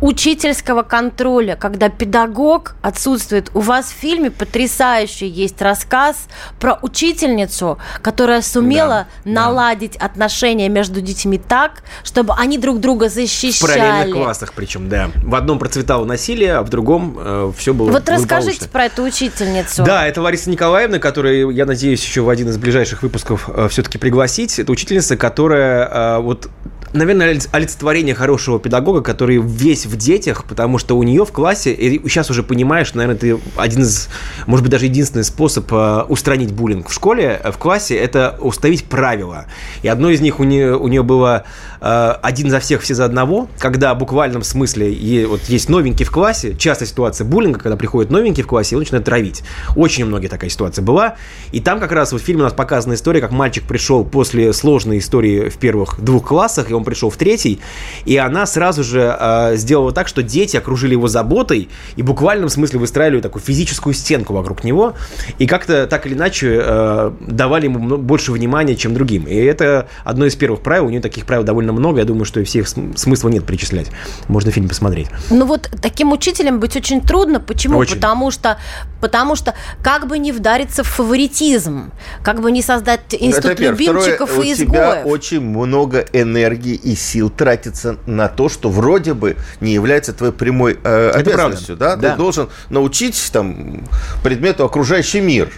учительского 0.00 0.82
контроля, 0.82 1.56
когда 1.56 1.88
педагог 1.88 2.76
отсутствует. 2.82 3.50
У 3.54 3.60
вас 3.60 3.86
в 3.86 3.94
фильме 3.94 4.30
потрясающий 4.30 5.26
есть 5.26 5.60
рассказ 5.60 6.28
про 6.60 6.78
учительницу, 6.82 7.78
которая 8.02 8.42
сумела 8.42 9.06
да, 9.24 9.30
наладить 9.30 9.98
да. 9.98 10.06
отношения 10.06 10.68
между 10.68 11.00
детьми 11.00 11.38
так, 11.38 11.82
чтобы 12.04 12.34
они 12.34 12.58
друг 12.58 12.80
друга 12.80 13.08
защищали. 13.08 13.72
В 13.72 13.74
параллельных 13.74 14.14
классах 14.14 14.52
причем, 14.54 14.88
да. 14.88 15.10
В 15.16 15.34
одном 15.34 15.58
процветало 15.58 16.04
насилие, 16.04 16.54
а 16.54 16.62
в 16.62 16.68
другом 16.68 17.16
э, 17.18 17.52
все 17.56 17.74
было 17.74 17.90
Вот 17.90 18.08
расскажите 18.08 18.68
про 18.68 18.86
эту 18.86 19.02
учительницу. 19.02 19.84
Да, 19.84 20.06
это 20.06 20.22
Лариса 20.22 20.50
Николаевна, 20.50 20.98
которую, 20.98 21.50
я 21.50 21.66
надеюсь, 21.66 22.04
еще 22.04 22.22
в 22.22 22.28
один 22.28 22.48
из 22.48 22.58
ближайших 22.58 23.02
выпусков 23.02 23.48
э, 23.48 23.68
все-таки 23.68 23.98
пригласить. 23.98 24.58
Это 24.58 24.70
учительница, 24.72 25.16
которая 25.16 25.88
э, 25.88 26.18
вот 26.20 26.48
наверное, 26.92 27.38
олицетворение 27.52 28.14
хорошего 28.14 28.58
педагога, 28.58 29.00
который 29.00 29.38
весь 29.38 29.86
в 29.86 29.96
детях, 29.96 30.44
потому 30.44 30.78
что 30.78 30.96
у 30.96 31.02
нее 31.02 31.24
в 31.24 31.32
классе, 31.32 31.72
и 31.72 32.08
сейчас 32.08 32.30
уже 32.30 32.42
понимаешь, 32.42 32.94
наверное, 32.94 33.18
ты 33.18 33.38
один 33.56 33.82
из, 33.82 34.08
может 34.46 34.64
быть, 34.64 34.72
даже 34.72 34.86
единственный 34.86 35.24
способ 35.24 35.72
э, 35.72 36.04
устранить 36.08 36.52
буллинг 36.52 36.88
в 36.88 36.92
школе, 36.92 37.40
э, 37.42 37.50
в 37.52 37.58
классе, 37.58 37.96
это 37.96 38.36
установить 38.40 38.84
правила. 38.84 39.46
И 39.82 39.88
одно 39.88 40.10
из 40.10 40.20
них 40.20 40.40
у 40.40 40.44
нее, 40.44 40.76
у 40.76 40.88
нее 40.88 41.02
было 41.02 41.44
э, 41.80 42.14
один 42.22 42.50
за 42.50 42.60
всех, 42.60 42.82
все 42.82 42.94
за 42.94 43.04
одного, 43.04 43.48
когда 43.58 43.94
в 43.94 43.98
буквальном 43.98 44.42
смысле 44.42 44.92
е, 44.92 45.26
вот 45.26 45.42
есть 45.44 45.68
новенький 45.68 46.04
в 46.04 46.10
классе, 46.10 46.56
частая 46.56 46.88
ситуация 46.88 47.24
буллинга, 47.24 47.58
когда 47.58 47.76
приходит 47.76 48.10
новенький 48.10 48.42
в 48.42 48.46
классе, 48.46 48.74
и 48.74 48.76
он 48.76 48.80
начинает 48.80 49.04
травить. 49.04 49.42
Очень 49.76 50.06
многие 50.06 50.28
такая 50.28 50.50
ситуация 50.50 50.82
была. 50.82 51.16
И 51.52 51.60
там 51.60 51.80
как 51.80 51.92
раз 51.92 52.12
вот 52.12 52.22
в 52.22 52.24
фильме 52.24 52.42
у 52.42 52.44
нас 52.44 52.54
показана 52.54 52.94
история, 52.94 53.20
как 53.20 53.30
мальчик 53.30 53.64
пришел 53.64 54.04
после 54.04 54.52
сложной 54.52 54.98
истории 54.98 55.48
в 55.48 55.58
первых 55.58 56.00
двух 56.00 56.26
классах, 56.26 56.70
и 56.70 56.74
он 56.78 56.84
пришел 56.84 57.10
в 57.10 57.16
третий, 57.16 57.60
и 58.04 58.16
она 58.16 58.46
сразу 58.46 58.82
же 58.82 59.16
э, 59.18 59.56
сделала 59.56 59.92
так, 59.92 60.08
что 60.08 60.22
дети 60.22 60.56
окружили 60.56 60.92
его 60.92 61.08
заботой 61.08 61.68
и 61.96 62.02
в 62.02 62.06
буквальном 62.06 62.48
смысле 62.48 62.78
выстраивали 62.78 63.20
такую 63.20 63.42
физическую 63.42 63.94
стенку 63.94 64.32
вокруг 64.32 64.64
него, 64.64 64.94
и 65.38 65.46
как-то 65.46 65.86
так 65.86 66.06
или 66.06 66.14
иначе 66.14 66.60
э, 66.62 67.12
давали 67.20 67.64
ему 67.64 67.98
больше 67.98 68.32
внимания, 68.32 68.76
чем 68.76 68.94
другим. 68.94 69.24
И 69.24 69.34
это 69.34 69.88
одно 70.04 70.26
из 70.26 70.36
первых 70.36 70.62
правил, 70.62 70.86
у 70.86 70.90
нее 70.90 71.00
таких 71.00 71.26
правил 71.26 71.44
довольно 71.44 71.72
много, 71.72 71.98
я 71.98 72.04
думаю, 72.04 72.24
что 72.24 72.40
и 72.40 72.44
всех 72.44 72.68
смысла 72.68 73.28
нет 73.28 73.44
перечислять. 73.44 73.90
Можно 74.28 74.50
фильм 74.50 74.68
посмотреть. 74.68 75.08
Ну 75.30 75.46
вот 75.46 75.70
таким 75.82 76.12
учителем 76.12 76.60
быть 76.60 76.76
очень 76.76 77.00
трудно. 77.00 77.40
Почему? 77.40 77.78
Очень. 77.78 77.96
Потому 77.96 78.30
что, 78.30 78.58
потому 79.00 79.36
что 79.36 79.54
как 79.82 80.06
бы 80.06 80.18
не 80.18 80.32
вдариться 80.32 80.82
в 80.82 80.88
фаворитизм, 80.88 81.92
как 82.22 82.40
бы 82.40 82.50
не 82.50 82.62
создать 82.62 83.00
институт 83.10 83.60
любимчиков 83.60 84.30
Второе, 84.30 84.46
и 84.46 84.52
изгоев. 84.52 84.68
У 84.68 84.74
тебя 84.74 85.02
очень 85.04 85.40
много 85.40 86.04
энергии 86.12 86.48
энергии 86.48 86.74
и 86.74 86.94
сил 86.94 87.30
тратится 87.30 87.96
на 88.06 88.28
то, 88.28 88.48
что 88.48 88.70
вроде 88.70 89.14
бы 89.14 89.36
не 89.60 89.72
является 89.72 90.12
твоей 90.12 90.32
прямой 90.32 90.78
э, 90.82 91.10
обязанностью. 91.10 91.76
Да? 91.76 91.96
да? 91.96 92.12
Ты 92.12 92.16
должен 92.16 92.48
научить 92.70 93.30
там, 93.32 93.84
предмету 94.22 94.64
окружающий 94.64 95.20
мир 95.20 95.52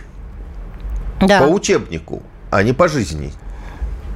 да. 1.21 1.41
по 1.41 1.45
учебнику, 1.45 2.23
а 2.51 2.63
не 2.63 2.73
по 2.73 2.89
жизни. 2.89 3.33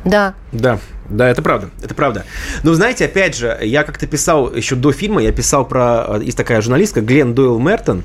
Да. 0.04 0.34
Да. 0.52 0.78
Да, 1.08 1.28
это 1.28 1.42
правда, 1.42 1.68
это 1.82 1.94
правда. 1.94 2.24
Но 2.62 2.72
знаете, 2.74 3.04
опять 3.04 3.36
же, 3.36 3.58
я 3.62 3.84
как-то 3.84 4.06
писал 4.06 4.54
еще 4.54 4.74
до 4.74 4.92
фильма, 4.92 5.22
я 5.22 5.32
писал 5.32 5.66
про... 5.66 6.18
Есть 6.22 6.36
такая 6.36 6.60
журналистка 6.62 7.02
Глен 7.02 7.34
Дойл 7.34 7.58
Мертон, 7.58 8.04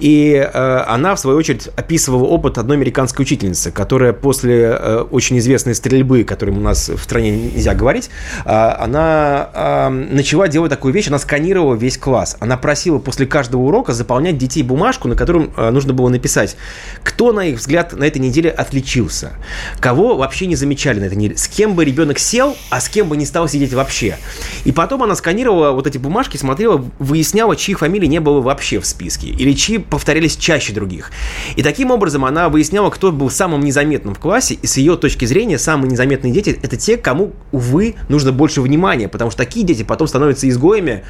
и 0.00 0.34
э, 0.34 0.84
она, 0.88 1.14
в 1.14 1.20
свою 1.20 1.38
очередь, 1.38 1.68
описывала 1.76 2.24
опыт 2.24 2.58
одной 2.58 2.76
американской 2.76 3.22
учительницы, 3.22 3.70
которая 3.70 4.12
после 4.12 4.76
э, 4.78 5.06
очень 5.10 5.38
известной 5.38 5.76
стрельбы, 5.76 6.24
которой 6.24 6.50
у 6.50 6.60
нас 6.60 6.88
в 6.88 6.98
стране 6.98 7.30
нельзя 7.30 7.74
говорить, 7.74 8.10
э, 8.44 8.50
она 8.50 9.50
э, 9.54 9.88
начала 9.90 10.48
делать 10.48 10.70
такую 10.70 10.92
вещь, 10.92 11.08
она 11.08 11.18
сканировала 11.18 11.74
весь 11.74 11.98
класс. 11.98 12.36
Она 12.40 12.56
просила 12.56 12.98
после 12.98 13.26
каждого 13.26 13.62
урока 13.62 13.92
заполнять 13.92 14.38
детей 14.38 14.64
бумажку, 14.64 15.06
на 15.06 15.14
котором 15.14 15.52
э, 15.56 15.70
нужно 15.70 15.92
было 15.92 16.08
написать, 16.08 16.56
кто, 17.04 17.32
на 17.32 17.46
их 17.46 17.58
взгляд, 17.58 17.92
на 17.92 18.04
этой 18.04 18.18
неделе 18.18 18.50
отличился, 18.50 19.32
кого 19.78 20.16
вообще 20.16 20.46
не 20.46 20.56
замечали 20.56 20.98
на 20.98 21.04
этой 21.04 21.16
неделе, 21.16 21.36
с 21.36 21.46
кем 21.46 21.74
бы 21.74 21.84
ребенок 21.84 22.18
сел, 22.24 22.56
а 22.70 22.80
с 22.80 22.88
кем 22.88 23.08
бы 23.08 23.16
не 23.16 23.26
стал 23.26 23.48
сидеть 23.48 23.72
вообще. 23.72 24.18
И 24.64 24.72
потом 24.72 25.02
она 25.02 25.14
сканировала 25.14 25.72
вот 25.72 25.86
эти 25.86 25.98
бумажки, 25.98 26.36
смотрела, 26.36 26.84
выясняла, 26.98 27.54
чьих 27.56 27.80
фамилий 27.80 28.08
не 28.08 28.20
было 28.20 28.40
вообще 28.40 28.80
в 28.80 28.86
списке, 28.86 29.28
или 29.28 29.52
чьи 29.52 29.78
повторялись 29.78 30.36
чаще 30.36 30.72
других. 30.72 31.12
И 31.56 31.62
таким 31.62 31.90
образом 31.90 32.24
она 32.24 32.48
выясняла, 32.48 32.90
кто 32.90 33.12
был 33.12 33.30
самым 33.30 33.60
незаметным 33.60 34.14
в 34.14 34.18
классе, 34.18 34.54
и 34.54 34.66
с 34.66 34.76
ее 34.76 34.96
точки 34.96 35.24
зрения 35.24 35.58
самые 35.58 35.90
незаметные 35.90 36.32
дети– 36.32 36.58
это 36.62 36.76
те, 36.76 36.96
кому, 36.96 37.32
увы, 37.52 37.96
нужно 38.08 38.32
больше 38.32 38.60
внимания, 38.60 39.08
потому 39.08 39.30
что 39.30 39.38
такие 39.38 39.64
дети 39.66 39.82
потом 39.82 40.08
становятся 40.08 40.48
изгоями, 40.48 41.04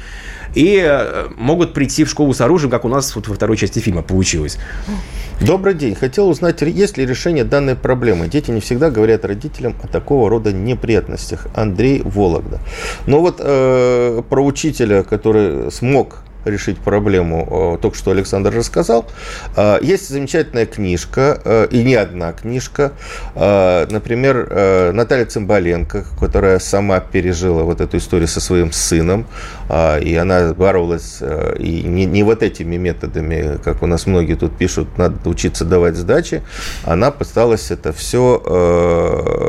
и 0.55 0.81
э, 0.83 1.27
могут 1.37 1.73
прийти 1.73 2.03
в 2.03 2.09
школу 2.09 2.33
с 2.33 2.41
оружием, 2.41 2.71
как 2.71 2.85
у 2.85 2.87
нас 2.87 3.15
вот 3.15 3.27
во 3.27 3.35
второй 3.35 3.57
части 3.57 3.79
фильма 3.79 4.01
получилось. 4.01 4.57
Добрый 5.41 5.73
день. 5.73 5.95
Хотел 5.95 6.29
узнать, 6.29 6.61
есть 6.61 6.97
ли 6.97 7.05
решение 7.05 7.43
данной 7.43 7.75
проблемы. 7.75 8.27
Дети 8.27 8.51
не 8.51 8.61
всегда 8.61 8.89
говорят 8.89 9.25
родителям 9.25 9.75
о 9.83 9.87
такого 9.87 10.29
рода 10.29 10.53
неприятностях. 10.53 11.47
Андрей 11.53 12.01
Вологда. 12.03 12.59
Но 13.05 13.19
вот 13.19 13.35
э, 13.39 14.21
про 14.29 14.45
учителя, 14.45 15.03
который 15.03 15.71
смог 15.71 16.24
решить 16.45 16.77
проблему, 16.79 17.77
только 17.81 17.97
что 17.97 18.11
Александр 18.11 18.53
рассказал. 18.55 19.05
А, 19.55 19.79
есть 19.81 20.09
замечательная 20.09 20.65
книжка, 20.65 21.39
э, 21.43 21.67
и 21.71 21.83
не 21.83 21.95
одна 21.95 22.33
книжка. 22.33 22.93
Например, 23.35 24.47
э, 24.49 24.91
Наталья 24.91 25.25
Цымбаленко, 25.25 26.05
которая 26.19 26.59
сама 26.59 26.99
пережила 26.99 27.63
вот 27.63 27.81
эту 27.81 27.97
историю 27.97 28.27
со 28.27 28.41
своим 28.41 28.71
сыном, 28.71 29.25
и 29.69 30.17
она 30.19 30.53
боролась 30.53 31.17
э, 31.21 31.55
и 31.59 31.83
не, 31.83 32.05
не 32.05 32.23
вот 32.23 32.43
этими 32.43 32.77
методами, 32.77 33.57
как 33.63 33.81
у 33.83 33.87
нас 33.87 34.05
многие 34.05 34.35
тут 34.35 34.57
пишут, 34.57 34.97
надо 34.97 35.29
учиться 35.29 35.65
давать 35.65 35.95
сдачи, 35.95 36.43
она 36.83 37.11
пыталась 37.11 37.71
это 37.71 37.93
все 37.93 38.41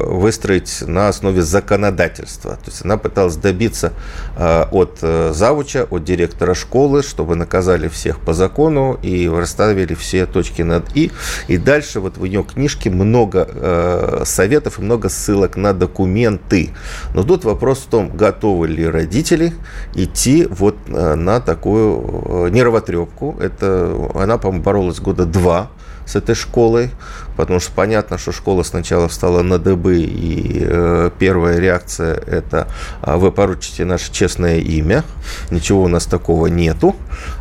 выстроить 0.07 0.83
на 0.87 1.09
основе 1.09 1.43
законодательства. 1.43 2.53
То 2.53 2.71
есть 2.71 2.85
она 2.85 2.97
пыталась 2.97 3.37
добиться 3.37 3.93
от 4.37 4.99
завуча, 5.01 5.87
от 5.91 6.05
директора 6.05 6.55
школы, 6.55 6.86
школы, 6.87 7.03
чтобы 7.03 7.35
наказали 7.35 7.89
всех 7.89 8.21
по 8.21 8.33
закону 8.33 8.99
и 9.03 9.29
расставили 9.29 9.95
все 9.95 10.27
точки 10.27 10.63
над 10.63 10.85
«и». 10.97 11.11
И 11.49 11.57
дальше 11.57 12.01
вот 12.01 12.17
в 12.17 12.25
ее 12.25 12.45
книжке 12.45 12.91
много 12.91 13.49
э, 13.49 14.23
советов 14.25 14.79
и 14.79 14.83
много 14.83 15.09
ссылок 15.09 15.57
на 15.57 15.73
документы. 15.73 16.71
Но 17.15 17.25
тут 17.25 17.45
вопрос 17.45 17.79
в 17.79 17.87
том, 17.87 18.17
готовы 18.17 18.69
ли 18.69 18.87
родители 18.87 19.53
идти 19.95 20.47
вот 20.49 20.77
э, 20.87 21.15
на 21.17 21.41
такую 21.41 22.47
э, 22.47 22.51
нервотрепку. 22.51 23.37
Это, 23.41 24.11
она, 24.15 24.39
по-моему, 24.39 24.63
боролась 24.63 25.01
года 25.01 25.25
два 25.25 25.71
с 26.07 26.17
этой 26.17 26.35
школой, 26.35 26.91
потому 27.37 27.61
что 27.61 27.73
понятно, 27.73 28.17
что 28.17 28.33
школа 28.33 28.63
сначала 28.63 29.09
встала 29.09 29.43
на 29.43 29.59
дыбы, 29.59 29.99
и 29.99 30.61
э, 30.65 31.11
первая 31.19 31.59
реакция– 31.59 32.15
это 32.27 32.69
а, 33.03 33.17
«вы 33.17 33.33
поручите 33.33 33.85
наше 33.85 34.13
честное 34.13 34.59
имя», 34.59 35.05
ничего 35.51 35.83
у 35.83 35.89
нас 35.89 36.07
такого 36.07 36.47
нету, 36.47 36.97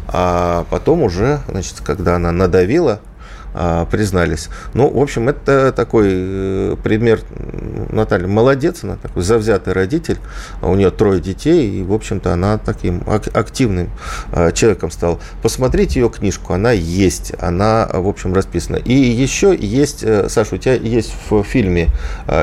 а 0.07 0.65
потом 0.69 1.03
уже, 1.03 1.39
значит, 1.47 1.81
когда 1.83 2.15
она 2.15 2.31
надавила, 2.31 2.99
а, 3.57 3.85
признались. 3.85 4.49
Ну, 4.73 4.89
в 4.89 5.01
общем, 5.01 5.29
это 5.29 5.71
такой 5.71 6.07
э, 6.09 6.75
пример. 6.83 7.21
Наталья 7.89 8.27
молодец, 8.27 8.83
она 8.83 8.97
такой 8.97 9.23
завзятый 9.23 9.71
родитель. 9.71 10.17
А 10.61 10.69
у 10.69 10.75
нее 10.75 10.91
трое 10.91 11.21
детей, 11.21 11.79
и, 11.79 11.81
в 11.81 11.93
общем-то, 11.93 12.33
она 12.33 12.57
таким 12.57 13.01
активным 13.07 13.89
а, 14.33 14.51
человеком 14.51 14.91
стала. 14.91 15.21
Посмотрите 15.41 16.01
ее 16.01 16.09
книжку, 16.09 16.51
она 16.51 16.73
есть, 16.73 17.31
она, 17.39 17.87
в 17.93 18.09
общем, 18.09 18.33
расписана. 18.33 18.75
И 18.75 18.93
еще 18.93 19.55
есть, 19.57 20.03
э, 20.03 20.27
Саша, 20.27 20.55
у 20.55 20.57
тебя 20.57 20.73
есть 20.73 21.13
в 21.29 21.41
фильме 21.43 21.87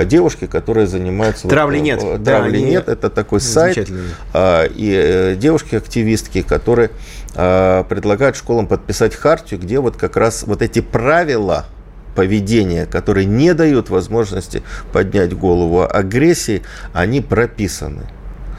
девушки, 0.07 0.47
которые 0.47 0.87
занимаются... 0.87 1.47
Травли 1.47 1.79
вот, 1.79 1.85
нет. 1.85 2.25
Травли 2.25 2.59
да, 2.59 2.67
нет, 2.67 2.89
это 2.89 3.11
такой 3.11 3.41
сайт. 3.41 3.91
И 3.91 3.95
э, 4.35 5.37
девушки-активистки, 5.37 6.41
которые 6.41 6.91
Э, 7.35 7.85
предлагают 7.89 8.37
школам 8.37 8.67
подписать 8.67 9.15
хартию, 9.15 9.59
где 9.59 9.81
вот 9.81 9.97
как 9.97 10.19
раз 10.19 10.45
вот 10.47 10.61
эти 10.61 10.81
правила 11.03 11.67
поведения, 12.15 12.87
которые 12.87 13.27
не 13.27 13.55
дают 13.55 13.91
возможности 13.91 14.63
поднять 14.93 15.37
голову 15.37 15.83
агрессии, 15.83 16.63
они 16.93 17.21
прописаны. 17.21 18.05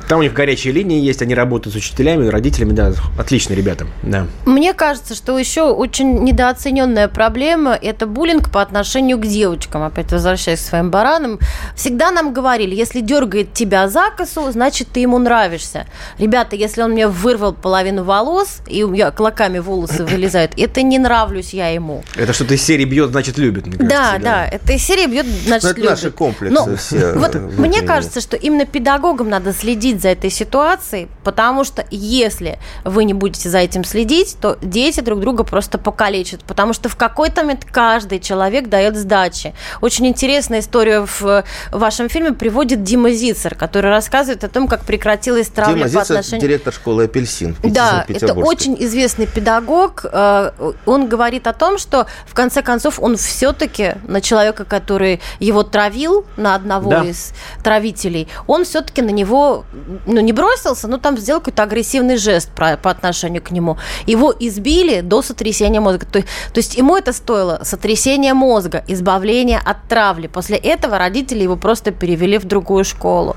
Там 0.07 0.19
у 0.19 0.21
них 0.21 0.33
горячие 0.33 0.73
линии 0.73 0.99
есть, 0.99 1.21
они 1.21 1.35
работают 1.35 1.73
с 1.73 1.77
учителями, 1.77 2.27
родителями, 2.27 2.73
да, 2.73 2.93
отличные 3.17 3.57
ребята, 3.57 3.87
да. 4.01 4.27
Мне 4.45 4.73
кажется, 4.73 5.15
что 5.15 5.37
еще 5.37 5.63
очень 5.63 6.23
недооцененная 6.23 7.07
проблема– 7.07 7.77
это 7.81 8.05
буллинг 8.07 8.51
по 8.51 8.61
отношению 8.61 9.17
к 9.17 9.25
девочкам. 9.25 9.83
Опять 9.83 10.11
возвращаясь 10.11 10.59
к 10.59 10.63
своим 10.63 10.91
баранам. 10.91 11.39
Всегда 11.75 12.11
нам 12.11 12.33
говорили, 12.33 12.75
если 12.75 13.01
дергает 13.01 13.53
тебя 13.53 13.87
за 13.87 14.05
косу, 14.15 14.51
значит, 14.51 14.89
ты 14.93 15.01
ему 15.01 15.17
нравишься. 15.17 15.85
Ребята, 16.17 16.55
если 16.55 16.81
он 16.81 16.91
мне 16.91 17.07
вырвал 17.07 17.53
половину 17.53 18.03
волос, 18.03 18.59
и 18.67 18.83
у 18.83 18.89
меня 18.89 19.11
клоками 19.11 19.59
волосы 19.59 20.05
вылезают, 20.05 20.53
это 20.57 20.81
не 20.81 20.99
нравлюсь 20.99 21.53
я 21.53 21.69
ему. 21.69 22.03
Это 22.15 22.33
что-то 22.33 22.53
из 22.53 22.63
серии 22.63 22.85
бьет, 22.85 23.11
значит, 23.11 23.37
любит, 23.37 23.67
мне 23.67 23.77
кажется. 23.77 23.97
Да, 23.97 24.17
да, 24.17 24.23
да, 24.23 24.45
это 24.47 24.73
из 24.73 24.83
серии 24.83 25.07
бьет, 25.07 25.25
значит, 25.25 25.71
это 25.71 25.79
любит. 25.79 25.89
наши 25.89 26.11
комплексы 26.11 26.53
Но 26.53 26.75
все. 26.75 27.13
Вот 27.13 27.35
мне 27.57 27.81
кажется, 27.81 28.21
что 28.21 28.37
именно 28.37 28.65
педагогам 28.65 29.29
надо 29.29 29.53
следить 29.53 29.92
следить 29.93 30.01
за 30.01 30.09
этой 30.09 30.29
ситуацией, 30.29 31.07
потому 31.23 31.63
что 31.63 31.85
если 31.91 32.59
вы 32.83 33.05
не 33.05 33.13
будете 33.13 33.49
за 33.49 33.59
этим 33.59 33.83
следить, 33.83 34.37
то 34.41 34.57
дети 34.61 35.01
друг 35.01 35.19
друга 35.19 35.43
просто 35.43 35.77
покалечат, 35.77 36.43
потому 36.43 36.73
что 36.73 36.89
в 36.89 36.95
какой-то 36.95 37.41
момент 37.41 37.65
каждый 37.69 38.19
человек 38.19 38.69
дает 38.69 38.95
сдачи. 38.95 39.53
Очень 39.81 40.07
интересная 40.07 40.59
история 40.59 41.05
в 41.05 41.43
вашем 41.71 42.09
фильме 42.09 42.33
приводит 42.33 42.83
Дима 42.83 43.11
Зицер, 43.11 43.55
который 43.55 43.91
рассказывает 43.91 44.43
о 44.43 44.49
том, 44.49 44.67
как 44.67 44.83
прекратилась 44.85 45.47
травля 45.47 45.73
Дима 45.73 45.83
по 45.83 45.89
Зицер, 45.89 46.17
отношению... 46.17 46.41
директор 46.41 46.73
школы 46.73 47.03
«Апельсин» 47.05 47.55
в 47.61 47.71
Да, 47.71 48.05
это 48.07 48.33
очень 48.33 48.75
известный 48.79 49.27
педагог. 49.27 50.05
Э, 50.11 50.51
он 50.85 51.07
говорит 51.07 51.47
о 51.47 51.53
том, 51.53 51.77
что 51.77 52.07
в 52.25 52.33
конце 52.33 52.61
концов 52.61 52.99
он 52.99 53.17
все-таки 53.17 53.95
на 54.07 54.21
человека, 54.21 54.65
который 54.65 55.21
его 55.39 55.63
травил, 55.63 56.25
на 56.37 56.55
одного 56.55 56.89
да. 56.89 57.03
из 57.03 57.33
травителей, 57.63 58.27
он 58.47 58.63
все-таки 58.63 59.01
на 59.01 59.09
него 59.09 59.65
ну, 60.05 60.21
не 60.21 60.33
бросился, 60.33 60.87
но 60.87 60.97
там 60.97 61.17
сделал 61.17 61.41
какой-то 61.41 61.63
агрессивный 61.63 62.17
жест 62.17 62.49
про, 62.55 62.77
по 62.77 62.89
отношению 62.89 63.41
к 63.41 63.51
нему. 63.51 63.77
Его 64.07 64.33
избили 64.39 65.01
до 65.01 65.21
сотрясения 65.21 65.79
мозга. 65.79 66.05
То, 66.05 66.21
то 66.21 66.57
есть 66.57 66.75
ему 66.77 66.95
это 66.95 67.13
стоило 67.13 67.61
сотрясение 67.63 68.33
мозга, 68.33 68.83
избавление 68.87 69.59
от 69.63 69.87
травли. 69.87 70.27
После 70.27 70.57
этого 70.57 70.97
родители 70.97 71.43
его 71.43 71.55
просто 71.55 71.91
перевели 71.91 72.37
в 72.37 72.45
другую 72.45 72.83
школу. 72.83 73.35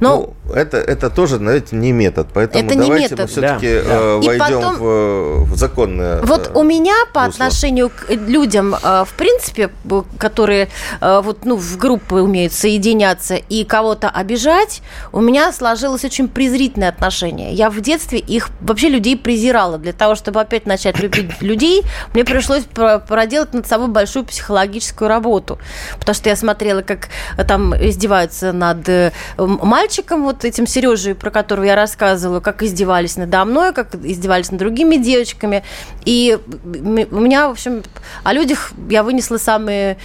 Но... 0.00 0.16
Ну, 0.16 0.35
это, 0.54 0.76
это 0.78 1.10
тоже, 1.10 1.36
знаете, 1.36 1.76
не 1.76 1.92
метод. 1.92 2.28
Поэтому 2.32 2.64
это 2.64 2.78
давайте 2.78 2.94
не 2.94 3.00
метод. 3.00 3.18
мы 3.18 3.26
все-таки 3.26 3.66
да, 3.66 3.80
э, 3.80 4.20
да. 4.20 4.26
войдем 4.26 4.60
потом... 4.60 4.76
в, 4.76 5.44
в 5.44 5.56
законное. 5.56 6.22
Вот 6.22 6.48
э, 6.48 6.50
у 6.54 6.62
меня 6.62 6.94
по 7.12 7.26
русло. 7.26 7.46
отношению 7.46 7.90
к 7.90 8.10
людям, 8.10 8.74
э, 8.74 9.04
в 9.04 9.14
принципе, 9.16 9.70
которые 10.18 10.68
э, 11.00 11.20
вот, 11.22 11.44
ну, 11.44 11.56
в 11.56 11.76
группы 11.76 12.16
умеют 12.16 12.52
соединяться 12.52 13.36
и 13.36 13.64
кого-то 13.64 14.08
обижать, 14.08 14.82
у 15.12 15.20
меня 15.20 15.52
сложилось 15.52 16.04
очень 16.04 16.28
презрительное 16.28 16.88
отношение. 16.88 17.52
Я 17.52 17.70
в 17.70 17.80
детстве 17.80 18.18
их 18.18 18.50
вообще 18.60 18.88
людей 18.88 19.16
презирала. 19.16 19.78
Для 19.78 19.92
того, 19.92 20.14
чтобы 20.14 20.40
опять 20.40 20.66
начать 20.66 20.98
любить 20.98 21.30
людей, 21.42 21.82
мне 22.14 22.24
пришлось 22.24 22.64
проделать 23.08 23.52
над 23.54 23.66
собой 23.66 23.88
большую 23.88 24.24
психологическую 24.24 25.08
работу. 25.08 25.58
Потому 25.98 26.14
что 26.14 26.28
я 26.28 26.36
смотрела, 26.36 26.82
как 26.82 27.08
там 27.48 27.74
издеваются 27.74 28.52
над 28.52 28.88
э, 28.88 29.12
мальчиком, 29.38 30.24
вот 30.24 30.35
этим 30.44 30.66
Сережей, 30.66 31.14
про 31.14 31.30
которого 31.30 31.64
я 31.64 31.74
рассказывала, 31.74 32.40
как 32.40 32.62
издевались 32.62 33.16
надо 33.16 33.44
мной, 33.44 33.72
как 33.72 33.94
издевались 33.94 34.50
над 34.50 34.58
другими 34.58 34.96
девочками. 34.96 35.62
И 36.04 36.38
у 36.64 37.20
меня, 37.20 37.48
в 37.48 37.52
общем, 37.52 37.82
о 38.24 38.32
людях 38.32 38.72
я 38.88 39.02
вынесла 39.02 39.38
самые 39.38 39.96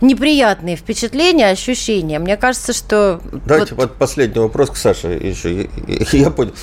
неприятные 0.00 0.76
впечатления, 0.76 1.48
ощущения. 1.48 2.18
Мне 2.18 2.36
кажется, 2.36 2.72
что... 2.72 3.20
Давайте 3.46 3.74
вот, 3.74 3.88
вот 3.88 3.94
последний 3.96 4.40
вопрос 4.40 4.70
к 4.70 4.76
Саше 4.76 5.08
еще. 5.08 5.68
Я 6.12 6.30
понял. 6.30 6.54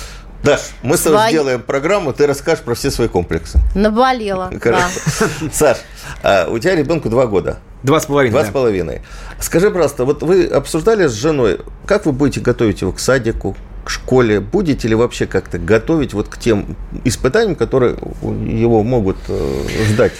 Даш, 0.42 0.60
мы 0.82 0.96
с 0.96 1.02
тобой 1.02 1.28
сделаем 1.28 1.62
программу, 1.62 2.12
ты 2.12 2.26
расскажешь 2.26 2.64
про 2.64 2.74
все 2.74 2.90
свои 2.90 3.06
комплексы. 3.06 3.60
Наболела, 3.74 4.50
да. 4.64 4.88
Саш, 5.52 5.78
а 6.22 6.48
у 6.48 6.58
тебя 6.58 6.74
ребенку 6.74 7.08
два 7.08 7.26
года. 7.26 7.58
Два 7.84 8.00
с 8.00 8.06
половиной. 8.06 8.32
Два 8.32 8.44
с 8.44 8.50
половиной. 8.50 9.02
Скажи, 9.40 9.70
пожалуйста, 9.70 10.04
вот 10.04 10.22
вы 10.22 10.46
обсуждали 10.46 11.06
с 11.06 11.12
женой, 11.12 11.60
как 11.86 12.06
вы 12.06 12.12
будете 12.12 12.40
готовить 12.40 12.80
его 12.80 12.92
к 12.92 12.98
садику, 12.98 13.56
к 13.84 13.90
школе? 13.90 14.40
Будете 14.40 14.88
ли 14.88 14.94
вообще 14.94 15.26
как-то 15.26 15.58
готовить 15.58 16.12
вот 16.12 16.28
к 16.28 16.38
тем 16.38 16.76
испытаниям, 17.04 17.54
которые 17.54 17.96
его 18.22 18.82
могут 18.82 19.18
э, 19.28 19.64
ждать? 19.90 20.12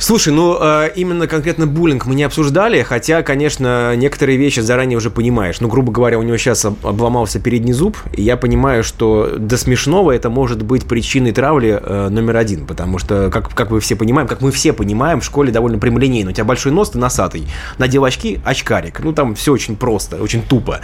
Слушай, 0.00 0.32
ну 0.32 0.56
э, 0.58 0.92
именно 0.96 1.26
конкретно 1.26 1.66
буллинг 1.66 2.06
мы 2.06 2.14
не 2.14 2.22
обсуждали, 2.22 2.80
хотя, 2.82 3.22
конечно, 3.22 3.94
некоторые 3.96 4.38
вещи 4.38 4.60
заранее 4.60 4.96
уже 4.96 5.10
понимаешь. 5.10 5.60
Ну, 5.60 5.68
грубо 5.68 5.92
говоря, 5.92 6.18
у 6.18 6.22
него 6.22 6.38
сейчас 6.38 6.64
обломался 6.64 7.38
передний 7.38 7.74
зуб, 7.74 7.98
и 8.14 8.22
я 8.22 8.38
понимаю, 8.38 8.82
что 8.82 9.36
до 9.36 9.58
смешного 9.58 10.12
это 10.12 10.30
может 10.30 10.62
быть 10.62 10.86
причиной 10.86 11.32
травли 11.32 11.78
э, 11.80 12.08
номер 12.08 12.38
один, 12.38 12.66
потому 12.66 12.98
что, 12.98 13.28
как, 13.30 13.50
как 13.54 13.70
вы 13.70 13.80
все 13.80 13.94
понимаем, 13.94 14.26
как 14.26 14.40
мы 14.40 14.52
все 14.52 14.72
понимаем, 14.72 15.20
в 15.20 15.24
школе 15.24 15.52
довольно 15.52 15.78
прямолинейно. 15.78 16.30
У 16.30 16.32
тебя 16.32 16.44
большой 16.44 16.72
нос, 16.72 16.90
ты 16.90 16.98
носатый. 16.98 17.46
Надел 17.76 18.02
очки, 18.06 18.40
очкарик. 18.42 19.00
Ну, 19.00 19.12
там 19.12 19.34
все 19.34 19.52
очень 19.52 19.76
просто, 19.76 20.16
очень 20.16 20.40
тупо. 20.40 20.80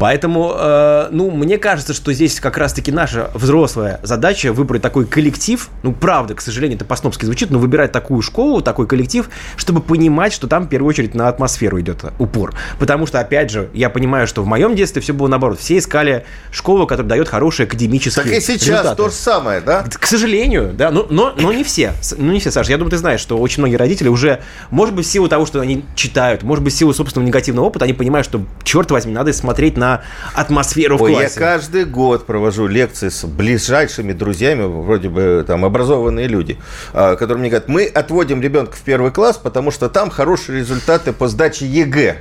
Поэтому, 0.00 0.52
э, 0.58 1.08
ну, 1.12 1.30
мне 1.30 1.58
кажется, 1.58 1.94
что 1.94 2.12
здесь 2.12 2.40
как 2.40 2.58
раз-таки 2.58 2.90
наша 2.90 3.30
взрослая 3.32 4.00
задача 4.02 4.52
выбрать 4.52 4.82
такой 4.82 5.04
коллектив. 5.04 5.68
Ну, 5.84 5.92
правда, 5.92 6.34
к 6.34 6.40
сожалению, 6.40 6.78
это 6.78 6.84
по-снопски 6.84 7.26
звучит, 7.26 7.50
но 7.50 7.60
выбирать 7.60 7.92
такую 7.92 8.22
школу, 8.22 8.55
шоу, 8.56 8.62
такой 8.62 8.86
коллектив, 8.86 9.28
чтобы 9.56 9.80
понимать, 9.80 10.32
что 10.32 10.46
там 10.46 10.64
в 10.64 10.68
первую 10.68 10.88
очередь 10.88 11.14
на 11.14 11.28
атмосферу 11.28 11.80
идет 11.80 12.04
упор. 12.18 12.54
Потому 12.78 13.06
что, 13.06 13.20
опять 13.20 13.50
же, 13.50 13.68
я 13.74 13.90
понимаю, 13.90 14.26
что 14.26 14.42
в 14.42 14.46
моем 14.46 14.74
детстве 14.74 15.02
все 15.02 15.12
было 15.12 15.28
наоборот. 15.28 15.58
Все 15.60 15.78
искали 15.78 16.24
школу, 16.50 16.86
которая 16.86 17.08
дает 17.08 17.28
хорошие 17.28 17.66
академические 17.66 18.24
Так 18.24 18.32
и 18.32 18.40
сейчас 18.40 18.68
результаты. 18.68 18.96
то 18.96 19.08
же 19.08 19.14
самое, 19.14 19.60
да? 19.60 19.84
К 19.88 20.06
сожалению, 20.06 20.72
да, 20.72 20.90
но, 20.90 21.06
но, 21.10 21.34
но 21.38 21.52
не 21.52 21.64
все. 21.64 21.92
Ну, 22.16 22.32
не 22.32 22.40
все, 22.40 22.50
Саша. 22.50 22.70
Я 22.70 22.78
думаю, 22.78 22.90
ты 22.90 22.98
знаешь, 22.98 23.20
что 23.20 23.38
очень 23.38 23.62
многие 23.62 23.76
родители 23.76 24.08
уже, 24.08 24.40
может 24.70 24.94
быть, 24.94 25.06
в 25.06 25.10
силу 25.10 25.28
того, 25.28 25.46
что 25.46 25.60
они 25.60 25.84
читают, 25.94 26.42
может 26.42 26.64
быть, 26.64 26.74
в 26.74 26.76
силу 26.76 26.92
собственного 26.94 27.26
негативного 27.26 27.66
опыта, 27.66 27.84
они 27.84 27.94
понимают, 27.94 28.26
что, 28.26 28.42
черт 28.64 28.90
возьми, 28.90 29.12
надо 29.12 29.32
смотреть 29.32 29.76
на 29.76 30.02
атмосферу 30.34 30.98
в 30.98 31.02
Ой, 31.02 31.12
классе. 31.12 31.32
я 31.34 31.40
каждый 31.40 31.84
год 31.84 32.26
провожу 32.26 32.66
лекции 32.66 33.08
с 33.08 33.24
ближайшими 33.24 34.12
друзьями, 34.12 34.64
вроде 34.64 35.08
бы 35.08 35.44
там 35.46 35.64
образованные 35.64 36.26
люди, 36.26 36.58
а, 36.92 37.16
которые 37.16 37.40
мне 37.40 37.50
говорят, 37.50 37.68
мы 37.68 37.86
отводим 37.86 38.40
ребенка 38.46 38.76
в 38.76 38.80
первый 38.80 39.10
класс, 39.10 39.36
потому 39.36 39.70
что 39.70 39.88
там 39.88 40.10
хорошие 40.10 40.60
результаты 40.60 41.12
по 41.12 41.28
сдаче 41.28 41.66
ЕГЭ. 41.66 42.18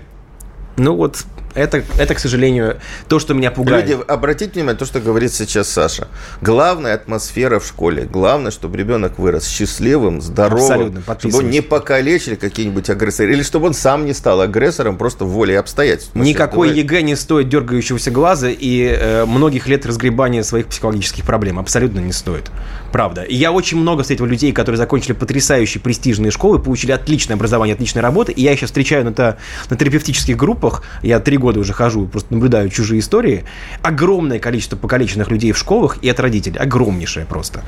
Ну 0.77 0.95
вот, 0.95 1.23
это, 1.55 1.83
это, 1.97 2.13
к 2.13 2.19
сожалению, 2.19 2.77
то, 3.07 3.19
что 3.19 3.33
меня 3.33 3.51
пугает. 3.51 3.89
Люди, 3.89 4.01
обратите 4.07 4.51
внимание 4.53 4.73
на 4.73 4.79
то, 4.79 4.85
что 4.85 4.99
говорит 4.99 5.33
сейчас 5.33 5.69
Саша. 5.69 6.07
Главная 6.41 6.93
атмосфера 6.93 7.59
в 7.59 7.65
школе. 7.65 8.03
Главное, 8.03 8.51
чтобы 8.51 8.77
ребенок 8.77 9.17
вырос 9.17 9.47
счастливым, 9.47 10.21
здоровым, 10.21 10.63
Абсолютно, 10.63 11.01
чтобы 11.19 11.37
он 11.37 11.49
не 11.49 11.61
покалечили 11.61 12.35
какие-нибудь 12.35 12.89
агрессоры, 12.89 13.33
или 13.33 13.43
чтобы 13.43 13.67
он 13.67 13.73
сам 13.73 14.05
не 14.05 14.13
стал 14.13 14.41
агрессором 14.41 14.97
просто 14.97 15.25
в 15.25 15.29
воле 15.29 15.57
обстоятельств. 15.57 16.11
Мы 16.13 16.25
Никакой 16.25 16.69
сейчас 16.69 16.77
ЕГЭ 16.77 17.01
не 17.01 17.15
стоит 17.15 17.49
дергающегося 17.49 18.11
глаза 18.11 18.49
и 18.49 18.83
э, 18.83 19.25
многих 19.25 19.67
лет 19.67 19.85
разгребания 19.85 20.43
своих 20.43 20.67
психологических 20.67 21.23
проблем. 21.23 21.59
Абсолютно 21.59 21.99
не 21.99 22.11
стоит. 22.11 22.51
Правда. 22.91 23.23
И 23.23 23.35
я 23.35 23.51
очень 23.51 23.77
много 23.77 24.01
встретил 24.01 24.25
людей, 24.25 24.51
которые 24.51 24.77
закончили 24.77 25.13
потрясающие 25.13 25.81
престижные 25.81 26.31
школы, 26.31 26.59
получили 26.59 26.91
отличное 26.91 27.35
образование, 27.35 27.75
отличные 27.75 28.01
работы. 28.01 28.31
И 28.31 28.41
я 28.41 28.55
сейчас 28.55 28.69
встречаю 28.69 29.05
на, 29.05 29.37
на 29.69 29.77
терапевтических 29.77 30.35
группах. 30.35 30.83
Я 31.01 31.19
три 31.19 31.37
года 31.37 31.44
уже 31.59 31.73
хожу, 31.73 32.07
просто 32.07 32.33
наблюдаю 32.33 32.69
чужие 32.69 32.99
истории. 32.99 33.45
Огромное 33.81 34.39
количество 34.39 34.75
покалеченных 34.75 35.29
людей 35.31 35.51
в 35.51 35.57
школах 35.57 35.99
и 36.01 36.09
от 36.09 36.19
родителей. 36.19 36.57
Огромнейшее 36.57 37.25
просто. 37.25 37.63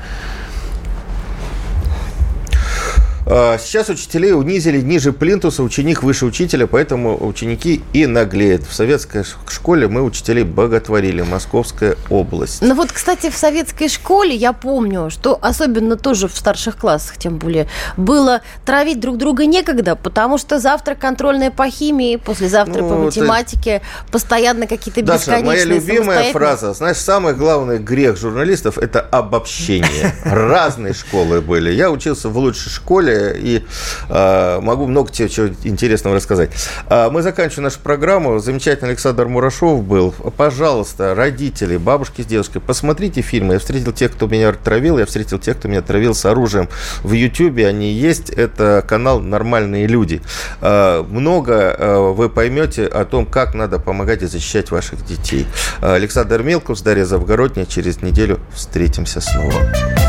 А, 3.30 3.58
Сейчас 3.58 3.90
учителей 3.90 4.32
унизили 4.32 4.80
ниже 4.80 5.12
плинтуса, 5.12 5.62
ученик 5.62 6.02
выше 6.02 6.24
учителя, 6.24 6.66
поэтому 6.66 7.26
ученики 7.26 7.82
и 7.92 8.06
наглеют. 8.06 8.66
В 8.66 8.74
советской 8.74 9.22
школе 9.48 9.86
мы 9.86 10.02
учителей 10.02 10.44
боготворили. 10.44 11.20
Московская 11.22 11.96
область. 12.08 12.62
Ну 12.62 12.74
вот, 12.74 12.90
кстати, 12.90 13.28
в 13.28 13.36
советской 13.36 13.88
школе 13.88 14.34
я 14.34 14.54
помню, 14.54 15.10
что 15.10 15.38
особенно 15.42 15.96
тоже 15.96 16.28
в 16.28 16.36
старших 16.36 16.76
классах, 16.78 17.18
тем 17.18 17.36
более, 17.36 17.68
было 17.98 18.40
травить 18.64 18.98
друг 19.00 19.18
друга 19.18 19.44
некогда, 19.44 19.94
потому 19.94 20.38
что 20.38 20.58
завтра 20.58 20.94
контрольная 20.94 21.50
по 21.50 21.68
химии, 21.68 22.16
послезавтра 22.16 22.80
Ну, 22.80 22.88
по 22.88 22.94
математике, 22.96 23.82
постоянно 24.10 24.66
какие-то 24.66 25.02
Даша, 25.02 25.18
бесконечные 25.18 25.44
моя 25.44 25.64
любимая 25.64 26.32
фраза. 26.32 26.72
Знаешь, 26.72 26.96
самый 26.96 27.34
главный 27.34 27.78
грех 27.78 28.16
журналистов– 28.16 28.78
это 28.80 29.00
обобщение. 29.00 30.14
Разные 30.24 30.94
школы 30.94 31.42
были. 31.42 31.70
Я 31.72 31.90
учился 31.90 32.30
в 32.30 32.38
лучшей 32.38 32.70
школе 32.70 33.17
и 33.36 33.64
э, 34.08 34.60
могу 34.60 34.86
много 34.86 35.10
тебе 35.10 35.28
чего 35.28 35.48
интересного 35.64 36.16
рассказать. 36.16 36.50
А, 36.86 37.10
мы 37.10 37.22
заканчиваем 37.22 37.64
нашу 37.64 37.80
программу. 37.80 38.38
Замечательный 38.38 38.90
Александр 38.90 39.26
Мурашов 39.26 39.82
был. 39.82 40.12
Пожалуйста, 40.36 41.14
родители, 41.14 41.76
бабушки 41.76 42.22
с 42.22 42.26
дедушкой, 42.26 42.60
посмотрите 42.60 43.20
фильмы. 43.20 43.54
Я 43.54 43.60
встретил 43.60 43.92
тех, 43.92 44.12
кто 44.12 44.26
меня 44.26 44.52
травил, 44.52 44.98
я 44.98 45.06
встретил 45.06 45.38
тех, 45.38 45.58
кто 45.58 45.68
меня 45.68 45.82
травил 45.82 46.14
с 46.14 46.24
оружием. 46.24 46.68
В 47.02 47.12
Ютьюбе 47.12 47.66
они 47.66 47.92
есть. 47.92 48.30
Это 48.30 48.84
канал 48.86 49.20
«Нормальные 49.20 49.86
люди». 49.86 50.22
А, 50.60 51.02
много 51.04 51.76
а, 51.78 52.12
вы 52.12 52.28
поймете 52.28 52.86
о 52.86 53.04
том, 53.04 53.26
как 53.26 53.54
надо 53.54 53.78
помогать 53.78 54.22
и 54.22 54.26
защищать 54.26 54.70
ваших 54.70 55.04
детей. 55.04 55.46
А, 55.80 55.94
Александр 55.94 56.42
Мелков, 56.42 56.82
Дарья 56.82 57.04
Завгородняя. 57.04 57.66
Через 57.66 58.02
неделю 58.02 58.40
встретимся 58.54 59.20
снова. 59.20 60.07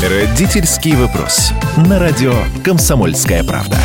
Родительский 0.00 0.94
вопрос. 0.94 1.50
На 1.76 1.98
радио 1.98 2.32
«Комсомольская 2.64 3.42
правда». 3.42 3.76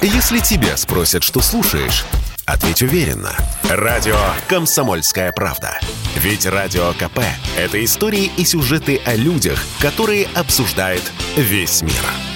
Если 0.00 0.38
тебя 0.38 0.76
спросят, 0.76 1.24
что 1.24 1.40
слушаешь, 1.40 2.04
ответь 2.46 2.82
уверенно. 2.82 3.32
Радио 3.68 4.16
«Комсомольская 4.48 5.32
правда». 5.32 5.76
Ведь 6.14 6.46
Радио 6.46 6.92
КП– 6.92 7.18
это 7.58 7.84
истории 7.84 8.30
и 8.36 8.44
сюжеты 8.44 9.00
о 9.04 9.16
людях, 9.16 9.60
которые 9.80 10.28
обсуждает 10.36 11.02
весь 11.36 11.82
мир. 11.82 12.29